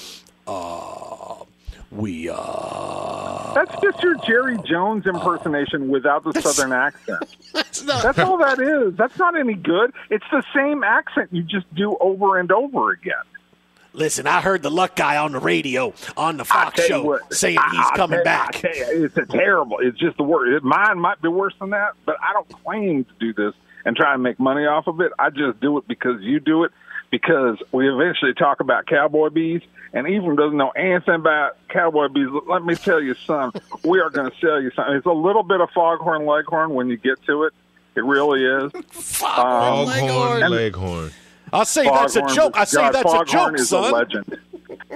Uh, 0.48 1.44
we 1.92 2.30
uh, 2.30 3.54
That's 3.54 3.82
just 3.82 4.02
your 4.04 4.16
Jerry 4.26 4.58
Jones 4.66 5.06
impersonation 5.06 5.90
without 5.90 6.24
the 6.24 6.40
southern 6.42 6.74
accent. 6.74 7.36
That's 7.54 8.20
all 8.20 8.38
that 8.40 8.60
is. 8.60 8.96
That's 8.96 9.18
not 9.18 9.38
any 9.38 9.54
good. 9.54 9.94
It's 10.10 10.26
the 10.32 10.44
same 10.54 10.84
accent 10.84 11.30
you 11.32 11.44
just 11.44 11.74
do 11.74 11.96
over 12.00 12.38
and 12.38 12.52
over 12.52 12.92
again. 12.92 13.14
Listen. 13.96 14.28
I 14.28 14.42
heard 14.42 14.62
the 14.64 14.70
luck 14.72 14.96
guy 14.96 15.18
on 15.18 15.32
the 15.32 15.40
radio 15.40 15.94
on 16.18 16.38
the 16.38 16.46
Fox 16.46 16.84
show 16.86 17.04
what, 17.04 17.34
saying 17.34 17.58
I- 17.60 17.70
he's 17.72 17.86
I 17.92 17.96
coming 17.96 18.18
tell- 18.18 18.24
back. 18.24 18.56
I 18.58 18.60
tell 18.72 18.96
you, 18.96 19.06
it's 19.06 19.18
a 19.18 19.26
terrible. 19.26 19.78
It's 19.80 19.98
just 19.98 20.18
the 20.18 20.24
word. 20.24 20.64
Mine 20.64 21.00
might 21.00 21.22
be 21.22 21.28
worse 21.30 21.54
than 21.60 21.72
that, 21.72 21.94
but 22.06 22.18
I 22.22 22.34
don't 22.34 22.50
claim 22.64 23.06
to 23.06 23.12
do 23.20 23.34
this 23.34 23.54
and 23.86 23.96
try 23.96 24.14
and 24.14 24.24
make 24.24 24.40
money 24.40 24.66
off 24.66 24.88
of 24.88 25.00
it. 25.02 25.12
I 25.20 25.30
just 25.30 25.60
do 25.60 25.78
it 25.78 25.88
because 25.88 26.22
you 26.22 26.40
do 26.40 26.64
it. 26.64 26.72
Because 27.12 27.58
we 27.72 27.88
eventually 27.90 28.34
talk 28.34 28.60
about 28.60 28.88
cowboy 28.88 29.30
bees, 29.30 29.62
and 29.94 30.08
even 30.08 30.36
doesn't 30.36 30.58
know 30.58 30.72
anything 30.72 31.14
about 31.16 31.56
cowboy 31.70 32.10
bees. 32.10 32.28
Let 32.48 32.66
me 32.66 32.76
tell 32.76 33.00
you, 33.02 33.14
son, 33.14 33.52
we 33.86 34.02
are 34.02 34.10
going 34.10 34.30
to 34.30 34.36
sell 34.42 34.60
you 34.62 34.72
something. 34.76 34.96
It's 34.96 35.06
a 35.06 35.12
little 35.12 35.44
bit 35.44 35.62
of 35.62 35.70
foghorn 35.70 36.26
leghorn 36.26 36.72
when 36.74 36.90
you 36.90 36.98
get 36.98 37.24
to 37.28 37.44
it. 37.44 37.54
It 37.96 38.04
really 38.04 38.44
is. 38.44 38.72
Um, 39.24 39.88
Foghorn 39.88 40.44
and- 40.44 40.54
Leghorn. 40.54 41.12
I'll 41.56 41.66
say 41.66 41.86
that's 41.86 42.16
a 42.16 42.22
joke. 42.22 42.56
was- 42.56 42.62
I 42.62 42.64
say 42.66 42.78
God, 42.82 42.94
that's 42.94 43.14
a 43.14 43.26
joke, 43.26 43.60
is 43.60 43.70
son. 43.70 43.92
A 43.92 43.96
legend. 43.96 44.38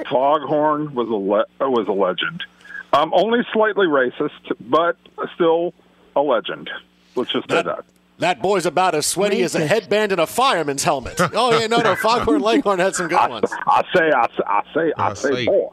Foghorn 0.09 0.93
was 0.93 1.07
a 1.09 1.13
le- 1.15 1.45
uh, 1.61 1.69
was 1.69 1.87
a 1.87 1.91
legend. 1.91 2.43
Um, 2.91 3.11
only 3.13 3.39
slightly 3.53 3.87
racist, 3.87 4.31
but 4.61 4.97
still 5.35 5.73
a 6.15 6.21
legend. 6.21 6.69
Let's 7.15 7.31
just 7.31 7.49
say 7.49 7.61
that. 7.61 7.85
That 8.19 8.41
boy's 8.41 8.65
about 8.65 8.95
as 8.95 9.05
sweaty 9.05 9.43
as 9.43 9.55
a 9.55 9.65
headband 9.65 10.11
in 10.11 10.19
a 10.19 10.27
fireman's 10.27 10.83
helmet. 10.83 11.15
Oh 11.33 11.57
yeah, 11.57 11.67
no, 11.67 11.77
no. 11.77 11.95
Foghorn 11.95 12.41
Leghorn 12.41 12.79
had 12.79 12.93
some 12.95 13.07
good 13.07 13.29
ones. 13.29 13.49
I 13.65 13.83
say, 13.95 14.11
I 14.11 14.27
say, 14.27 14.43
I 14.45 14.63
say, 14.73 14.93
I, 14.97 15.13
say, 15.13 15.33
say. 15.33 15.45
boy. 15.45 15.69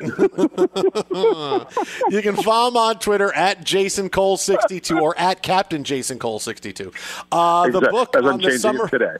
you 2.08 2.22
can 2.22 2.36
follow 2.36 2.68
him 2.70 2.76
on 2.78 2.98
Twitter 2.98 3.30
at 3.34 3.64
Jason 3.64 4.08
Cole 4.08 4.38
62 4.38 4.98
or 4.98 5.18
at 5.18 5.42
Captain 5.42 5.84
Jason 5.84 6.18
Cole 6.18 6.38
62. 6.38 6.90
Uh, 7.30 7.68
the 7.68 7.78
Exact- 7.78 7.92
book 7.92 8.16
as 8.16 8.22
I'm 8.24 8.28
on 8.28 8.36
the 8.38 8.42
changing 8.44 8.58
summer 8.60 8.88
today. 8.88 9.16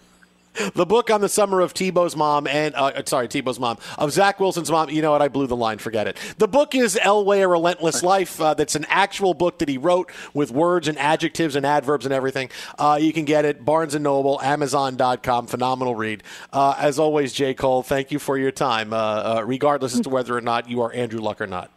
The 0.75 0.87
book 0.87 1.11
on 1.11 1.21
the 1.21 1.29
summer 1.29 1.61
of 1.61 1.75
Tebow's 1.75 2.17
mom 2.17 2.47
and 2.47 2.75
uh, 2.75 3.03
sorry 3.05 3.29
Tebow's 3.29 3.59
mom 3.59 3.79
of 3.99 4.13
Zach 4.13 4.41
Wilson's 4.41 4.71
mom. 4.71 4.91
You 4.91 5.03
know 5.03 5.13
what? 5.13 5.23
I 5.23 5.29
blew 5.29 5.47
the 5.47 5.57
line. 5.57 5.79
Forget 5.79 6.07
it. 6.07 6.17
The 6.39 6.49
book 6.49 6.75
is 6.75 6.99
Elway: 7.03 7.43
A 7.43 7.49
Relentless 7.49 8.03
Life. 8.03 8.41
Uh, 8.41 8.55
that's 8.55 8.75
an 8.75 8.85
actual 8.89 9.35
book 9.35 9.59
that 9.61 9.69
he 9.69 9.79
wrote 9.79 10.11
with 10.35 10.51
words 10.51 10.89
and 10.89 10.99
adjectives 10.99 11.57
and 11.57 11.65
adverbs 11.65 12.05
and 12.05 12.13
everything. 12.13 12.51
Uh, 12.79 12.99
you 13.01 13.13
can 13.13 13.25
get 13.25 13.45
it 13.45 13.65
Barnes 13.65 13.95
and 13.95 14.05
Noble, 14.05 14.41
Amazon.com. 14.43 15.47
Phenomenal 15.47 15.95
read. 15.95 16.23
Uh, 16.53 16.75
as 16.79 16.99
always, 16.99 17.33
J 17.33 17.55
Cole. 17.55 17.83
Thank 17.83 18.11
you 18.11 18.19
for 18.19 18.37
your 18.39 18.53
time. 18.53 18.93
Uh, 18.93 18.97
uh, 18.97 19.45
regardless 19.47 19.95
as 19.95 20.01
to 20.01 20.09
whether 20.09 20.37
or 20.37 20.43
not 20.43 20.69
you 20.69 20.83
are 20.83 20.93
Andrew 20.93 21.21
Luck 21.21 21.41
or 21.41 21.47
not. 21.47 21.71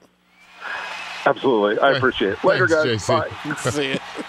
Absolutely, 1.25 1.79
I 1.79 1.91
appreciate 1.93 2.33
it. 2.33 2.43
Later, 2.43 2.67
Thanks, 2.67 3.07
guys. 3.07 3.27
JC. 3.45 3.53
Bye. 3.53 3.55
See 3.71 3.91
ya. 3.93 4.23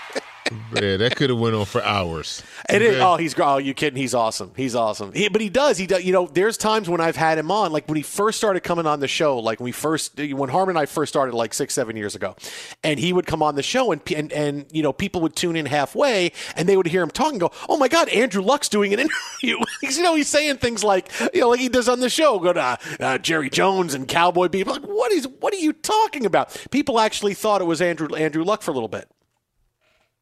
Yeah, 0.50 0.98
that 0.98 1.16
could 1.16 1.30
have 1.30 1.38
went 1.38 1.54
on 1.54 1.64
for 1.64 1.82
hours. 1.82 2.42
It 2.68 2.82
is. 2.82 2.96
Okay. 2.96 3.00
Oh, 3.00 3.16
he's 3.16 3.38
oh, 3.38 3.56
you 3.56 3.72
kidding? 3.72 3.96
He's 3.96 4.14
awesome. 4.14 4.52
He's 4.54 4.74
awesome. 4.74 5.12
He, 5.12 5.28
but 5.28 5.40
he 5.40 5.48
does. 5.48 5.78
He 5.78 5.86
does. 5.86 6.04
You 6.04 6.12
know, 6.12 6.26
there's 6.26 6.58
times 6.58 6.88
when 6.88 7.00
I've 7.00 7.16
had 7.16 7.38
him 7.38 7.50
on, 7.50 7.72
like 7.72 7.88
when 7.88 7.96
he 7.96 8.02
first 8.02 8.36
started 8.36 8.60
coming 8.60 8.86
on 8.86 9.00
the 9.00 9.08
show, 9.08 9.38
like 9.38 9.58
when 9.58 9.64
we 9.64 9.72
first, 9.72 10.18
when 10.18 10.50
Harmon 10.50 10.76
and 10.76 10.78
I 10.78 10.86
first 10.86 11.10
started, 11.10 11.34
like 11.34 11.54
six, 11.54 11.72
seven 11.72 11.96
years 11.96 12.14
ago, 12.14 12.36
and 12.82 13.00
he 13.00 13.12
would 13.12 13.26
come 13.26 13.42
on 13.42 13.54
the 13.54 13.62
show, 13.62 13.90
and 13.90 14.02
and 14.12 14.32
and 14.32 14.66
you 14.70 14.82
know, 14.82 14.92
people 14.92 15.22
would 15.22 15.34
tune 15.34 15.56
in 15.56 15.64
halfway, 15.64 16.32
and 16.56 16.68
they 16.68 16.76
would 16.76 16.86
hear 16.86 17.02
him 17.02 17.10
talking, 17.10 17.38
go, 17.38 17.50
"Oh 17.68 17.78
my 17.78 17.88
God, 17.88 18.10
Andrew 18.10 18.42
Luck's 18.42 18.68
doing 18.68 18.92
an 18.92 19.00
interview." 19.00 19.64
you 19.82 20.02
know, 20.02 20.14
he's 20.14 20.28
saying 20.28 20.58
things 20.58 20.84
like, 20.84 21.10
you 21.32 21.40
know, 21.40 21.48
like 21.48 21.60
he 21.60 21.70
does 21.70 21.88
on 21.88 22.00
the 22.00 22.10
show, 22.10 22.38
go 22.38 22.52
to 22.52 22.78
uh, 23.00 23.18
Jerry 23.18 23.48
Jones 23.48 23.94
and 23.94 24.06
Cowboy 24.06 24.48
Beef. 24.48 24.66
Like, 24.66 24.82
what 24.82 25.10
is? 25.10 25.26
What 25.40 25.54
are 25.54 25.58
you 25.58 25.72
talking 25.72 26.26
about? 26.26 26.54
People 26.70 27.00
actually 27.00 27.32
thought 27.32 27.62
it 27.62 27.64
was 27.64 27.80
Andrew 27.80 28.14
Andrew 28.14 28.44
Luck 28.44 28.60
for 28.60 28.70
a 28.70 28.74
little 28.74 28.88
bit. 28.88 29.08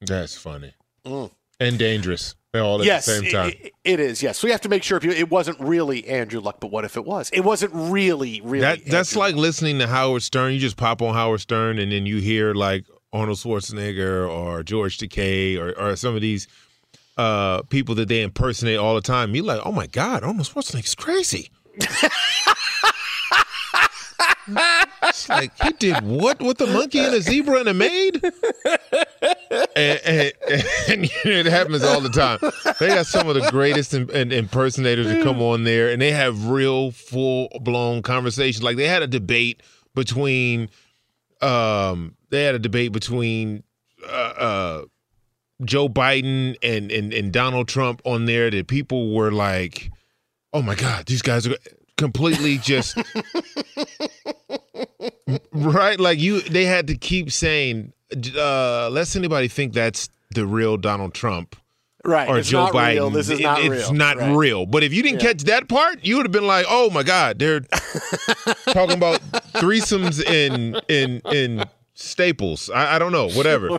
That's 0.02 0.36
funny 0.36 0.72
Mm. 1.06 1.30
and 1.58 1.78
dangerous 1.78 2.34
all 2.54 2.80
at 2.80 2.86
yes, 2.86 3.06
the 3.06 3.12
same 3.20 3.30
time. 3.32 3.48
it- 3.62 3.72
it 3.84 3.98
is. 4.00 4.22
Yes, 4.22 4.38
so 4.38 4.46
we 4.46 4.52
have 4.52 4.60
to 4.60 4.68
make 4.68 4.82
sure 4.82 4.96
if 4.98 5.04
you, 5.04 5.10
it 5.10 5.30
wasn't 5.30 5.58
really 5.58 6.06
Andrew 6.06 6.38
Luck, 6.40 6.60
but 6.60 6.70
what 6.70 6.84
if 6.84 6.96
it 6.96 7.04
was? 7.04 7.30
It 7.32 7.40
wasn't 7.40 7.72
really, 7.74 8.40
really. 8.42 8.60
that 8.60 8.84
that's 8.86 9.16
like 9.16 9.34
listening 9.34 9.78
to 9.80 9.86
Howard 9.88 10.22
Stern. 10.22 10.52
You 10.52 10.58
just 10.60 10.76
pop 10.76 11.00
on 11.02 11.14
Howard 11.14 11.40
Stern, 11.40 11.78
and 11.78 11.90
then 11.90 12.04
you 12.06 12.18
hear 12.18 12.52
like 12.54 12.84
Arnold 13.12 13.38
Schwarzenegger 13.38 14.28
or 14.30 14.62
George 14.62 14.98
Takei 14.98 15.58
or, 15.58 15.72
or 15.80 15.96
some 15.96 16.14
of 16.14 16.20
these 16.20 16.46
uh, 17.16 17.62
people 17.62 17.94
that 17.96 18.08
they 18.08 18.20
impersonate 18.22 18.78
all 18.78 18.94
the 18.94 19.00
time. 19.00 19.34
You're 19.34 19.44
like, 19.44 19.60
oh 19.64 19.72
my 19.72 19.86
god, 19.86 20.22
Arnold 20.22 20.46
Schwarzenegger's 20.46 20.94
crazy. 20.94 21.50
it's 25.02 25.28
like 25.28 25.52
he 25.62 25.72
did 25.72 26.02
what 26.04 26.40
with 26.40 26.60
a 26.60 26.66
monkey 26.66 26.98
and 26.98 27.14
a 27.14 27.20
zebra 27.22 27.60
and 27.60 27.68
a 27.68 27.74
maid? 27.74 28.22
and, 29.76 30.00
and, 30.04 30.32
and 30.88 31.10
it 31.24 31.46
happens 31.46 31.82
all 31.84 32.00
the 32.00 32.08
time. 32.08 32.38
They 32.78 32.88
got 32.88 33.06
some 33.06 33.28
of 33.28 33.34
the 33.34 33.48
greatest 33.50 33.94
in, 33.94 34.10
in, 34.10 34.32
impersonators 34.32 35.06
to 35.06 35.22
come 35.22 35.40
on 35.40 35.64
there, 35.64 35.90
and 35.90 36.00
they 36.00 36.12
have 36.12 36.48
real 36.48 36.90
full 36.90 37.48
blown 37.60 38.02
conversations. 38.02 38.62
Like 38.62 38.76
they 38.76 38.88
had 38.88 39.02
a 39.02 39.06
debate 39.06 39.62
between, 39.94 40.70
um, 41.40 42.16
they 42.30 42.44
had 42.44 42.54
a 42.54 42.58
debate 42.58 42.92
between 42.92 43.62
uh, 44.06 44.12
uh, 44.36 44.84
Joe 45.64 45.88
Biden 45.88 46.56
and, 46.62 46.90
and 46.90 47.12
and 47.12 47.32
Donald 47.32 47.68
Trump 47.68 48.02
on 48.04 48.24
there 48.26 48.50
that 48.50 48.66
people 48.66 49.14
were 49.14 49.30
like, 49.30 49.90
"Oh 50.52 50.62
my 50.62 50.74
God, 50.74 51.06
these 51.06 51.22
guys 51.22 51.46
are 51.46 51.56
completely 51.96 52.58
just." 52.58 52.98
right 55.52 56.00
like 56.00 56.18
you 56.18 56.40
they 56.40 56.64
had 56.64 56.86
to 56.86 56.96
keep 56.96 57.30
saying 57.30 57.92
uh 58.36 58.88
lest 58.90 59.16
anybody 59.16 59.48
think 59.48 59.72
that's 59.72 60.08
the 60.34 60.46
real 60.46 60.76
donald 60.76 61.14
trump 61.14 61.56
Right, 62.04 62.28
or 62.28 62.38
it's 62.38 62.48
joe 62.48 62.64
not 62.64 62.72
biden. 62.72 62.94
Real. 62.94 63.10
This 63.10 63.30
is 63.30 63.38
It- 63.38 63.42
not 63.44 63.60
it's 63.62 63.90
not 63.92 64.16
Right. 64.16 64.34
real. 64.34 64.66
But 64.66 64.82
if 64.82 64.92
you 64.92 65.04
didn't 65.04 65.22
Yeah. 65.22 65.28
catch 65.28 65.42
that 65.44 65.68
part 65.68 66.04
you 66.04 66.16
would 66.16 66.26
have 66.26 66.32
been 66.32 66.46
like 66.48 66.66
oh 66.68 66.90
my 66.90 67.04
god 67.04 67.38
they're 67.38 67.60
talking 68.70 68.96
about 68.96 69.20
threesomes 69.54 70.20
in 70.24 70.80
in 70.88 71.20
in 71.32 71.64
staples. 71.94 72.70
I, 72.70 72.96
I 72.96 72.98
don't 72.98 73.12
know. 73.12 73.28
Whatever 73.30 73.78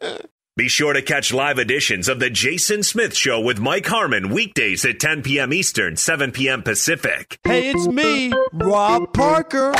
Be 0.58 0.66
sure 0.66 0.92
to 0.92 1.02
catch 1.02 1.32
live 1.32 1.60
editions 1.60 2.08
of 2.08 2.18
The 2.18 2.30
Jason 2.30 2.82
Smith 2.82 3.14
Show 3.14 3.40
with 3.40 3.60
Mike 3.60 3.86
Harmon 3.86 4.30
weekdays 4.30 4.84
at 4.84 4.98
10 4.98 5.22
p.m. 5.22 5.52
Eastern, 5.52 5.94
7 5.94 6.32
p.m. 6.32 6.64
Pacific. 6.64 7.38
Hey, 7.44 7.70
it's 7.70 7.86
me, 7.86 8.32
Rob 8.52 9.14
Parker. 9.14 9.72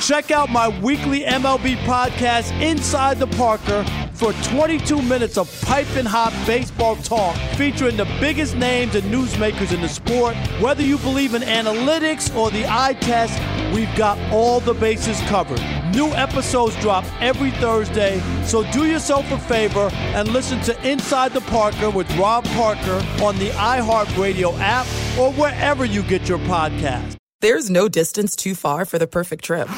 Check 0.00 0.32
out 0.32 0.50
my 0.50 0.76
weekly 0.80 1.20
MLB 1.20 1.76
podcast, 1.84 2.50
Inside 2.60 3.20
the 3.20 3.28
Parker, 3.28 3.84
for 4.14 4.32
22 4.32 5.02
minutes 5.02 5.36
of 5.36 5.50
piping 5.62 6.04
hot 6.04 6.32
baseball 6.46 6.96
talk 6.96 7.36
featuring 7.56 7.96
the 7.96 8.04
biggest 8.20 8.56
names 8.56 8.94
and 8.94 9.04
newsmakers 9.12 9.72
in 9.72 9.80
the 9.80 9.88
sport. 9.88 10.36
Whether 10.60 10.82
you 10.82 10.98
believe 10.98 11.34
in 11.34 11.42
analytics 11.42 12.34
or 12.36 12.50
the 12.50 12.64
eye 12.66 12.96
test, 13.00 13.38
we've 13.74 13.94
got 13.96 14.18
all 14.32 14.60
the 14.60 14.74
bases 14.74 15.20
covered. 15.22 15.60
New 15.94 16.08
episodes 16.14 16.76
drop 16.80 17.04
every 17.20 17.50
Thursday, 17.52 18.20
so 18.44 18.70
do 18.72 18.86
yourself 18.86 19.30
a 19.32 19.38
favor 19.38 19.90
and 19.92 20.28
listen 20.28 20.60
to 20.62 20.88
Inside 20.88 21.32
the 21.32 21.40
Parker 21.42 21.90
with 21.90 22.10
Rob 22.16 22.44
Parker 22.46 23.04
on 23.22 23.36
the 23.38 23.50
iHeartRadio 23.50 24.56
app 24.60 24.86
or 25.18 25.32
wherever 25.32 25.84
you 25.84 26.02
get 26.02 26.28
your 26.28 26.38
podcast. 26.38 27.16
There's 27.40 27.68
no 27.68 27.88
distance 27.88 28.34
too 28.36 28.54
far 28.54 28.84
for 28.84 28.98
the 28.98 29.06
perfect 29.06 29.44
trip. 29.44 29.68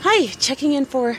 Hi, 0.00 0.26
checking 0.38 0.72
in 0.72 0.84
for. 0.86 1.18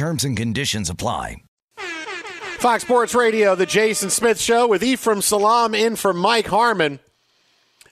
Terms 0.00 0.24
and 0.24 0.34
conditions 0.34 0.88
apply. 0.88 1.42
Fox 2.56 2.84
Sports 2.84 3.14
Radio, 3.14 3.54
the 3.54 3.66
Jason 3.66 4.08
Smith 4.08 4.40
Show 4.40 4.66
with 4.66 4.82
Ephraim 4.82 5.20
Salaam 5.20 5.74
in 5.74 5.94
for 5.94 6.14
Mike 6.14 6.46
Harmon. 6.46 7.00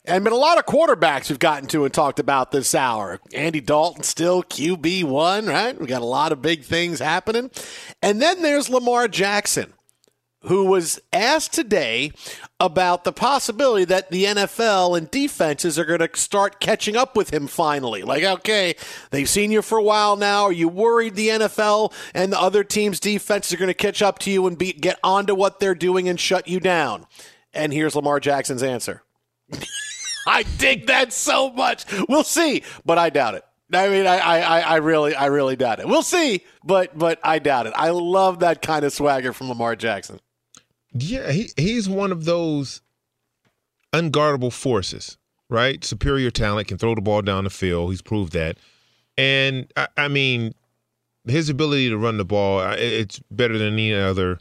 And 0.07 0.25
been 0.25 0.33
a 0.33 0.37
lot 0.37 0.57
of 0.57 0.65
quarterbacks 0.65 1.29
we've 1.29 1.39
gotten 1.39 1.69
to 1.69 1.85
and 1.85 1.93
talked 1.93 2.19
about 2.19 2.51
this 2.51 2.75
hour. 2.75 3.21
Andy 3.35 3.61
Dalton 3.61 4.05
still 4.05 4.43
QB1, 4.43 5.51
right? 5.51 5.79
We 5.79 5.87
got 5.87 6.01
a 6.01 6.07
lot 6.07 6.33
of 6.33 6.41
big 6.41 6.65
things 6.65 6.99
happening. 6.99 7.51
And 8.01 8.23
then 8.23 8.41
there's 8.41 8.71
Lamar 8.71 9.07
Jackson, 9.09 9.75
who 10.43 10.67
was 10.67 11.01
asked 11.13 11.53
today 11.53 12.13
about 12.61 13.05
the 13.05 13.13
possibility 13.13 13.85
that 13.85 14.11
the 14.11 14.25
NFL 14.25 14.97
and 14.97 15.11
defenses 15.11 15.79
are 15.79 15.85
going 15.85 16.01
to 16.01 16.11
start 16.15 16.61
catching 16.61 16.97
up 16.97 17.17
with 17.17 17.33
him 17.33 17.47
finally. 17.47 18.03
Like, 18.03 18.23
okay, 18.23 18.77
they've 19.11 19.29
seen 19.29 19.51
you 19.51 19.63
for 19.63 19.79
a 19.79 19.83
while 19.83 20.17
now. 20.17 20.45
Are 20.45 20.53
you 20.53 20.69
worried 20.69 21.17
the 21.17 21.29
NFL 21.29 21.93
and 22.15 22.33
the 22.33 22.41
other 22.41 22.63
teams' 22.63 23.01
defenses 23.01 23.53
are 23.53 23.57
going 23.57 23.69
to 23.69 23.75
catch 23.75 24.01
up 24.01 24.19
to 24.21 24.31
you 24.31 24.47
and 24.47 24.57
be, 24.57 24.73
get 24.73 24.99
onto 25.03 25.35
what 25.35 25.59
they're 25.59 25.75
doing 25.75 26.09
and 26.09 26.21
shut 26.21 26.47
you 26.47 26.61
down? 26.61 27.07
And 27.53 27.73
here's 27.73 27.97
Lamar 27.97 28.21
Jackson's 28.21 28.63
answer. 28.63 29.03
I 30.27 30.45
dig 30.59 30.87
that 30.87 31.13
so 31.13 31.51
much. 31.51 31.85
We'll 32.09 32.23
see, 32.23 32.63
but 32.85 32.99
I 32.99 33.11
doubt 33.11 33.35
it. 33.35 33.45
I 33.73 33.89
mean, 33.89 34.07
I, 34.07 34.19
I, 34.19 34.61
I 34.61 34.77
really, 34.77 35.15
I 35.15 35.27
really 35.27 35.57
doubt 35.57 35.81
it. 35.81 35.89
We'll 35.89 36.03
see, 36.03 36.45
but, 36.65 36.97
but 36.97 37.19
I 37.23 37.39
doubt 37.39 37.67
it. 37.67 37.75
I 37.77 37.91
love 37.91 38.41
that 38.41 38.63
kind 38.63 38.85
of 38.85 38.93
swagger 38.93 39.33
from 39.33 39.49
Lamar 39.49 39.77
Jackson. 39.77 40.21
Yeah, 40.93 41.31
he 41.31 41.51
he's 41.57 41.89
one 41.89 42.13
of 42.13 42.25
those 42.25 42.83
unguardable 43.93 44.53
forces, 44.53 45.19
right? 45.51 45.85
Superior 45.85 46.31
talent, 46.31 46.69
can 46.69 46.79
throw 46.79 46.95
the 46.95 47.01
ball 47.01 47.23
down 47.23 47.45
the 47.45 47.51
field. 47.51 47.91
He's 47.91 48.03
proved 48.03 48.33
that. 48.33 48.59
And 49.17 49.71
I, 49.77 49.89
I 49.97 50.09
mean, 50.09 50.55
his 51.27 51.49
ability 51.49 51.89
to 51.91 51.99
run 51.99 52.17
the 52.17 52.25
ball, 52.25 52.61
it's 52.73 53.21
better 53.31 53.59
than 53.59 53.75
any 53.75 53.95
other 53.95 54.39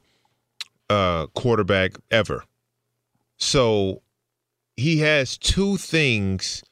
uh, 0.89 1.28
quarterback 1.28 1.93
ever. 2.12 2.43
So 3.38 4.02
he 4.76 5.00
has 5.00 5.38
two 5.38 5.78
things 5.78 6.64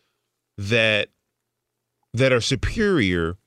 that 0.57 1.09
that 2.13 2.31
are 2.31 2.41
superior 2.41 3.37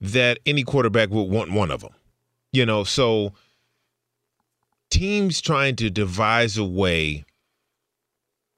that 0.00 0.38
any 0.46 0.62
quarterback 0.62 1.10
would 1.10 1.24
want 1.28 1.50
one 1.50 1.70
of 1.70 1.80
them. 1.80 1.92
You 2.52 2.64
know, 2.64 2.84
so 2.84 3.32
teams 4.90 5.40
trying 5.40 5.76
to 5.76 5.90
devise 5.90 6.56
a 6.56 6.64
way 6.64 7.24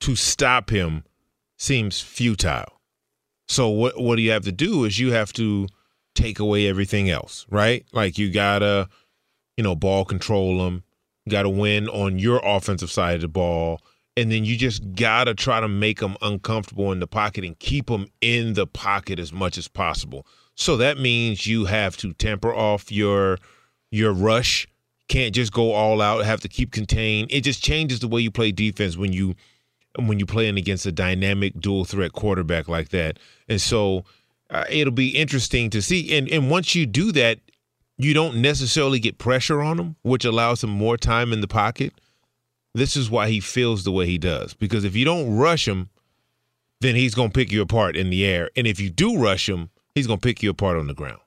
to 0.01 0.17
stop 0.17 0.71
him 0.71 1.05
seems 1.57 2.01
futile. 2.01 2.81
So 3.49 3.69
what 3.69 4.01
what 4.01 4.17
do 4.17 4.23
you 4.23 4.31
have 4.31 4.45
to 4.45 4.53
do 4.53 4.85
is 4.85 4.99
you 4.99 5.13
have 5.13 5.33
to 5.35 5.67
take 6.15 6.39
away 6.39 6.67
everything 6.67 7.11
else, 7.11 7.47
right? 7.51 7.85
Like 7.93 8.19
you 8.19 8.31
gotta, 8.31 8.89
you 9.57 9.65
know, 9.65 9.75
ball 9.75 10.05
control 10.05 10.67
him, 10.67 10.83
you 11.25 11.33
gotta 11.33 11.49
win 11.49 11.89
on 11.89 12.19
your 12.19 12.41
offensive 12.45 12.91
side 12.91 13.17
of 13.17 13.21
the 13.23 13.29
ball, 13.29 13.81
and 14.17 14.31
then 14.31 14.45
you 14.45 14.57
just 14.57 14.95
gotta 14.95 15.35
try 15.35 15.61
to 15.61 15.69
make 15.69 16.01
them 16.01 16.17
uncomfortable 16.23 16.93
in 16.93 17.01
the 17.01 17.07
pocket 17.07 17.45
and 17.45 17.59
keep 17.59 17.87
them 17.87 18.07
in 18.21 18.55
the 18.55 18.67
pocket 18.67 19.19
as 19.19 19.33
much 19.33 19.57
as 19.57 19.69
possible. 19.69 20.27
So 20.55 20.77
that 20.77 20.99
means 20.99 21.47
you 21.47 21.67
have 21.67 21.97
to 21.99 22.13
temper 22.13 22.53
off 22.53 22.93
your 22.93 23.39
your 23.91 24.13
rush 24.13 24.67
can't 25.09 25.35
just 25.35 25.53
go 25.53 25.73
all 25.73 26.01
out, 26.01 26.25
have 26.25 26.41
to 26.43 26.49
keep 26.49 26.71
contained. 26.71 27.29
It 27.31 27.41
just 27.41 27.63
changes 27.63 28.01
the 28.01 28.09
way 28.09 28.21
you 28.21 28.31
play 28.31 28.53
defense 28.53 28.97
when 28.97 29.13
you 29.13 29.35
when 29.99 30.19
you're 30.19 30.27
playing 30.27 30.59
against 30.59 30.87
a 30.87 30.93
dynamic 30.93 31.59
dual 31.59 31.85
threat 31.85 32.13
quarterback 32.13 32.69
like 32.69 32.91
that. 32.91 33.19
And 33.49 33.61
so 33.61 34.05
uh, 34.51 34.65
it'll 34.71 34.93
be 34.93 35.09
interesting 35.09 35.71
to 35.71 35.83
see. 35.83 36.17
And 36.17 36.29
and 36.29 36.51
once 36.51 36.75
you 36.75 36.87
do 36.87 37.11
that, 37.13 37.41
you 37.97 38.15
don't 38.15 38.37
necessarily 38.41 39.01
get 39.01 39.19
pressure 39.19 39.61
on 39.61 39.79
him, 39.79 39.97
which 40.03 40.25
allows 40.25 40.63
him 40.63 40.71
more 40.71 40.97
time 40.97 41.33
in 41.33 41.41
the 41.41 41.49
pocket. 41.49 41.93
This 42.75 42.97
is 42.97 43.11
why 43.11 43.29
he 43.29 43.41
feels 43.41 43.85
the 43.85 43.91
way 43.91 44.07
he 44.07 44.19
does. 44.19 44.55
Because 44.55 44.85
if 44.85 44.95
you 44.95 45.05
don't 45.05 45.37
rush 45.37 45.67
him, 45.67 45.89
then 46.81 46.95
he's 46.95 47.15
going 47.15 47.31
to 47.31 47.33
pick 47.33 47.51
you 47.51 47.61
apart 47.61 47.97
in 47.97 48.11
the 48.11 48.25
air. 48.25 48.51
And 48.57 48.67
if 48.67 48.79
you 48.79 48.91
do 48.91 49.19
rush 49.19 49.49
him, 49.49 49.71
he's 49.95 50.07
going 50.07 50.21
to 50.21 50.27
pick 50.27 50.43
you 50.43 50.51
apart 50.51 50.79
on 50.79 50.87
the 50.87 50.95
ground. 50.95 51.19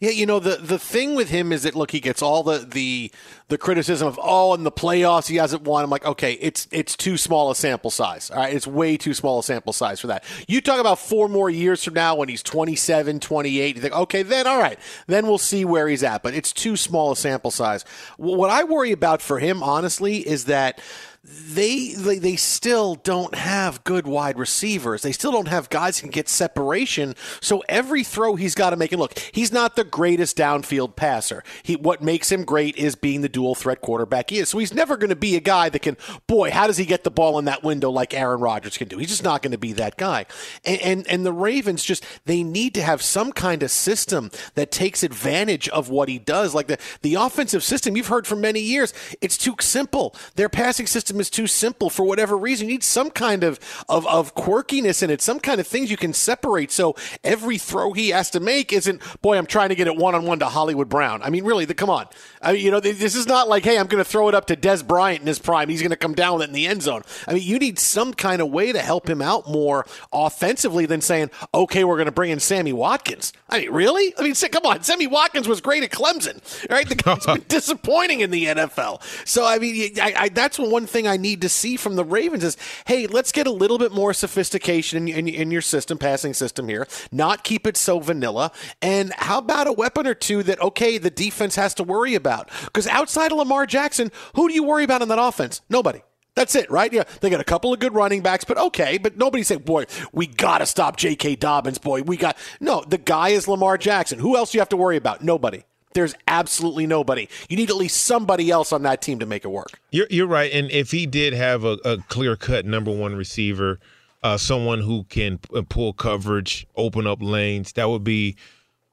Yeah, 0.00 0.10
you 0.10 0.26
know 0.26 0.38
the 0.38 0.56
the 0.56 0.78
thing 0.78 1.14
with 1.14 1.30
him 1.30 1.52
is 1.52 1.62
that 1.62 1.74
look, 1.74 1.90
he 1.90 2.00
gets 2.00 2.22
all 2.22 2.42
the 2.42 2.58
the 2.58 3.10
the 3.48 3.58
criticism 3.58 4.08
of 4.08 4.18
oh, 4.22 4.54
in 4.54 4.64
the 4.64 4.72
playoffs 4.72 5.28
he 5.28 5.36
hasn't 5.36 5.62
won. 5.62 5.84
I'm 5.84 5.90
like, 5.90 6.04
okay, 6.04 6.32
it's 6.34 6.68
it's 6.70 6.96
too 6.96 7.16
small 7.16 7.50
a 7.50 7.56
sample 7.56 7.90
size. 7.90 8.30
All 8.30 8.38
right, 8.38 8.54
it's 8.54 8.66
way 8.66 8.96
too 8.96 9.14
small 9.14 9.38
a 9.38 9.42
sample 9.42 9.72
size 9.72 10.00
for 10.00 10.08
that. 10.08 10.24
You 10.48 10.60
talk 10.60 10.80
about 10.80 10.98
four 10.98 11.28
more 11.28 11.50
years 11.50 11.84
from 11.84 11.94
now 11.94 12.16
when 12.16 12.28
he's 12.28 12.42
27, 12.42 13.20
28. 13.20 13.76
You 13.76 13.82
think, 13.82 13.94
okay, 13.94 14.22
then 14.22 14.46
all 14.46 14.58
right, 14.58 14.78
then 15.06 15.26
we'll 15.26 15.38
see 15.38 15.64
where 15.64 15.88
he's 15.88 16.02
at. 16.02 16.22
But 16.22 16.34
it's 16.34 16.52
too 16.52 16.76
small 16.76 17.12
a 17.12 17.16
sample 17.16 17.50
size. 17.50 17.84
What 18.16 18.50
I 18.50 18.64
worry 18.64 18.92
about 18.92 19.22
for 19.22 19.38
him, 19.38 19.62
honestly, 19.62 20.26
is 20.26 20.46
that 20.46 20.80
they, 21.28 21.92
they 21.94 22.18
they 22.18 22.36
still 22.36 22.94
don't 22.94 23.34
have 23.34 23.82
good 23.82 24.06
wide 24.06 24.38
receivers. 24.38 25.02
They 25.02 25.10
still 25.10 25.32
don't 25.32 25.48
have 25.48 25.68
guys 25.70 25.98
who 25.98 26.02
can 26.02 26.10
get 26.12 26.28
separation. 26.28 27.16
So 27.40 27.64
every 27.68 28.04
throw 28.04 28.36
he's 28.36 28.54
got 28.54 28.70
to 28.70 28.76
make. 28.76 28.92
And 28.92 29.00
look, 29.00 29.18
he's 29.32 29.50
not 29.50 29.74
the 29.74 29.82
greatest 29.82 30.36
downfield 30.36 30.94
passer. 30.94 31.42
He 31.64 31.74
what 31.74 32.00
makes 32.00 32.30
him 32.30 32.44
great 32.44 32.76
is 32.76 32.94
being 32.94 33.22
the 33.22 33.28
dual 33.28 33.56
threat 33.56 33.80
quarterback 33.80 34.30
he 34.30 34.38
is. 34.38 34.48
So 34.48 34.58
he's 34.58 34.72
never 34.72 34.96
going 34.96 35.10
to 35.10 35.16
be 35.16 35.34
a 35.34 35.40
guy 35.40 35.68
that 35.68 35.82
can. 35.82 35.96
Boy, 36.28 36.52
how 36.52 36.68
does 36.68 36.76
he 36.76 36.84
get 36.84 37.02
the 37.02 37.10
ball 37.10 37.38
in 37.40 37.46
that 37.46 37.64
window 37.64 37.90
like 37.90 38.14
Aaron 38.14 38.40
Rodgers 38.40 38.78
can 38.78 38.86
do? 38.86 38.98
He's 38.98 39.08
just 39.08 39.24
not 39.24 39.42
going 39.42 39.52
to 39.52 39.58
be 39.58 39.72
that 39.72 39.96
guy. 39.96 40.26
And, 40.64 40.80
and 40.80 41.06
and 41.08 41.26
the 41.26 41.32
Ravens 41.32 41.82
just 41.82 42.04
they 42.26 42.44
need 42.44 42.72
to 42.74 42.82
have 42.82 43.02
some 43.02 43.32
kind 43.32 43.64
of 43.64 43.72
system 43.72 44.30
that 44.54 44.70
takes 44.70 45.02
advantage 45.02 45.68
of 45.70 45.90
what 45.90 46.08
he 46.08 46.20
does. 46.20 46.54
Like 46.54 46.68
the 46.68 46.78
the 47.02 47.14
offensive 47.14 47.64
system 47.64 47.96
you've 47.96 48.08
heard 48.08 48.28
for 48.28 48.36
many 48.36 48.60
years, 48.60 48.94
it's 49.20 49.36
too 49.36 49.56
simple. 49.60 50.14
Their 50.36 50.48
passing 50.48 50.86
system 50.86 51.15
is 51.20 51.30
too 51.30 51.46
simple 51.46 51.90
for 51.90 52.04
whatever 52.04 52.36
reason. 52.36 52.68
You 52.68 52.74
need 52.74 52.84
some 52.84 53.10
kind 53.10 53.44
of, 53.44 53.58
of, 53.88 54.06
of 54.06 54.34
quirkiness 54.34 55.02
in 55.02 55.10
it, 55.10 55.20
some 55.22 55.40
kind 55.40 55.60
of 55.60 55.66
things 55.66 55.90
you 55.90 55.96
can 55.96 56.12
separate. 56.12 56.70
So 56.70 56.96
every 57.24 57.58
throw 57.58 57.92
he 57.92 58.10
has 58.10 58.30
to 58.30 58.40
make 58.40 58.72
isn't, 58.72 59.02
boy, 59.22 59.36
I'm 59.36 59.46
trying 59.46 59.70
to 59.70 59.74
get 59.74 59.86
it 59.86 59.96
one 59.96 60.14
on 60.14 60.24
one 60.24 60.38
to 60.40 60.46
Hollywood 60.46 60.88
Brown. 60.88 61.22
I 61.22 61.30
mean, 61.30 61.44
really, 61.44 61.64
the, 61.64 61.74
come 61.74 61.90
on. 61.90 62.06
I 62.42 62.52
mean, 62.52 62.64
you 62.64 62.70
know, 62.70 62.80
this 62.80 63.14
is 63.14 63.26
not 63.26 63.48
like, 63.48 63.64
hey, 63.64 63.78
I'm 63.78 63.86
going 63.86 64.02
to 64.02 64.08
throw 64.08 64.28
it 64.28 64.34
up 64.34 64.46
to 64.46 64.56
Dez 64.56 64.86
Bryant 64.86 65.20
in 65.20 65.26
his 65.26 65.38
prime. 65.38 65.68
He's 65.68 65.82
going 65.82 65.90
to 65.90 65.96
come 65.96 66.14
down 66.14 66.34
with 66.34 66.42
it 66.42 66.48
in 66.48 66.54
the 66.54 66.66
end 66.66 66.82
zone. 66.82 67.02
I 67.26 67.34
mean, 67.34 67.42
you 67.42 67.58
need 67.58 67.78
some 67.78 68.14
kind 68.14 68.40
of 68.40 68.50
way 68.50 68.72
to 68.72 68.80
help 68.80 69.08
him 69.08 69.22
out 69.22 69.48
more 69.48 69.86
offensively 70.12 70.86
than 70.86 71.00
saying, 71.00 71.30
okay, 71.54 71.84
we're 71.84 71.96
going 71.96 72.06
to 72.06 72.12
bring 72.12 72.30
in 72.30 72.40
Sammy 72.40 72.72
Watkins. 72.72 73.32
I 73.48 73.60
mean, 73.60 73.70
really? 73.72 74.14
I 74.18 74.22
mean, 74.22 74.34
come 74.34 74.66
on. 74.66 74.82
Sammy 74.82 75.06
Watkins 75.06 75.48
was 75.48 75.60
great 75.60 75.82
at 75.82 75.90
Clemson, 75.90 76.40
right? 76.70 76.88
The 76.88 76.94
guy's 76.94 77.26
been 77.26 77.44
disappointing 77.48 78.20
in 78.20 78.30
the 78.30 78.46
NFL. 78.46 79.02
So, 79.26 79.44
I 79.44 79.58
mean, 79.58 79.98
I, 80.00 80.14
I, 80.16 80.28
that's 80.28 80.58
one 80.58 80.86
thing 80.86 81.05
I 81.06 81.16
need 81.16 81.40
to 81.42 81.48
see 81.48 81.76
from 81.76 81.96
the 81.96 82.04
Ravens 82.04 82.44
is, 82.44 82.56
hey, 82.86 83.06
let's 83.06 83.32
get 83.32 83.46
a 83.46 83.50
little 83.52 83.78
bit 83.78 83.92
more 83.92 84.12
sophistication 84.12 85.08
in, 85.08 85.16
in, 85.16 85.28
in, 85.28 85.50
your 85.50 85.62
system, 85.62 85.98
passing 85.98 86.34
system 86.34 86.68
here, 86.68 86.86
not 87.10 87.44
keep 87.44 87.66
it 87.66 87.76
so 87.76 88.00
vanilla. 88.00 88.52
And 88.82 89.12
how 89.14 89.38
about 89.38 89.66
a 89.66 89.72
weapon 89.72 90.06
or 90.06 90.14
two 90.14 90.42
that, 90.44 90.60
okay, 90.60 90.98
the 90.98 91.10
defense 91.10 91.56
has 91.56 91.74
to 91.74 91.84
worry 91.84 92.14
about? 92.14 92.50
Because 92.64 92.86
outside 92.86 93.32
of 93.32 93.38
Lamar 93.38 93.66
Jackson, 93.66 94.10
who 94.34 94.48
do 94.48 94.54
you 94.54 94.64
worry 94.64 94.84
about 94.84 95.02
in 95.02 95.08
that 95.08 95.18
offense? 95.18 95.62
Nobody. 95.68 96.02
That's 96.34 96.54
it, 96.54 96.70
right? 96.70 96.92
Yeah, 96.92 97.04
they 97.20 97.30
got 97.30 97.40
a 97.40 97.44
couple 97.44 97.72
of 97.72 97.80
good 97.80 97.94
running 97.94 98.20
backs, 98.20 98.44
but 98.44 98.58
okay. 98.58 98.98
But 98.98 99.16
nobody 99.16 99.42
said, 99.42 99.64
"Boy, 99.64 99.86
we 100.12 100.26
got 100.26 100.58
to 100.58 100.66
stop 100.66 100.98
J.K. 100.98 101.36
Dobbins." 101.36 101.78
Boy, 101.78 102.02
we 102.02 102.18
got 102.18 102.36
no. 102.60 102.84
The 102.86 102.98
guy 102.98 103.30
is 103.30 103.48
Lamar 103.48 103.78
Jackson. 103.78 104.18
Who 104.18 104.36
else 104.36 104.52
do 104.52 104.58
you 104.58 104.60
have 104.60 104.68
to 104.68 104.76
worry 104.76 104.98
about? 104.98 105.24
Nobody 105.24 105.64
there's 105.96 106.14
absolutely 106.28 106.86
nobody. 106.86 107.26
You 107.48 107.56
need 107.56 107.70
at 107.70 107.76
least 107.76 108.02
somebody 108.02 108.50
else 108.50 108.70
on 108.70 108.82
that 108.82 109.00
team 109.00 109.18
to 109.18 109.26
make 109.26 109.44
it 109.46 109.48
work. 109.48 109.80
You're, 109.90 110.06
you're 110.10 110.26
right. 110.26 110.52
And 110.52 110.70
if 110.70 110.90
he 110.90 111.06
did 111.06 111.32
have 111.32 111.64
a, 111.64 111.78
a 111.84 111.96
clear 112.08 112.36
cut 112.36 112.66
number 112.66 112.92
one 112.92 113.16
receiver, 113.16 113.80
uh, 114.22 114.36
someone 114.36 114.82
who 114.82 115.04
can 115.04 115.40
uh, 115.54 115.62
pull 115.66 115.94
coverage, 115.94 116.66
open 116.76 117.06
up 117.06 117.18
lanes, 117.22 117.72
that 117.72 117.88
would 117.88 118.04
be, 118.04 118.36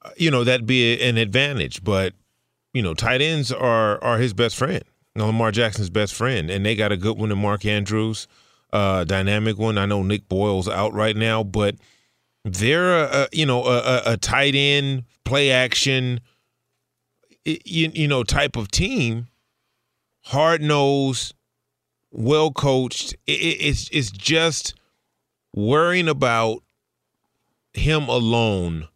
uh, 0.02 0.12
you 0.16 0.32
know, 0.32 0.46
that'd 0.46 0.66
be 0.66 0.98
an 1.02 1.18
advantage. 1.18 1.84
But, 1.84 2.14
you 2.74 2.82
know, 2.82 2.94
tight 2.94 3.22
ends 3.22 3.52
are 3.52 4.02
are 4.02 4.18
his 4.18 4.34
best 4.34 4.56
friend. 4.56 4.84
Lamar 5.16 5.52
Jackson's 5.52 5.90
best 5.90 6.14
friend. 6.14 6.50
And 6.50 6.66
they 6.66 6.74
got 6.74 6.94
a 6.94 6.98
good 6.98 7.18
one 7.20 7.34
in 7.34 7.38
Mark 7.38 7.66
Andrews, 7.66 8.30
uh, 8.72 9.04
dynamic 9.04 9.58
one. 9.58 9.78
I 9.78 9.86
know 9.86 10.04
Nick 10.04 10.30
Boyle's 10.30 10.70
out 10.70 10.94
right 10.94 11.18
now, 11.18 11.44
but 11.44 11.76
they're, 12.46 12.98
a, 12.98 13.24
a 13.24 13.28
you 13.34 13.46
know, 13.46 13.66
a, 13.66 14.04
a 14.06 14.18
tight 14.18 14.56
end, 14.56 15.04
play 15.26 15.52
action– 15.52 16.22
you, 17.46 17.92
you 17.94 18.08
know 18.08 18.24
type 18.24 18.56
of 18.56 18.70
team, 18.72 19.28
hard 20.22 20.62
nosed, 20.62 21.34
well 22.12 22.52
coached. 22.52 23.14
It, 23.28 23.32
it's 23.32 23.90
it's 23.92 24.12
just 24.12 24.76
worrying 25.54 26.08
about 26.08 26.64
him 27.74 28.08
alone 28.08 28.88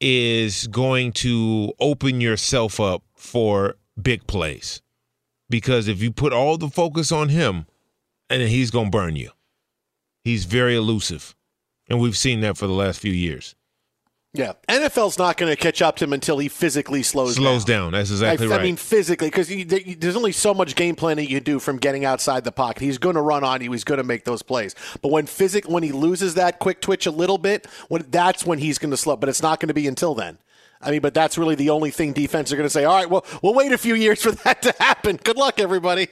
is 0.00 0.66
going 0.66 1.12
to 1.12 1.72
open 1.80 2.20
yourself 2.20 2.80
up 2.80 3.02
for 3.14 3.76
big 4.00 4.26
plays. 4.26 4.82
Because 5.48 5.88
if 5.88 6.02
you 6.02 6.10
put 6.10 6.32
all 6.32 6.58
the 6.58 6.68
focus 6.68 7.12
on 7.12 7.28
him 7.28 7.66
and 8.28 8.42
he's 8.42 8.70
going 8.70 8.86
to 8.86 8.90
burn 8.90 9.16
you. 9.16 9.30
He's 10.22 10.44
very 10.44 10.74
elusive. 10.74 11.34
And 11.88 12.00
we've 12.00 12.16
seen 12.16 12.40
that 12.40 12.56
for 12.56 12.66
the 12.66 12.72
last 12.72 12.98
few 12.98 13.12
years 13.12 13.54
yeah, 14.36 14.54
NFL's 14.68 15.16
not 15.16 15.36
going 15.36 15.50
to 15.50 15.56
catch 15.56 15.80
up 15.80 15.94
to 15.96 16.04
him 16.04 16.12
until 16.12 16.38
he 16.38 16.48
physically 16.48 17.04
slows 17.04 17.36
slows 17.36 17.64
down. 17.64 17.84
down. 17.84 17.92
That's 17.92 18.10
exactly 18.10 18.48
I, 18.48 18.50
right. 18.50 18.60
I 18.60 18.64
mean, 18.64 18.74
physically, 18.74 19.28
because 19.28 19.48
there's 19.48 20.16
only 20.16 20.32
so 20.32 20.52
much 20.52 20.74
game 20.74 20.96
planning 20.96 21.30
you 21.30 21.38
do 21.38 21.60
from 21.60 21.78
getting 21.78 22.04
outside 22.04 22.42
the 22.42 22.50
pocket. 22.50 22.82
He's 22.82 22.98
going 22.98 23.14
to 23.14 23.20
run 23.22 23.44
on 23.44 23.62
you. 23.62 23.70
He's 23.70 23.84
going 23.84 23.98
to 23.98 24.04
make 24.04 24.24
those 24.24 24.42
plays. 24.42 24.74
But 25.00 25.12
when 25.12 25.26
physic, 25.26 25.66
when 25.68 25.84
he 25.84 25.92
loses 25.92 26.34
that 26.34 26.58
quick 26.58 26.80
twitch 26.80 27.06
a 27.06 27.12
little 27.12 27.38
bit, 27.38 27.68
when 27.88 28.04
that's 28.10 28.44
when 28.44 28.58
he's 28.58 28.78
going 28.78 28.90
to 28.90 28.96
slow. 28.96 29.14
But 29.14 29.28
it's 29.28 29.40
not 29.40 29.60
going 29.60 29.68
to 29.68 29.74
be 29.74 29.86
until 29.86 30.16
then. 30.16 30.38
I 30.82 30.90
mean, 30.90 31.00
but 31.00 31.14
that's 31.14 31.38
really 31.38 31.54
the 31.54 31.70
only 31.70 31.92
thing 31.92 32.12
defense 32.12 32.52
are 32.52 32.56
going 32.56 32.66
to 32.66 32.70
say. 32.70 32.84
All 32.84 32.96
right, 32.96 33.08
well, 33.08 33.24
we'll 33.40 33.54
wait 33.54 33.70
a 33.70 33.78
few 33.78 33.94
years 33.94 34.20
for 34.20 34.32
that 34.32 34.62
to 34.62 34.74
happen. 34.80 35.16
Good 35.22 35.36
luck, 35.36 35.60
everybody. 35.60 36.08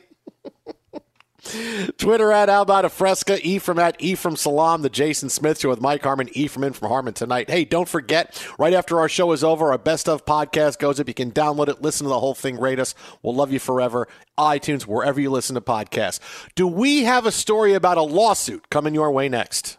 Twitter 1.98 2.30
at 2.32 2.48
How 2.48 2.62
About 2.62 2.84
a 2.84 2.88
Fresca, 2.88 3.44
Ephraim 3.44 3.78
at 3.78 4.00
Ephraim 4.00 4.36
Salaam, 4.36 4.82
the 4.82 4.88
Jason 4.88 5.28
Smith 5.28 5.60
Show 5.60 5.70
with 5.70 5.80
Mike 5.80 6.02
Harmon, 6.02 6.28
Ephraim 6.32 6.64
in 6.64 6.72
from 6.72 6.88
Harmon 6.88 7.14
tonight. 7.14 7.50
Hey, 7.50 7.64
don't 7.64 7.88
forget, 7.88 8.46
right 8.58 8.72
after 8.72 9.00
our 9.00 9.08
show 9.08 9.32
is 9.32 9.42
over, 9.42 9.72
our 9.72 9.78
Best 9.78 10.08
of 10.08 10.24
podcast 10.24 10.78
goes 10.78 11.00
up. 11.00 11.08
You 11.08 11.14
can 11.14 11.32
download 11.32 11.68
it, 11.68 11.82
listen 11.82 12.04
to 12.04 12.10
the 12.10 12.20
whole 12.20 12.34
thing, 12.34 12.58
rate 12.58 12.78
us. 12.78 12.94
We'll 13.22 13.34
love 13.34 13.52
you 13.52 13.58
forever. 13.58 14.06
iTunes, 14.38 14.82
wherever 14.82 15.20
you 15.20 15.30
listen 15.30 15.54
to 15.54 15.60
podcasts. 15.60 16.20
Do 16.54 16.66
we 16.66 17.02
have 17.04 17.26
a 17.26 17.32
story 17.32 17.74
about 17.74 17.98
a 17.98 18.02
lawsuit 18.02 18.70
coming 18.70 18.94
your 18.94 19.10
way 19.10 19.28
next? 19.28 19.78